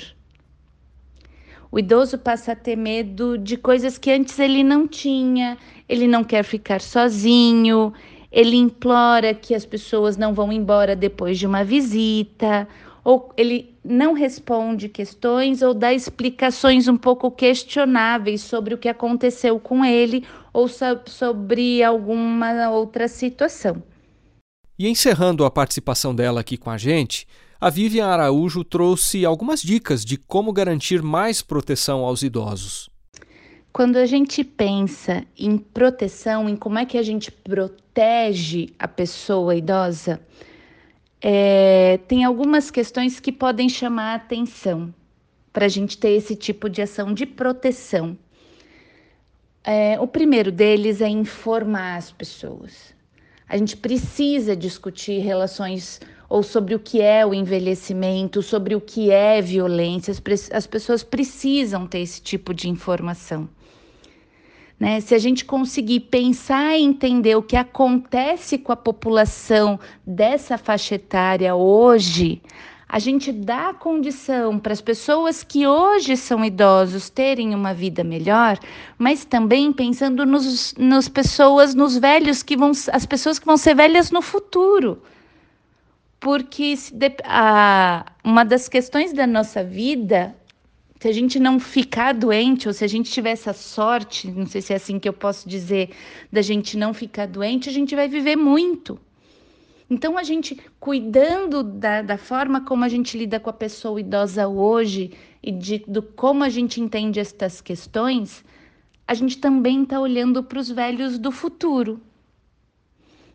O 1.71 1.79
idoso 1.79 2.17
passa 2.17 2.51
a 2.51 2.55
ter 2.55 2.75
medo 2.75 3.37
de 3.37 3.55
coisas 3.55 3.97
que 3.97 4.11
antes 4.11 4.37
ele 4.39 4.61
não 4.61 4.85
tinha, 4.85 5.57
ele 5.87 6.05
não 6.05 6.21
quer 6.21 6.43
ficar 6.43 6.81
sozinho, 6.81 7.93
ele 8.29 8.57
implora 8.57 9.33
que 9.33 9.55
as 9.55 9.65
pessoas 9.65 10.17
não 10.17 10.33
vão 10.33 10.51
embora 10.51 10.97
depois 10.97 11.39
de 11.39 11.47
uma 11.47 11.63
visita, 11.63 12.67
ou 13.03 13.31
ele 13.35 13.75
não 13.83 14.13
responde 14.13 14.87
questões 14.87 15.61
ou 15.61 15.73
dá 15.73 15.93
explicações 15.93 16.87
um 16.87 16.97
pouco 16.97 17.31
questionáveis 17.31 18.41
sobre 18.41 18.73
o 18.73 18.77
que 18.77 18.89
aconteceu 18.89 19.59
com 19.59 19.83
ele 19.83 20.25
ou 20.53 20.67
sobre 21.05 21.83
alguma 21.83 22.69
outra 22.69 23.07
situação. 23.07 23.81
E 24.77 24.87
encerrando 24.87 25.45
a 25.45 25.51
participação 25.51 26.13
dela 26.13 26.41
aqui 26.41 26.57
com 26.57 26.69
a 26.69 26.77
gente, 26.77 27.27
a 27.59 27.69
Vivian 27.69 28.07
Araújo 28.07 28.63
trouxe 28.63 29.23
algumas 29.23 29.61
dicas 29.61 30.03
de 30.03 30.17
como 30.17 30.51
garantir 30.51 31.03
mais 31.03 31.41
proteção 31.41 32.03
aos 32.03 32.23
idosos. 32.23 32.89
Quando 33.71 33.97
a 33.97 34.05
gente 34.05 34.43
pensa 34.43 35.23
em 35.37 35.57
proteção, 35.57 36.49
em 36.49 36.55
como 36.55 36.77
é 36.77 36.85
que 36.85 36.97
a 36.97 37.03
gente 37.03 37.31
protege 37.31 38.69
a 38.77 38.87
pessoa 38.87 39.55
idosa, 39.55 40.19
é, 41.21 41.99
tem 42.07 42.23
algumas 42.23 42.71
questões 42.71 43.19
que 43.19 43.31
podem 43.31 43.69
chamar 43.69 44.13
a 44.13 44.15
atenção 44.15 44.93
para 45.53 45.65
a 45.65 45.69
gente 45.69 45.97
ter 45.97 46.11
esse 46.11 46.35
tipo 46.35 46.69
de 46.69 46.81
ação 46.81 47.13
de 47.13 47.25
proteção. 47.25 48.17
É, 49.63 49.99
o 49.99 50.07
primeiro 50.07 50.51
deles 50.51 51.01
é 51.01 51.07
informar 51.07 51.97
as 51.97 52.11
pessoas. 52.11 52.95
A 53.47 53.57
gente 53.57 53.77
precisa 53.77 54.55
discutir 54.55 55.19
relações 55.19 55.99
ou 56.27 56.41
sobre 56.41 56.73
o 56.73 56.79
que 56.79 57.01
é 57.01 57.25
o 57.25 57.33
envelhecimento, 57.33 58.41
sobre 58.41 58.73
o 58.73 58.81
que 58.81 59.11
é 59.11 59.41
violência. 59.41 60.11
As, 60.11 60.51
as 60.51 60.65
pessoas 60.65 61.03
precisam 61.03 61.85
ter 61.85 61.99
esse 61.99 62.21
tipo 62.21 62.53
de 62.53 62.69
informação. 62.69 63.49
Né? 64.81 64.99
Se 64.99 65.13
a 65.13 65.19
gente 65.19 65.45
conseguir 65.45 65.99
pensar 65.99 66.75
e 66.75 66.81
entender 66.81 67.35
o 67.35 67.43
que 67.43 67.55
acontece 67.55 68.57
com 68.57 68.71
a 68.71 68.75
população 68.75 69.79
dessa 70.03 70.57
faixa 70.57 70.95
etária 70.95 71.53
hoje, 71.53 72.41
a 72.89 72.97
gente 72.97 73.31
dá 73.31 73.75
condição 73.75 74.57
para 74.57 74.73
as 74.73 74.81
pessoas 74.81 75.43
que 75.43 75.67
hoje 75.67 76.17
são 76.17 76.43
idosos 76.43 77.11
terem 77.11 77.53
uma 77.53 77.75
vida 77.75 78.03
melhor, 78.03 78.57
mas 78.97 79.23
também 79.23 79.71
pensando 79.71 80.25
nos, 80.25 80.73
nas 80.73 81.07
pessoas, 81.07 81.75
nos 81.75 81.95
velhos 81.95 82.41
que 82.41 82.57
vão, 82.57 82.71
as 82.91 83.05
pessoas 83.05 83.37
que 83.37 83.45
vão 83.45 83.57
ser 83.57 83.75
velhas 83.75 84.09
no 84.09 84.19
futuro. 84.19 85.03
Porque 86.19 86.75
se, 86.75 86.91
a, 87.23 88.03
uma 88.23 88.43
das 88.43 88.67
questões 88.67 89.13
da 89.13 89.27
nossa 89.27 89.63
vida 89.63 90.35
se 91.01 91.07
a 91.07 91.11
gente 91.11 91.39
não 91.39 91.59
ficar 91.59 92.13
doente, 92.13 92.67
ou 92.67 92.73
se 92.75 92.85
a 92.85 92.87
gente 92.87 93.09
tiver 93.09 93.31
essa 93.31 93.53
sorte, 93.53 94.29
não 94.29 94.45
sei 94.45 94.61
se 94.61 94.71
é 94.71 94.75
assim 94.75 94.99
que 94.99 95.09
eu 95.09 95.13
posso 95.13 95.49
dizer, 95.49 95.89
da 96.31 96.43
gente 96.43 96.77
não 96.77 96.93
ficar 96.93 97.25
doente, 97.25 97.67
a 97.67 97.71
gente 97.71 97.95
vai 97.95 98.07
viver 98.07 98.35
muito. 98.35 98.99
Então, 99.89 100.15
a 100.15 100.21
gente 100.21 100.61
cuidando 100.79 101.63
da, 101.63 102.03
da 102.03 102.19
forma 102.19 102.61
como 102.61 102.83
a 102.83 102.87
gente 102.87 103.17
lida 103.17 103.39
com 103.39 103.49
a 103.49 103.53
pessoa 103.53 103.99
idosa 103.99 104.47
hoje 104.47 105.09
e 105.41 105.51
de, 105.51 105.79
do 105.87 106.03
como 106.03 106.43
a 106.43 106.49
gente 106.49 106.79
entende 106.79 107.19
estas 107.19 107.61
questões, 107.61 108.45
a 109.07 109.15
gente 109.15 109.39
também 109.39 109.81
está 109.81 109.99
olhando 109.99 110.43
para 110.43 110.59
os 110.59 110.69
velhos 110.69 111.17
do 111.17 111.31
futuro. 111.31 111.99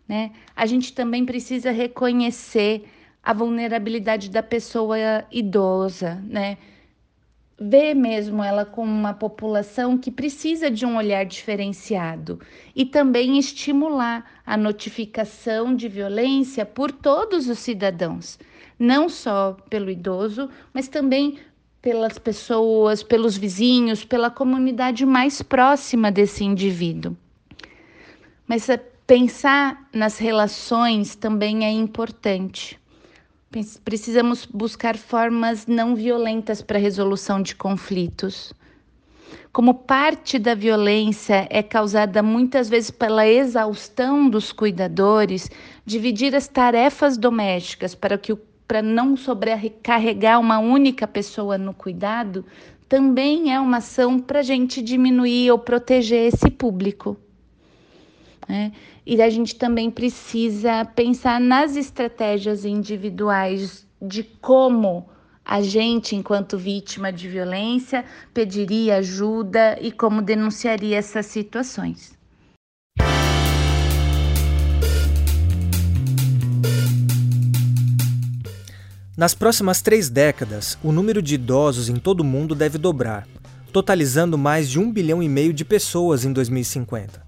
Né? 0.06 0.30
A 0.54 0.66
gente 0.66 0.92
também 0.92 1.26
precisa 1.26 1.72
reconhecer 1.72 2.84
a 3.20 3.32
vulnerabilidade 3.32 4.30
da 4.30 4.40
pessoa 4.40 4.96
idosa, 5.32 6.22
né? 6.28 6.58
Ver 7.59 7.94
mesmo 7.94 8.44
ela 8.44 8.64
como 8.64 8.92
uma 8.92 9.14
população 9.14 9.96
que 9.96 10.11
precisa 10.11 10.70
de 10.70 10.84
um 10.84 10.96
olhar 10.96 11.24
diferenciado 11.24 12.38
e 12.74 12.84
também 12.84 13.38
estimular 13.38 14.24
a 14.44 14.57
notificação 14.57 15.74
de 15.74 15.88
violência 15.88 16.66
por 16.66 16.92
todos 16.92 17.48
os 17.48 17.59
cidadãos, 17.59 18.38
não 18.78 19.09
só 19.09 19.57
pelo 19.70 19.90
idoso, 19.90 20.50
mas 20.72 20.86
também 20.86 21.38
pelas 21.80 22.18
pessoas, 22.18 23.02
pelos 23.02 23.36
vizinhos, 23.36 24.04
pela 24.04 24.28
comunidade 24.28 25.07
mais 25.07 25.40
próxima 25.40 26.11
desse 26.11 26.44
indivíduo. 26.44 27.16
Mas 28.46 28.68
é, 28.68 28.76
pensar 29.07 29.88
nas 29.92 30.18
relações 30.18 31.14
também 31.14 31.64
é 31.64 31.70
importante. 31.70 32.78
Precisamos 33.84 34.44
buscar 34.44 34.97
formas 34.97 35.66
não 35.66 35.94
violentas 35.94 36.61
para 36.61 36.78
a 36.78 36.80
resolução 36.80 37.40
de 37.40 37.55
conflitos. 37.55 38.53
Como 39.53 39.72
parte 39.72 40.38
da 40.38 40.55
violência 40.55 41.47
é 41.49 41.62
causada 41.62 42.22
muitas 42.22 42.68
vezes 42.68 42.90
pela 42.90 43.26
exaustão 43.26 44.28
dos 44.28 44.53
cuidadores, 44.53 45.51
dividir 45.84 46.34
as 46.34 46.47
tarefas 46.47 47.16
domésticas 47.16 47.94
para 47.94 48.18
que 48.18 48.36
para 48.68 48.82
não 48.82 49.16
sobrecarregar 49.16 50.40
uma 50.40 50.59
única 50.59 51.07
pessoa 51.07 51.57
no 51.57 51.72
cuidado, 51.72 52.44
também 52.88 53.53
é 53.55 53.61
uma 53.61 53.78
ação 53.78 54.18
para 54.18 54.40
a 54.40 54.42
gente 54.42 54.82
diminuir 54.82 55.51
ou 55.51 55.59
proteger 55.59 56.32
esse 56.32 56.51
público. 56.51 57.16
Né? 58.49 58.72
E 59.07 59.22
a 59.22 59.30
gente 59.30 59.54
também 59.54 59.88
precisa 59.88 60.84
pensar 60.84 61.40
nas 61.40 61.76
estratégias 61.76 62.64
individuais 62.64 63.86
de 64.02 64.24
como 64.24 65.09
a 65.44 65.62
gente, 65.62 66.16
enquanto 66.16 66.59
vítima 66.59 67.12
de 67.12 67.28
violência, 67.28 68.04
pediria 68.34 68.96
ajuda 68.96 69.78
e 69.80 69.92
como 69.92 70.20
denunciaria 70.20 70.96
essas 70.96 71.26
situações. 71.26 72.18
Nas 79.16 79.34
próximas 79.34 79.80
três 79.80 80.11
décadas, 80.11 80.76
o 80.82 80.90
número 80.90 81.22
de 81.22 81.36
idosos 81.36 81.88
em 81.88 81.96
todo 81.96 82.20
o 82.20 82.24
mundo 82.24 82.57
deve 82.57 82.76
dobrar, 82.76 83.26
totalizando 83.72 84.36
mais 84.36 84.68
de 84.68 84.80
um 84.80 84.90
bilhão 84.90 85.22
e 85.22 85.28
meio 85.28 85.52
de 85.52 85.64
pessoas 85.64 86.24
em 86.24 86.32
2050. 86.32 87.25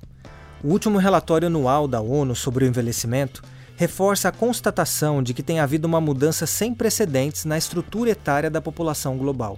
O 0.62 0.68
último 0.68 0.98
relatório 0.98 1.46
anual 1.46 1.86
da 1.86 2.00
ONU 2.00 2.34
sobre 2.34 2.64
o 2.64 2.68
envelhecimento 2.68 3.42
reforça 3.76 4.28
a 4.28 4.32
constatação 4.32 5.22
de 5.22 5.32
que 5.32 5.42
tem 5.42 5.60
havido 5.60 5.86
uma 5.86 6.00
mudança 6.00 6.46
sem 6.46 6.74
precedentes 6.74 7.44
na 7.44 7.56
estrutura 7.56 8.10
etária 8.10 8.50
da 8.50 8.60
população 8.60 9.16
global. 9.16 9.56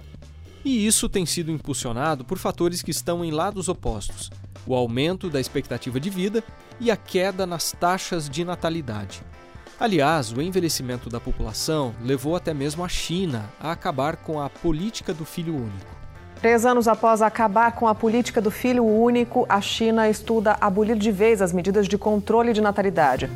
E 0.63 0.85
isso 0.85 1.09
tem 1.09 1.25
sido 1.25 1.51
impulsionado 1.51 2.23
por 2.23 2.37
fatores 2.37 2.83
que 2.83 2.91
estão 2.91 3.25
em 3.25 3.31
lados 3.31 3.67
opostos: 3.67 4.29
o 4.63 4.75
aumento 4.75 5.27
da 5.27 5.39
expectativa 5.39 5.99
de 5.99 6.11
vida 6.11 6.43
e 6.79 6.91
a 6.91 6.95
queda 6.95 7.47
nas 7.47 7.71
taxas 7.71 8.29
de 8.29 8.45
natalidade. 8.45 9.23
Aliás, 9.79 10.31
o 10.31 10.39
envelhecimento 10.39 11.09
da 11.09 11.19
população 11.19 11.95
levou 12.03 12.35
até 12.35 12.53
mesmo 12.53 12.85
a 12.85 12.87
China 12.87 13.51
a 13.59 13.71
acabar 13.71 14.17
com 14.17 14.39
a 14.39 14.47
política 14.47 15.11
do 15.15 15.25
filho 15.25 15.55
único. 15.55 16.00
Três 16.41 16.65
anos 16.65 16.87
após 16.87 17.21
acabar 17.21 17.71
com 17.73 17.87
a 17.87 17.93
política 17.93 18.41
do 18.41 18.49
filho 18.49 18.83
único, 18.83 19.45
a 19.47 19.61
China 19.61 20.09
estuda 20.09 20.57
abolir 20.59 20.97
de 20.97 21.11
vez 21.11 21.39
as 21.39 21.53
medidas 21.53 21.87
de 21.87 21.99
controle 21.99 22.51
de 22.51 22.59
natalidade. 22.59 23.29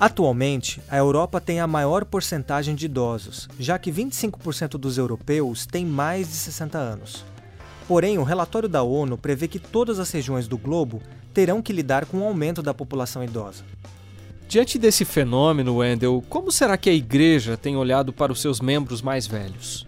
Atualmente, 0.00 0.80
a 0.88 0.96
Europa 0.96 1.38
tem 1.38 1.60
a 1.60 1.66
maior 1.66 2.06
porcentagem 2.06 2.74
de 2.74 2.86
idosos, 2.86 3.46
já 3.60 3.78
que 3.78 3.92
25% 3.92 4.78
dos 4.78 4.96
europeus 4.96 5.66
têm 5.66 5.84
mais 5.84 6.28
de 6.28 6.34
60 6.34 6.78
anos. 6.78 7.26
Porém, 7.86 8.16
o 8.16 8.22
relatório 8.22 8.70
da 8.70 8.82
ONU 8.82 9.18
prevê 9.18 9.46
que 9.48 9.58
todas 9.58 9.98
as 9.98 10.10
regiões 10.10 10.48
do 10.48 10.56
globo 10.56 11.02
terão 11.34 11.60
que 11.60 11.74
lidar 11.74 12.06
com 12.06 12.20
o 12.20 12.24
aumento 12.24 12.62
da 12.62 12.72
população 12.72 13.22
idosa. 13.22 13.64
Diante 14.48 14.78
desse 14.78 15.04
fenômeno, 15.04 15.76
Wendell, 15.76 16.24
como 16.26 16.50
será 16.50 16.78
que 16.78 16.88
a 16.88 16.94
igreja 16.94 17.54
tem 17.54 17.76
olhado 17.76 18.14
para 18.14 18.32
os 18.32 18.40
seus 18.40 18.62
membros 18.62 19.02
mais 19.02 19.26
velhos? 19.26 19.86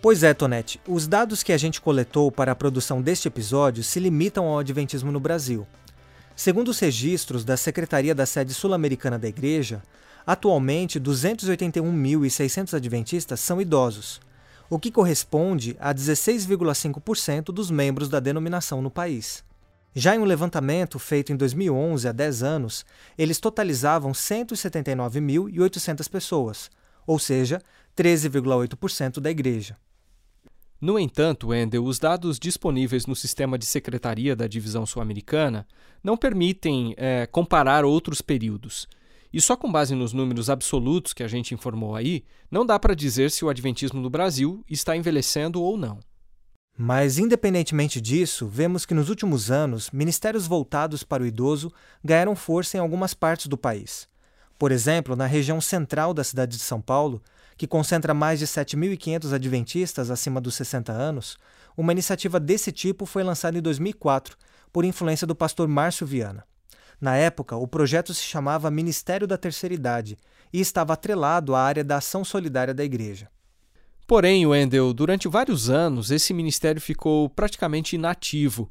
Pois 0.00 0.22
é, 0.22 0.32
Tonete, 0.32 0.80
os 0.88 1.06
dados 1.06 1.42
que 1.42 1.52
a 1.52 1.58
gente 1.58 1.82
coletou 1.82 2.32
para 2.32 2.52
a 2.52 2.56
produção 2.56 3.02
deste 3.02 3.28
episódio 3.28 3.84
se 3.84 4.00
limitam 4.00 4.46
ao 4.46 4.58
Adventismo 4.58 5.12
no 5.12 5.20
Brasil. 5.20 5.66
Segundo 6.34 6.68
os 6.68 6.78
registros 6.78 7.44
da 7.44 7.58
Secretaria 7.58 8.14
da 8.14 8.24
Sede 8.24 8.54
Sul-Americana 8.54 9.18
da 9.18 9.28
Igreja, 9.28 9.82
atualmente 10.26 10.98
281.600 10.98 12.72
adventistas 12.72 13.38
são 13.40 13.60
idosos, 13.60 14.18
o 14.70 14.78
que 14.78 14.90
corresponde 14.90 15.76
a 15.78 15.92
16,5% 15.92 17.52
dos 17.52 17.70
membros 17.70 18.08
da 18.08 18.18
denominação 18.18 18.80
no 18.80 18.90
país. 18.90 19.44
Já 19.94 20.14
em 20.14 20.18
um 20.20 20.24
levantamento 20.24 20.98
feito 20.98 21.32
em 21.32 21.36
2011, 21.36 22.06
há 22.06 22.12
10 22.12 22.42
anos, 22.42 22.84
eles 23.18 23.40
totalizavam 23.40 24.12
179.800 24.12 26.08
pessoas, 26.08 26.70
ou 27.06 27.18
seja, 27.18 27.60
13,8% 27.96 29.18
da 29.18 29.30
igreja. 29.30 29.76
No 30.80 30.98
entanto, 30.98 31.48
Wendel, 31.48 31.84
os 31.84 31.98
dados 31.98 32.38
disponíveis 32.38 33.04
no 33.04 33.14
sistema 33.14 33.58
de 33.58 33.66
secretaria 33.66 34.34
da 34.34 34.46
divisão 34.46 34.86
sul-americana 34.86 35.66
não 36.02 36.16
permitem 36.16 36.94
é, 36.96 37.26
comparar 37.26 37.84
outros 37.84 38.22
períodos. 38.22 38.88
E 39.32 39.40
só 39.40 39.56
com 39.56 39.70
base 39.70 39.94
nos 39.94 40.12
números 40.12 40.48
absolutos 40.48 41.12
que 41.12 41.22
a 41.22 41.28
gente 41.28 41.52
informou 41.52 41.94
aí, 41.94 42.24
não 42.50 42.64
dá 42.64 42.78
para 42.78 42.94
dizer 42.94 43.30
se 43.30 43.44
o 43.44 43.50
adventismo 43.50 44.00
no 44.00 44.08
Brasil 44.08 44.64
está 44.68 44.96
envelhecendo 44.96 45.60
ou 45.62 45.76
não. 45.76 46.00
Mas, 46.82 47.18
independentemente 47.18 48.00
disso, 48.00 48.48
vemos 48.48 48.86
que 48.86 48.94
nos 48.94 49.10
últimos 49.10 49.50
anos, 49.50 49.90
ministérios 49.90 50.46
voltados 50.46 51.04
para 51.04 51.22
o 51.22 51.26
idoso 51.26 51.70
ganharam 52.02 52.34
força 52.34 52.78
em 52.78 52.80
algumas 52.80 53.12
partes 53.12 53.48
do 53.48 53.58
país. 53.58 54.08
Por 54.58 54.72
exemplo, 54.72 55.14
na 55.14 55.26
região 55.26 55.60
central 55.60 56.14
da 56.14 56.24
cidade 56.24 56.56
de 56.56 56.62
São 56.62 56.80
Paulo, 56.80 57.22
que 57.54 57.66
concentra 57.66 58.14
mais 58.14 58.38
de 58.38 58.46
7.500 58.46 59.34
adventistas 59.34 60.10
acima 60.10 60.40
dos 60.40 60.54
60 60.54 60.90
anos, 60.90 61.36
uma 61.76 61.92
iniciativa 61.92 62.40
desse 62.40 62.72
tipo 62.72 63.04
foi 63.04 63.22
lançada 63.22 63.58
em 63.58 63.60
2004 63.60 64.34
por 64.72 64.82
influência 64.82 65.26
do 65.26 65.34
pastor 65.34 65.68
Márcio 65.68 66.06
Viana. 66.06 66.46
Na 66.98 67.14
época, 67.14 67.56
o 67.56 67.68
projeto 67.68 68.14
se 68.14 68.22
chamava 68.22 68.70
Ministério 68.70 69.26
da 69.26 69.36
Terceira 69.36 69.74
Idade 69.74 70.16
e 70.50 70.58
estava 70.58 70.94
atrelado 70.94 71.54
à 71.54 71.60
área 71.62 71.84
da 71.84 71.98
ação 71.98 72.24
solidária 72.24 72.72
da 72.72 72.82
igreja. 72.82 73.28
Porém, 74.10 74.44
Wendel, 74.44 74.92
durante 74.92 75.28
vários 75.28 75.70
anos 75.70 76.10
esse 76.10 76.34
ministério 76.34 76.80
ficou 76.80 77.28
praticamente 77.28 77.94
inativo, 77.94 78.68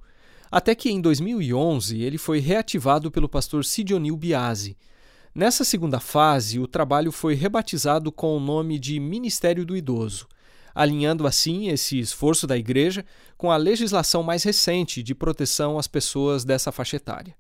até 0.51 0.75
que 0.75 0.91
em 0.91 0.99
2011 0.99 2.01
ele 2.01 2.17
foi 2.17 2.39
reativado 2.39 3.09
pelo 3.09 3.29
pastor 3.29 3.63
Sidionil 3.63 4.17
Biasi. 4.17 4.77
Nessa 5.33 5.63
segunda 5.63 5.97
fase, 6.01 6.59
o 6.59 6.67
trabalho 6.67 7.09
foi 7.09 7.35
rebatizado 7.35 8.11
com 8.11 8.35
o 8.35 8.39
nome 8.41 8.77
de 8.77 8.99
Ministério 8.99 9.65
do 9.65 9.77
Idoso, 9.77 10.27
alinhando 10.75 11.25
assim 11.25 11.69
esse 11.69 11.97
esforço 11.97 12.45
da 12.45 12.57
igreja 12.57 13.05
com 13.37 13.49
a 13.49 13.55
legislação 13.55 14.21
mais 14.21 14.43
recente 14.43 15.01
de 15.01 15.15
proteção 15.15 15.79
às 15.79 15.87
pessoas 15.87 16.43
dessa 16.43 16.69
faixa 16.69 16.97
etária. 16.97 17.33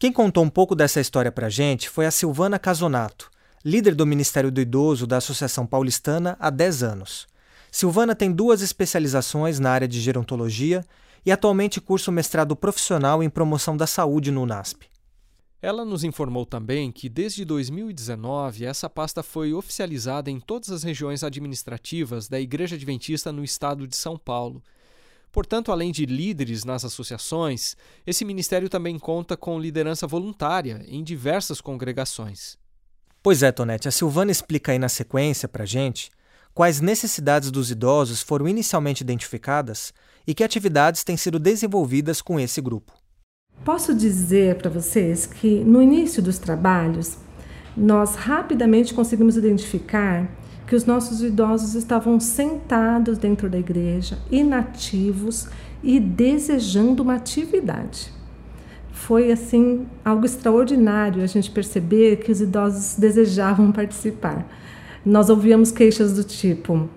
Quem 0.00 0.12
contou 0.12 0.42
um 0.42 0.50
pouco 0.50 0.74
dessa 0.74 1.00
história 1.00 1.30
para 1.30 1.48
gente 1.48 1.88
foi 1.88 2.04
a 2.04 2.10
Silvana 2.10 2.58
Casonato, 2.58 3.30
líder 3.68 3.94
do 3.94 4.06
Ministério 4.06 4.50
do 4.50 4.62
Idoso 4.62 5.06
da 5.06 5.18
Associação 5.18 5.66
Paulistana 5.66 6.38
há 6.40 6.48
10 6.48 6.82
anos. 6.82 7.26
Silvana 7.70 8.14
tem 8.14 8.32
duas 8.32 8.62
especializações 8.62 9.60
na 9.60 9.70
área 9.70 9.86
de 9.86 10.00
gerontologia 10.00 10.82
e 11.24 11.30
atualmente 11.30 11.78
cursa 11.78 12.10
o 12.10 12.14
mestrado 12.14 12.56
profissional 12.56 13.22
em 13.22 13.28
promoção 13.28 13.76
da 13.76 13.86
saúde 13.86 14.30
no 14.30 14.40
UNASP. 14.40 14.88
Ela 15.60 15.84
nos 15.84 16.02
informou 16.02 16.46
também 16.46 16.90
que 16.90 17.10
desde 17.10 17.44
2019 17.44 18.64
essa 18.64 18.88
pasta 18.88 19.22
foi 19.22 19.52
oficializada 19.52 20.30
em 20.30 20.40
todas 20.40 20.70
as 20.70 20.82
regiões 20.82 21.22
administrativas 21.22 22.26
da 22.26 22.40
Igreja 22.40 22.74
Adventista 22.74 23.30
no 23.30 23.44
estado 23.44 23.86
de 23.86 23.96
São 23.96 24.16
Paulo. 24.16 24.62
Portanto, 25.30 25.70
além 25.70 25.92
de 25.92 26.06
líderes 26.06 26.64
nas 26.64 26.86
associações, 26.86 27.76
esse 28.06 28.24
ministério 28.24 28.70
também 28.70 28.98
conta 28.98 29.36
com 29.36 29.60
liderança 29.60 30.06
voluntária 30.06 30.82
em 30.88 31.04
diversas 31.04 31.60
congregações. 31.60 32.57
Pois 33.28 33.42
é, 33.42 33.52
Tonete, 33.52 33.86
a 33.86 33.90
Silvana 33.90 34.32
explica 34.32 34.72
aí 34.72 34.78
na 34.78 34.88
sequência 34.88 35.46
para 35.46 35.66
gente 35.66 36.10
quais 36.54 36.80
necessidades 36.80 37.50
dos 37.50 37.70
idosos 37.70 38.22
foram 38.22 38.48
inicialmente 38.48 39.02
identificadas 39.02 39.92
e 40.26 40.32
que 40.32 40.42
atividades 40.42 41.04
têm 41.04 41.14
sido 41.14 41.38
desenvolvidas 41.38 42.22
com 42.22 42.40
esse 42.40 42.58
grupo. 42.62 42.94
Posso 43.62 43.94
dizer 43.94 44.56
para 44.56 44.70
vocês 44.70 45.26
que 45.26 45.62
no 45.62 45.82
início 45.82 46.22
dos 46.22 46.38
trabalhos, 46.38 47.18
nós 47.76 48.14
rapidamente 48.14 48.94
conseguimos 48.94 49.36
identificar 49.36 50.26
que 50.66 50.74
os 50.74 50.86
nossos 50.86 51.22
idosos 51.22 51.74
estavam 51.74 52.18
sentados 52.18 53.18
dentro 53.18 53.50
da 53.50 53.58
igreja, 53.58 54.18
inativos 54.30 55.48
e 55.82 56.00
desejando 56.00 57.02
uma 57.02 57.16
atividade 57.16 58.10
foi 58.98 59.30
assim 59.30 59.86
algo 60.04 60.26
extraordinário 60.26 61.22
a 61.22 61.26
gente 61.26 61.50
perceber 61.50 62.16
que 62.16 62.32
os 62.32 62.40
idosos 62.40 62.96
desejavam 62.98 63.70
participar. 63.72 64.46
Nós 65.06 65.30
ouvíamos 65.30 65.70
queixas 65.70 66.14
do 66.14 66.24
tipo: 66.24 66.88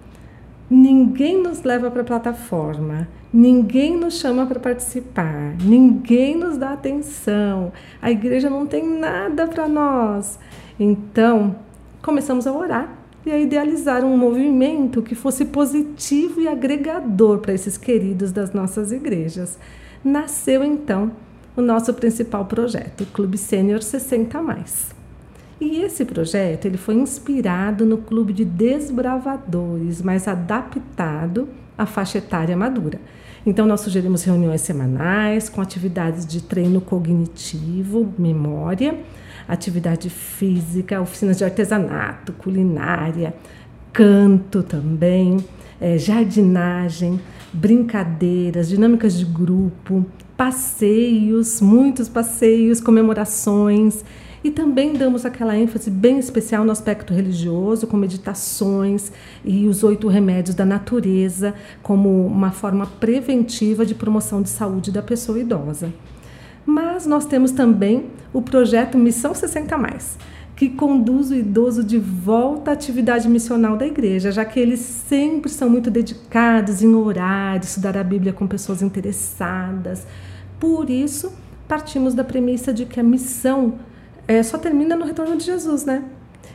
ninguém 0.70 1.41
nos 1.41 1.64
leva 1.64 1.91
para 1.91 2.02
a 2.02 2.06
plataforma, 2.06 3.08
ninguém 3.32 3.95
nos 3.95 4.16
chama 4.16 4.45
para 4.45 4.60
participar, 4.60 5.56
ninguém 5.64 6.36
nos 6.36 6.58
dá 6.58 6.74
atenção, 6.74 7.72
a 8.02 8.12
igreja 8.12 8.49
não 8.49 8.66
tem 8.66 8.84
nada 8.84 9.47
para 9.47 9.68
nós. 9.68 10.39
Então, 10.80 11.56
começamos 12.02 12.47
a 12.47 12.52
orar 12.52 12.93
e 13.26 13.32
a 13.32 13.38
idealizar 13.38 14.04
um 14.04 14.18
movimento 14.18 15.04
que 15.04 15.14
fosse 15.14 15.45
positivo 15.45 16.41
e 16.41 16.47
agregador 16.47 17.38
para 17.38 17.54
esses 17.54 17.78
queridos 17.78 18.32
das 18.32 18.52
nossas 18.52 18.91
igrejas. 18.91 19.58
Nasceu 20.04 20.64
então 20.64 21.12
o 21.62 21.66
nosso 21.66 21.93
principal 21.93 22.45
projeto, 22.45 23.01
o 23.01 23.05
Clube 23.05 23.38
Sênior 23.38 23.82
60 23.82 24.41
mais. 24.41 24.89
E 25.59 25.82
esse 25.82 26.03
projeto 26.03 26.66
ele 26.66 26.78
foi 26.78 26.95
inspirado 26.95 27.86
no 27.86 27.99
clube 27.99 28.34
de 28.34 28.43
desbravadores, 28.43 30.01
mas 30.01 30.28
adaptado 30.28 31.47
à 31.78 31.86
faixa 31.86 32.18
etária 32.18 32.57
madura. 32.57 32.99
Então, 33.45 33.66
nós 33.66 33.82
sugerimos 33.82 34.24
reuniões 34.24 34.62
semanais 34.62 35.49
com 35.49 35.62
atividades 35.62 36.26
de 36.26 36.41
treino 36.41 36.82
cognitivo, 36.82 38.12
memória, 38.18 38.97
atividade 39.47 40.09
física, 40.09 41.01
oficinas 41.01 41.38
de 41.38 41.43
artesanato, 41.43 42.34
culinária, 42.34 43.36
canto 43.93 44.64
também, 44.64 45.38
é, 45.82 45.97
jardinagem, 45.97 47.19
brincadeiras, 47.51 48.69
dinâmicas 48.69 49.17
de 49.17 49.25
grupo, 49.25 50.05
passeios, 50.38 51.59
muitos 51.59 52.07
passeios, 52.07 52.79
comemorações. 52.79 54.05
E 54.43 54.49
também 54.49 54.93
damos 54.93 55.25
aquela 55.25 55.57
ênfase 55.57 55.91
bem 55.91 56.17
especial 56.17 56.63
no 56.63 56.71
aspecto 56.71 57.13
religioso, 57.13 57.86
com 57.86 57.97
meditações 57.97 59.11
e 59.43 59.67
os 59.67 59.84
oito 59.84 60.07
remédios 60.07 60.55
da 60.55 60.65
natureza, 60.65 61.53
como 61.84 62.25
uma 62.25 62.51
forma 62.51 62.88
preventiva 62.88 63.86
de 63.86 63.93
promoção 63.93 64.41
de 64.41 64.49
saúde 64.49 64.91
da 64.91 65.01
pessoa 65.01 65.39
idosa. 65.39 65.93
Mas 66.65 67.05
nós 67.05 67.25
temos 67.25 67.51
também 67.51 68.05
o 68.34 68.41
projeto 68.41 68.97
Missão 68.97 69.34
60 69.34 69.77
Mais, 69.77 70.17
que 70.62 70.70
conduz 70.70 71.32
o 71.32 71.34
idoso 71.34 71.84
de 71.84 71.97
volta 71.97 72.70
à 72.70 72.74
atividade 72.76 73.28
missional 73.28 73.76
da 73.76 73.88
igreja, 73.88 74.32
já 74.32 74.45
que 74.45 74.59
eles 74.59 74.80
sempre 74.80 75.49
são 75.49 75.68
muito 75.68 75.89
dedicados 75.89 76.84
em 76.84 76.93
orar, 76.93 77.59
estudar 77.59 77.97
a 77.97 78.03
Bíblia 78.03 78.32
com 78.32 78.45
pessoas 78.45 78.84
interessadas. 78.84 80.05
Por 80.59 80.88
isso, 80.88 81.34
partimos 81.68 82.14
da 82.14 82.24
premissa 82.24 82.72
de 82.72 82.86
que 82.86 82.99
a 82.99 83.03
missão 83.03 83.80
é, 84.28 84.43
só 84.43 84.55
termina 84.55 84.95
no 84.95 85.03
retorno 85.03 85.36
de 85.36 85.45
Jesus, 85.45 85.84
né? 85.84 86.03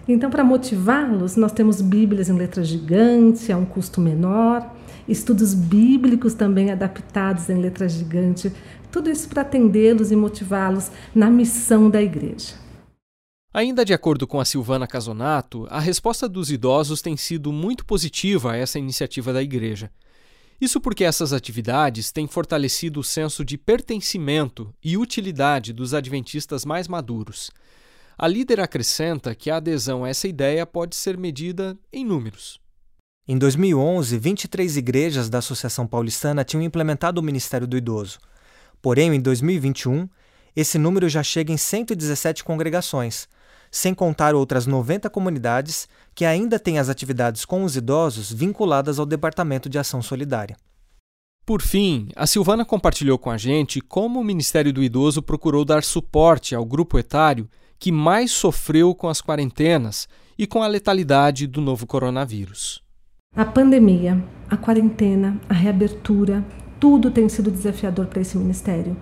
Então, 0.07 0.31
para 0.31 0.45
motivá-los, 0.45 1.35
nós 1.35 1.51
temos 1.51 1.81
Bíblias 1.81 2.29
em 2.29 2.37
letra 2.37 2.63
gigante, 2.63 3.51
a 3.51 3.57
um 3.57 3.65
custo 3.65 4.01
menor, 4.01 4.73
estudos 5.09 5.53
bíblicos 5.53 6.33
também 6.33 6.71
adaptados 6.71 7.51
em 7.51 7.61
letra 7.61 7.89
gigante, 7.89 8.53
tudo 8.89 9.11
isso 9.11 9.29
para 9.29 9.43
atendê-los 9.43 10.13
e 10.13 10.15
motivá-los 10.15 10.93
na 11.13 11.29
missão 11.29 11.91
da 11.91 12.01
igreja. 12.01 12.66
Ainda 13.57 13.87
de 13.87 13.95
acordo 13.95 14.27
com 14.27 14.39
a 14.39 14.45
Silvana 14.45 14.87
Casonato, 14.87 15.67
a 15.71 15.81
resposta 15.81 16.29
dos 16.29 16.51
idosos 16.51 17.01
tem 17.01 17.17
sido 17.17 17.51
muito 17.51 17.87
positiva 17.87 18.53
a 18.53 18.57
essa 18.59 18.79
iniciativa 18.79 19.33
da 19.33 19.43
igreja. 19.43 19.91
Isso 20.61 20.79
porque 20.79 21.03
essas 21.03 21.33
atividades 21.33 22.13
têm 22.13 22.27
fortalecido 22.27 23.01
o 23.01 23.03
senso 23.03 23.43
de 23.43 23.57
pertencimento 23.57 24.75
e 24.85 24.99
utilidade 24.99 25.73
dos 25.73 25.95
adventistas 25.95 26.67
mais 26.67 26.87
maduros. 26.87 27.51
A 28.19 28.29
líder 28.29 28.61
acrescenta 28.61 29.35
que 29.35 29.51
a 29.51 29.57
adesão 29.57 30.05
a 30.05 30.11
essa 30.11 30.29
ideia 30.29 30.67
pode 30.67 30.95
ser 30.95 31.17
medida 31.17 31.79
em 31.91 32.05
números. 32.05 32.61
Em 33.27 33.39
2011, 33.39 34.19
23 34.19 34.77
igrejas 34.77 35.31
da 35.31 35.39
Associação 35.39 35.87
Paulistana 35.87 36.45
tinham 36.45 36.63
implementado 36.63 37.23
o 37.23 37.25
Ministério 37.25 37.67
do 37.67 37.79
Idoso. 37.79 38.19
Porém, 38.83 39.15
em 39.15 39.21
2021, 39.21 40.07
esse 40.55 40.77
número 40.77 41.09
já 41.09 41.23
chega 41.23 41.51
em 41.51 41.57
117 41.57 42.45
congregações, 42.45 43.27
sem 43.77 43.93
contar 43.93 44.35
outras 44.35 44.66
90 44.66 45.11
comunidades 45.11 45.87
que 46.14 46.24
ainda 46.24 46.59
têm 46.59 46.79
as 46.79 46.89
atividades 46.89 47.45
com 47.45 47.62
os 47.62 47.77
idosos 47.77 48.33
vinculadas 48.33 48.99
ao 48.99 49.05
Departamento 49.05 49.68
de 49.68 49.79
Ação 49.79 50.01
Solidária. 50.01 50.57
Por 51.45 51.61
fim, 51.61 52.09
a 52.16 52.27
Silvana 52.27 52.64
compartilhou 52.64 53.18
com 53.18 53.31
a 53.31 53.37
gente 53.37 53.83
como 53.83 54.18
o 54.18 54.24
Ministério 54.24 54.72
do 54.72 54.83
Idoso 54.83 55.20
procurou 55.20 55.62
dar 55.62 55.85
suporte 55.85 56.55
ao 56.55 56.64
grupo 56.64 56.99
etário 56.99 57.49
que 57.79 57.93
mais 57.93 58.33
sofreu 58.33 58.95
com 58.95 59.11
as 59.11 59.20
quarentenas 59.20 60.09
e 60.39 60.47
com 60.47 60.62
a 60.62 60.66
letalidade 60.66 61.47
do 61.47 61.61
novo 61.61 61.87
coronavírus. 61.87 62.83
A 63.37 63.45
pandemia, 63.45 64.24
a 64.49 64.57
quarentena, 64.57 65.39
a 65.51 65.53
reabertura, 65.53 66.43
tudo 66.81 67.11
tem 67.11 67.29
sido 67.29 67.51
desafiador 67.51 68.07
para 68.07 68.22
esse 68.22 68.39
ministério, 68.39 68.97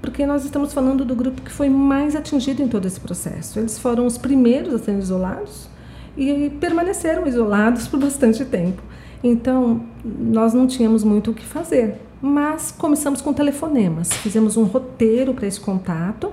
porque 0.00 0.26
nós 0.26 0.44
estamos 0.44 0.72
falando 0.72 1.04
do 1.04 1.14
grupo 1.14 1.42
que 1.42 1.50
foi 1.50 1.68
mais 1.68 2.14
atingido 2.14 2.62
em 2.62 2.68
todo 2.68 2.86
esse 2.86 3.00
processo. 3.00 3.58
Eles 3.58 3.78
foram 3.78 4.06
os 4.06 4.16
primeiros 4.18 4.74
a 4.74 4.78
serem 4.78 5.00
isolados 5.00 5.68
e 6.16 6.50
permaneceram 6.60 7.26
isolados 7.26 7.86
por 7.88 8.00
bastante 8.00 8.44
tempo. 8.44 8.82
Então, 9.22 9.82
nós 10.04 10.54
não 10.54 10.66
tínhamos 10.66 11.02
muito 11.02 11.30
o 11.30 11.34
que 11.34 11.44
fazer, 11.44 12.00
mas 12.20 12.70
começamos 12.70 13.20
com 13.20 13.32
telefonemas. 13.32 14.12
Fizemos 14.12 14.56
um 14.56 14.64
roteiro 14.64 15.34
para 15.34 15.46
esse 15.46 15.60
contato 15.60 16.32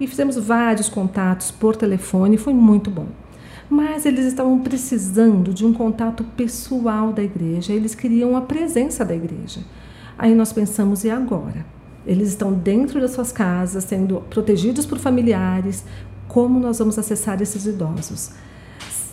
e 0.00 0.06
fizemos 0.06 0.36
vários 0.36 0.88
contatos 0.88 1.50
por 1.50 1.76
telefone, 1.76 2.36
foi 2.36 2.54
muito 2.54 2.90
bom. 2.90 3.06
Mas 3.68 4.04
eles 4.04 4.24
estavam 4.24 4.58
precisando 4.60 5.54
de 5.54 5.64
um 5.64 5.72
contato 5.72 6.24
pessoal 6.36 7.12
da 7.12 7.22
igreja, 7.22 7.72
eles 7.72 7.94
queriam 7.94 8.36
a 8.36 8.40
presença 8.40 9.04
da 9.04 9.14
igreja. 9.14 9.60
Aí 10.18 10.34
nós 10.34 10.52
pensamos, 10.52 11.04
e 11.04 11.10
agora? 11.10 11.64
Eles 12.06 12.28
estão 12.28 12.52
dentro 12.52 13.00
das 13.00 13.12
suas 13.12 13.30
casas, 13.30 13.84
sendo 13.84 14.22
protegidos 14.30 14.86
por 14.86 14.98
familiares. 14.98 15.84
Como 16.28 16.58
nós 16.58 16.78
vamos 16.78 16.98
acessar 16.98 17.40
esses 17.42 17.66
idosos? 17.66 18.30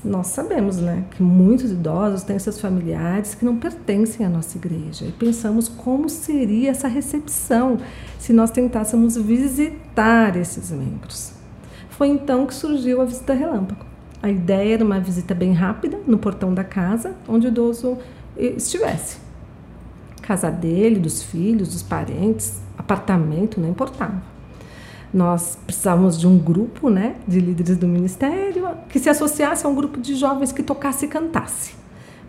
Nós 0.04 0.28
sabemos, 0.28 0.78
né, 0.78 1.04
que 1.12 1.24
muitos 1.24 1.72
idosos 1.72 2.24
têm 2.24 2.38
seus 2.38 2.62
familiares 2.62 3.34
que 3.36 3.44
não 3.44 3.58
pertencem 3.58 4.26
à 4.26 4.30
nossa 4.30 4.58
igreja. 4.58 5.06
E 5.06 5.12
pensamos 5.12 5.68
como 5.68 6.08
seria 6.08 6.72
essa 6.72 6.88
recepção 6.88 7.78
se 8.20 8.32
nós 8.32 8.52
tentássemos 8.52 9.18
visitar 9.18 10.38
esses 10.38 10.72
membros. 10.72 11.34
Foi 11.90 12.08
então 12.08 12.46
que 12.46 12.54
surgiu 12.54 13.02
a 13.02 13.06
visita 13.06 13.34
relâmpago. 13.34 13.86
A 14.22 14.30
ideia 14.30 14.76
era 14.76 14.86
uma 14.86 15.00
visita 15.00 15.34
bem 15.34 15.52
rápida 15.52 16.00
no 16.06 16.18
portão 16.18 16.54
da 16.54 16.64
casa, 16.64 17.16
onde 17.28 17.48
o 17.48 17.50
idoso 17.50 17.98
estivesse 18.38 19.28
casa 20.28 20.52
dele, 20.52 21.00
dos 21.00 21.24
filhos, 21.24 21.70
dos 21.70 21.82
parentes, 21.82 22.60
apartamento, 22.88 23.60
não 23.60 23.70
importava. 23.70 24.22
Nós 25.14 25.58
precisávamos 25.66 26.20
de 26.20 26.28
um 26.28 26.38
grupo 26.38 26.90
né, 26.90 27.16
de 27.28 27.40
líderes 27.40 27.78
do 27.78 27.88
ministério 27.88 28.70
que 28.90 29.00
se 29.00 29.10
associasse 29.10 29.66
a 29.66 29.70
um 29.70 29.76
grupo 29.76 30.00
de 30.00 30.16
jovens 30.16 30.52
que 30.52 30.64
tocasse 30.64 31.06
e 31.06 31.08
cantasse, 31.08 31.76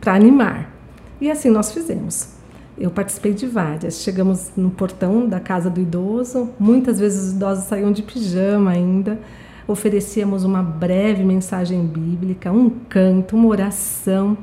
para 0.00 0.14
animar. 0.14 0.72
E 1.20 1.30
assim 1.30 1.50
nós 1.50 1.72
fizemos. 1.72 2.28
Eu 2.76 2.90
participei 2.90 3.34
de 3.34 3.46
várias. 3.46 4.02
Chegamos 4.02 4.52
no 4.56 4.70
portão 4.70 5.28
da 5.28 5.40
casa 5.40 5.68
do 5.68 5.80
idoso, 5.80 6.50
muitas 6.58 7.00
vezes 7.00 7.28
os 7.28 7.32
idosos 7.32 7.64
saíam 7.64 7.90
de 7.90 8.02
pijama 8.02 8.70
ainda. 8.70 9.18
Oferecíamos 9.66 10.44
uma 10.44 10.62
breve 10.62 11.24
mensagem 11.24 11.84
bíblica, 11.84 12.50
um 12.50 12.70
canto, 12.88 13.36
uma 13.36 13.48
oração 13.48 14.38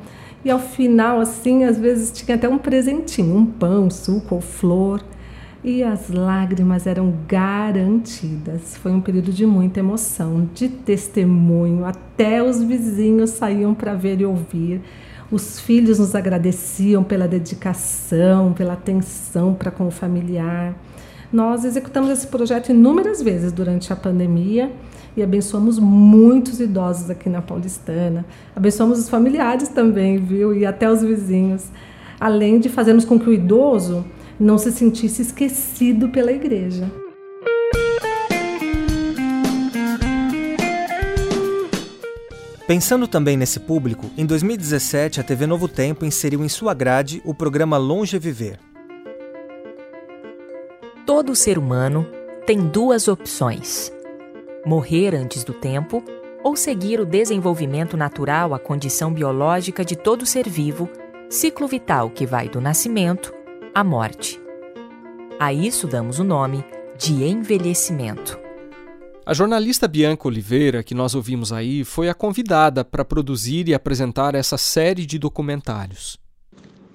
e 0.45 0.51
ao 0.51 0.59
final, 0.59 1.19
assim, 1.19 1.63
às 1.63 1.79
vezes 1.79 2.11
tinha 2.11 2.35
até 2.35 2.47
um 2.47 2.59
presentinho, 2.59 3.35
um 3.35 3.45
pão, 3.47 3.89
suco 3.89 4.35
ou 4.35 4.41
flor. 4.41 5.03
E 5.67 5.83
as 5.83 6.11
lágrimas 6.11 6.85
eram 6.85 7.11
garantidas. 7.27 8.77
Foi 8.77 8.91
um 8.91 9.01
período 9.01 9.33
de 9.33 9.47
muita 9.47 9.79
emoção, 9.79 10.47
de 10.53 10.69
testemunho. 10.69 11.83
Até 11.85 12.43
os 12.43 12.61
vizinhos 12.61 13.31
saíam 13.31 13.73
para 13.73 13.95
ver 13.95 14.21
e 14.21 14.25
ouvir. 14.25 14.79
Os 15.31 15.59
filhos 15.59 15.97
nos 15.97 16.13
agradeciam 16.13 17.03
pela 17.03 17.27
dedicação, 17.27 18.53
pela 18.53 18.73
atenção 18.73 19.55
para 19.55 19.71
com 19.71 19.87
o 19.87 19.91
familiar. 19.91 20.75
Nós 21.33 21.65
executamos 21.65 22.11
esse 22.11 22.27
projeto 22.27 22.69
inúmeras 22.69 23.19
vezes 23.19 23.51
durante 23.51 23.91
a 23.91 23.95
pandemia 23.95 24.71
e 25.17 25.23
abençoamos 25.23 25.79
muitos 25.79 26.59
idosos 26.59 27.09
aqui 27.09 27.27
na 27.27 27.41
Paulistana. 27.41 28.23
Abençoamos 28.55 28.99
os 28.99 29.09
familiares 29.09 29.67
também, 29.67 30.19
viu? 30.19 30.55
E 30.55 30.63
até 30.63 30.87
os 30.87 31.01
vizinhos. 31.01 31.71
Além 32.19 32.59
de 32.59 32.69
fazermos 32.69 33.03
com 33.03 33.19
que 33.19 33.27
o 33.27 33.33
idoso 33.33 34.05
não 34.39 34.57
se 34.57 34.71
sentisse 34.71 35.21
esquecido 35.21 36.09
pela 36.09 36.31
igreja. 36.31 36.91
Pensando 42.67 43.07
também 43.07 43.37
nesse 43.37 43.59
público, 43.59 44.09
em 44.17 44.25
2017 44.25 45.21
a 45.21 45.23
TV 45.23 45.45
Novo 45.45 45.67
Tempo 45.67 46.03
inseriu 46.03 46.43
em 46.43 46.49
sua 46.49 46.73
grade 46.73 47.21
o 47.23 47.33
programa 47.33 47.77
Longe 47.77 48.17
Viver. 48.17 48.59
Todo 51.05 51.35
ser 51.35 51.59
humano 51.59 52.07
tem 52.47 52.59
duas 52.67 53.07
opções: 53.07 53.93
morrer 54.65 55.13
antes 55.13 55.43
do 55.43 55.53
tempo 55.53 56.03
ou 56.43 56.55
seguir 56.55 56.99
o 56.99 57.05
desenvolvimento 57.05 57.95
natural, 57.95 58.53
a 58.53 58.59
condição 58.59 59.13
biológica 59.13 59.85
de 59.85 59.95
todo 59.95 60.25
ser 60.25 60.49
vivo, 60.49 60.89
ciclo 61.29 61.67
vital 61.67 62.09
que 62.09 62.25
vai 62.25 62.49
do 62.49 62.59
nascimento 62.59 63.33
à 63.75 63.83
morte. 63.83 64.39
A 65.37 65.51
isso 65.51 65.85
damos 65.85 66.17
o 66.17 66.23
nome 66.23 66.63
de 66.97 67.25
envelhecimento. 67.25 68.39
A 69.25 69.33
jornalista 69.33 69.85
Bianca 69.85 70.29
Oliveira, 70.29 70.81
que 70.81 70.95
nós 70.95 71.13
ouvimos 71.13 71.51
aí, 71.51 71.83
foi 71.83 72.07
a 72.07 72.13
convidada 72.13 72.85
para 72.85 73.03
produzir 73.03 73.67
e 73.67 73.73
apresentar 73.73 74.33
essa 74.33 74.57
série 74.57 75.05
de 75.05 75.19
documentários. 75.19 76.17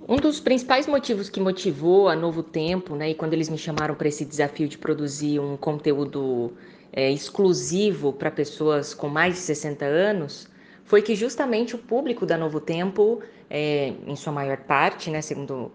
Um 0.08 0.16
dos 0.16 0.40
principais 0.40 0.86
motivos 0.86 1.28
que 1.28 1.38
motivou 1.38 2.08
a 2.08 2.16
Novo 2.16 2.42
Tempo, 2.42 2.96
né, 2.96 3.10
e 3.10 3.14
quando 3.14 3.34
eles 3.34 3.50
me 3.50 3.58
chamaram 3.58 3.94
para 3.94 4.08
esse 4.08 4.24
desafio 4.24 4.66
de 4.66 4.78
produzir 4.78 5.38
um 5.38 5.58
conteúdo 5.58 6.54
é, 6.94 7.10
exclusivo 7.12 8.10
para 8.10 8.30
pessoas 8.30 8.94
com 8.94 9.10
mais 9.10 9.34
de 9.34 9.40
60 9.40 9.84
anos, 9.84 10.48
foi 10.82 11.02
que 11.02 11.14
justamente 11.14 11.74
o 11.74 11.78
público 11.78 12.24
da 12.24 12.38
Novo 12.38 12.58
Tempo, 12.58 13.20
é, 13.50 13.92
em 14.06 14.16
sua 14.16 14.32
maior 14.32 14.56
parte, 14.56 15.10
né, 15.10 15.20
segundo 15.20 15.72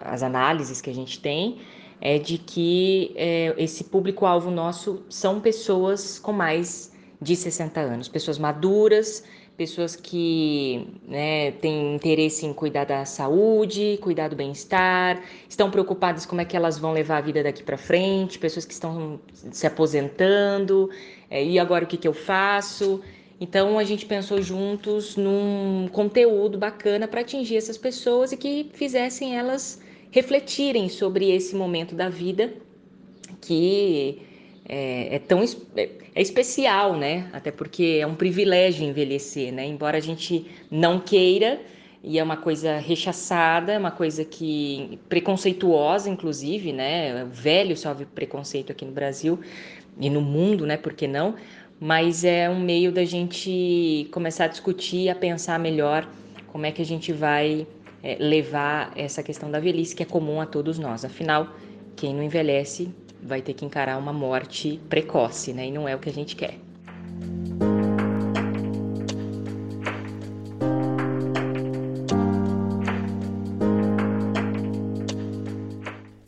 as 0.00 0.22
análises 0.22 0.80
que 0.80 0.90
a 0.90 0.94
gente 0.94 1.20
tem, 1.20 1.58
é 2.00 2.18
de 2.18 2.38
que 2.38 3.12
é, 3.14 3.54
esse 3.58 3.84
público-alvo 3.84 4.50
nosso 4.50 5.04
são 5.08 5.40
pessoas 5.40 6.18
com 6.18 6.32
mais 6.32 6.92
de 7.20 7.36
60 7.36 7.78
anos, 7.80 8.08
pessoas 8.08 8.38
maduras, 8.38 9.22
pessoas 9.60 9.94
que 9.94 10.88
né, 11.06 11.50
têm 11.52 11.94
interesse 11.94 12.46
em 12.46 12.52
cuidar 12.54 12.84
da 12.84 13.04
saúde, 13.04 13.98
cuidar 14.00 14.28
do 14.28 14.34
bem-estar, 14.34 15.22
estão 15.46 15.70
preocupadas 15.70 16.24
como 16.24 16.40
é 16.40 16.46
que 16.46 16.56
elas 16.56 16.78
vão 16.78 16.92
levar 16.92 17.18
a 17.18 17.20
vida 17.20 17.42
daqui 17.42 17.62
para 17.62 17.76
frente, 17.76 18.38
pessoas 18.38 18.64
que 18.64 18.72
estão 18.72 19.20
se 19.34 19.66
aposentando, 19.66 20.88
é, 21.28 21.44
e 21.44 21.58
agora 21.58 21.84
o 21.84 21.86
que, 21.86 21.98
que 21.98 22.08
eu 22.08 22.14
faço? 22.14 23.02
Então 23.40 23.78
a 23.78 23.84
gente 23.84 24.04
pensou 24.04 24.42
juntos 24.42 25.16
num 25.16 25.88
conteúdo 25.90 26.58
bacana 26.58 27.08
para 27.08 27.22
atingir 27.22 27.56
essas 27.56 27.78
pessoas 27.78 28.32
e 28.32 28.36
que 28.36 28.70
fizessem 28.74 29.36
elas 29.36 29.80
refletirem 30.10 30.88
sobre 30.90 31.30
esse 31.30 31.56
momento 31.56 31.94
da 31.94 32.08
vida 32.08 32.52
que 33.40 34.20
é, 34.68 35.16
é 35.16 35.18
tão 35.18 35.42
é, 35.74 35.88
é, 36.14 36.20
especial, 36.20 36.96
né? 36.96 37.30
Até 37.32 37.50
porque 37.50 37.98
é 38.00 38.06
um 38.06 38.14
privilégio 38.14 38.84
envelhecer, 38.84 39.52
né? 39.52 39.64
Embora 39.66 39.96
a 39.96 40.00
gente 40.00 40.46
não 40.70 41.00
queira 41.00 41.60
e 42.04 42.18
é 42.18 42.22
uma 42.22 42.36
coisa 42.36 42.78
rechaçada, 42.78 43.72
é 43.72 43.78
uma 43.78 43.90
coisa 43.90 44.24
que 44.24 44.98
preconceituosa, 45.08 46.10
inclusive, 46.10 46.72
né? 46.72 47.24
O 47.24 47.28
velho 47.28 47.76
sofre 47.76 48.04
preconceito 48.04 48.70
aqui 48.70 48.84
no 48.84 48.92
Brasil 48.92 49.40
e 49.98 50.10
no 50.10 50.20
mundo, 50.20 50.66
né? 50.66 50.76
Por 50.76 50.92
que 50.92 51.08
não? 51.08 51.34
Mas 51.82 52.24
é 52.24 52.50
um 52.50 52.60
meio 52.60 52.92
da 52.92 53.06
gente 53.06 54.06
começar 54.12 54.44
a 54.44 54.48
discutir, 54.48 55.08
a 55.08 55.14
pensar 55.14 55.58
melhor 55.58 56.06
como 56.48 56.66
é 56.66 56.70
que 56.70 56.82
a 56.82 56.84
gente 56.84 57.10
vai 57.10 57.66
é, 58.02 58.16
levar 58.20 58.92
essa 58.94 59.22
questão 59.22 59.50
da 59.50 59.58
velhice 59.58 59.96
que 59.96 60.02
é 60.02 60.06
comum 60.06 60.42
a 60.42 60.46
todos 60.46 60.78
nós. 60.78 61.06
Afinal, 61.06 61.48
quem 61.96 62.14
não 62.14 62.22
envelhece 62.22 62.94
vai 63.22 63.40
ter 63.40 63.54
que 63.54 63.64
encarar 63.64 63.96
uma 63.96 64.12
morte 64.12 64.78
precoce, 64.90 65.54
né? 65.54 65.68
E 65.68 65.70
não 65.70 65.88
é 65.88 65.96
o 65.96 65.98
que 65.98 66.10
a 66.10 66.12
gente 66.12 66.36
quer. 66.36 66.58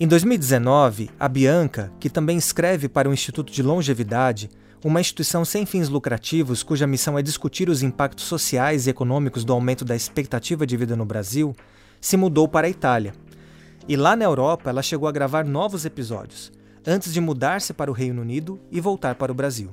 Em 0.00 0.06
2019, 0.08 1.10
a 1.20 1.28
Bianca, 1.28 1.92
que 2.00 2.08
também 2.08 2.38
escreve 2.38 2.88
para 2.88 3.08
o 3.08 3.12
Instituto 3.12 3.52
de 3.52 3.62
Longevidade, 3.62 4.50
uma 4.84 5.00
instituição 5.00 5.44
sem 5.44 5.64
fins 5.64 5.88
lucrativos 5.88 6.64
cuja 6.64 6.88
missão 6.88 7.16
é 7.16 7.22
discutir 7.22 7.68
os 7.68 7.84
impactos 7.84 8.24
sociais 8.24 8.86
e 8.86 8.90
econômicos 8.90 9.44
do 9.44 9.52
aumento 9.52 9.84
da 9.84 9.94
expectativa 9.94 10.66
de 10.66 10.76
vida 10.76 10.96
no 10.96 11.04
Brasil, 11.04 11.54
se 12.00 12.16
mudou 12.16 12.48
para 12.48 12.66
a 12.66 12.70
Itália. 12.70 13.14
E 13.88 13.96
lá 13.96 14.16
na 14.16 14.24
Europa, 14.24 14.70
ela 14.70 14.82
chegou 14.82 15.08
a 15.08 15.12
gravar 15.12 15.44
novos 15.44 15.84
episódios, 15.84 16.50
antes 16.84 17.12
de 17.12 17.20
mudar-se 17.20 17.72
para 17.72 17.92
o 17.92 17.94
Reino 17.94 18.22
Unido 18.22 18.60
e 18.72 18.80
voltar 18.80 19.14
para 19.14 19.30
o 19.30 19.34
Brasil. 19.34 19.70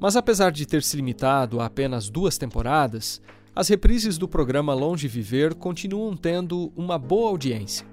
Mas 0.00 0.16
apesar 0.16 0.50
de 0.50 0.64
ter 0.64 0.82
se 0.82 0.96
limitado 0.96 1.60
a 1.60 1.66
apenas 1.66 2.08
duas 2.08 2.38
temporadas, 2.38 3.20
as 3.54 3.68
reprises 3.68 4.16
do 4.16 4.26
programa 4.26 4.72
Longe 4.72 5.08
Viver 5.08 5.54
continuam 5.54 6.16
tendo 6.16 6.72
uma 6.74 6.98
boa 6.98 7.28
audiência. 7.28 7.86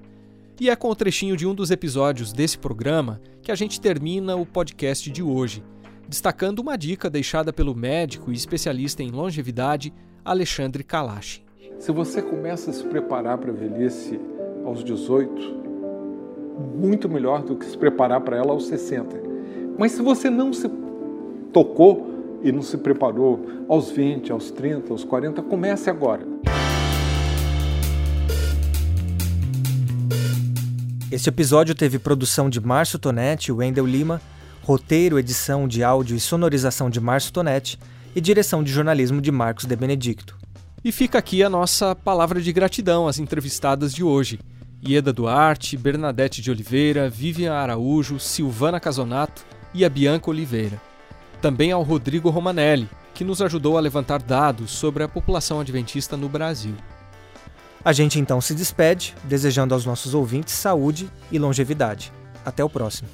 E 0.58 0.70
é 0.70 0.76
com 0.76 0.90
o 0.90 0.96
trechinho 0.96 1.36
de 1.36 1.46
um 1.46 1.54
dos 1.54 1.70
episódios 1.70 2.32
desse 2.32 2.58
programa 2.58 3.20
que 3.42 3.52
a 3.52 3.56
gente 3.56 3.82
termina 3.82 4.38
o 4.38 4.46
podcast 4.46 5.12
de 5.12 5.22
hoje 5.22 5.62
destacando 6.08 6.60
uma 6.60 6.78
dica 6.78 7.10
deixada 7.10 7.52
pelo 7.52 7.76
médico 7.76 8.32
e 8.32 8.36
especialista 8.36 9.04
em 9.04 9.12
longevidade 9.12 9.94
Alexandre 10.24 10.84
Kalash. 10.84 11.44
Se 11.80 11.92
você 11.92 12.22
começa 12.22 12.72
a 12.72 12.74
se 12.74 12.84
preparar 12.86 13.38
para 13.38 13.52
a 13.52 13.54
velhice 13.54 14.20
aos 14.66 14.84
18, 14.84 15.66
muito 16.76 17.10
melhor 17.10 17.44
do 17.44 17.56
que 17.56 17.66
se 17.66 17.78
preparar 17.78 18.22
para 18.22 18.38
ela 18.38 18.52
aos 18.52 18.66
60. 18.68 19.16
Mas 19.78 19.92
se 19.92 20.02
você 20.02 20.30
não 20.30 20.54
se 20.54 20.70
tocou 21.52 22.40
e 22.42 22.52
não 22.52 22.62
se 22.62 22.78
preparou 22.78 23.46
aos 23.68 23.92
20, 23.92 24.32
aos 24.32 24.52
30, 24.52 24.94
aos 24.94 25.04
40, 25.04 25.42
comece 25.44 25.90
agora. 25.90 26.26
Este 31.12 31.30
episódio 31.30 31.76
teve 31.76 32.00
produção 32.00 32.50
de 32.50 32.60
Márcio 32.60 32.98
Tonetti 32.98 33.50
e 33.50 33.54
Wendel 33.54 33.86
Lima 33.86 34.22
roteiro, 34.66 35.20
edição 35.20 35.68
de 35.68 35.84
áudio 35.84 36.18
e 36.18 36.20
sonorização 36.20 36.90
de 36.90 37.00
Márcio 37.00 37.32
Tonetti 37.32 37.78
e 38.16 38.20
direção 38.20 38.64
de 38.64 38.72
jornalismo 38.72 39.22
de 39.22 39.32
Marcos 39.32 39.66
de 39.66 39.76
Benedicto. 39.76 40.36
E 40.84 40.92
fica 40.92 41.20
aqui 41.20 41.44
a 41.44 41.50
nossa 41.52 41.96
palavra 41.96 42.42
de 42.42 42.52
gratidão 42.52 43.08
às 43.08 43.20
entrevistadas 43.20 43.94
de 43.94 44.04
hoje. 44.04 44.40
Ieda 44.84 45.14
Duarte, 45.14 45.78
Bernadette 45.78 46.42
de 46.42 46.50
Oliveira, 46.50 47.08
Vivian 47.08 47.54
Araújo, 47.54 48.20
Silvana 48.20 48.80
Casonato 48.80 49.46
e 49.72 49.86
a 49.86 49.90
Bianca 49.90 50.32
Oliveira. 50.32 50.82
Também 51.40 51.72
ao 51.72 51.84
Rodrigo 51.84 52.32
Romanelli, 52.32 52.90
que 53.14 53.24
nos 53.24 53.44
ajudou 53.44 53.78
a 53.78 53.82
levantar 53.82 54.20
dados 54.20 54.72
sobre 54.72 55.04
a 55.04 55.08
população 55.08 55.60
adventista 55.60 56.18
no 56.18 56.28
Brasil. 56.28 56.74
A 57.84 57.94
gente 57.94 58.20
então 58.20 58.42
se 58.42 58.56
despede, 58.56 59.14
desejando 59.26 59.76
aos 59.76 59.86
nossos 59.86 60.16
ouvintes 60.16 60.56
saúde 60.56 61.08
e 61.32 61.38
longevidade. 61.38 62.12
Até 62.44 62.64
o 62.64 62.70
próximo. 62.70 63.08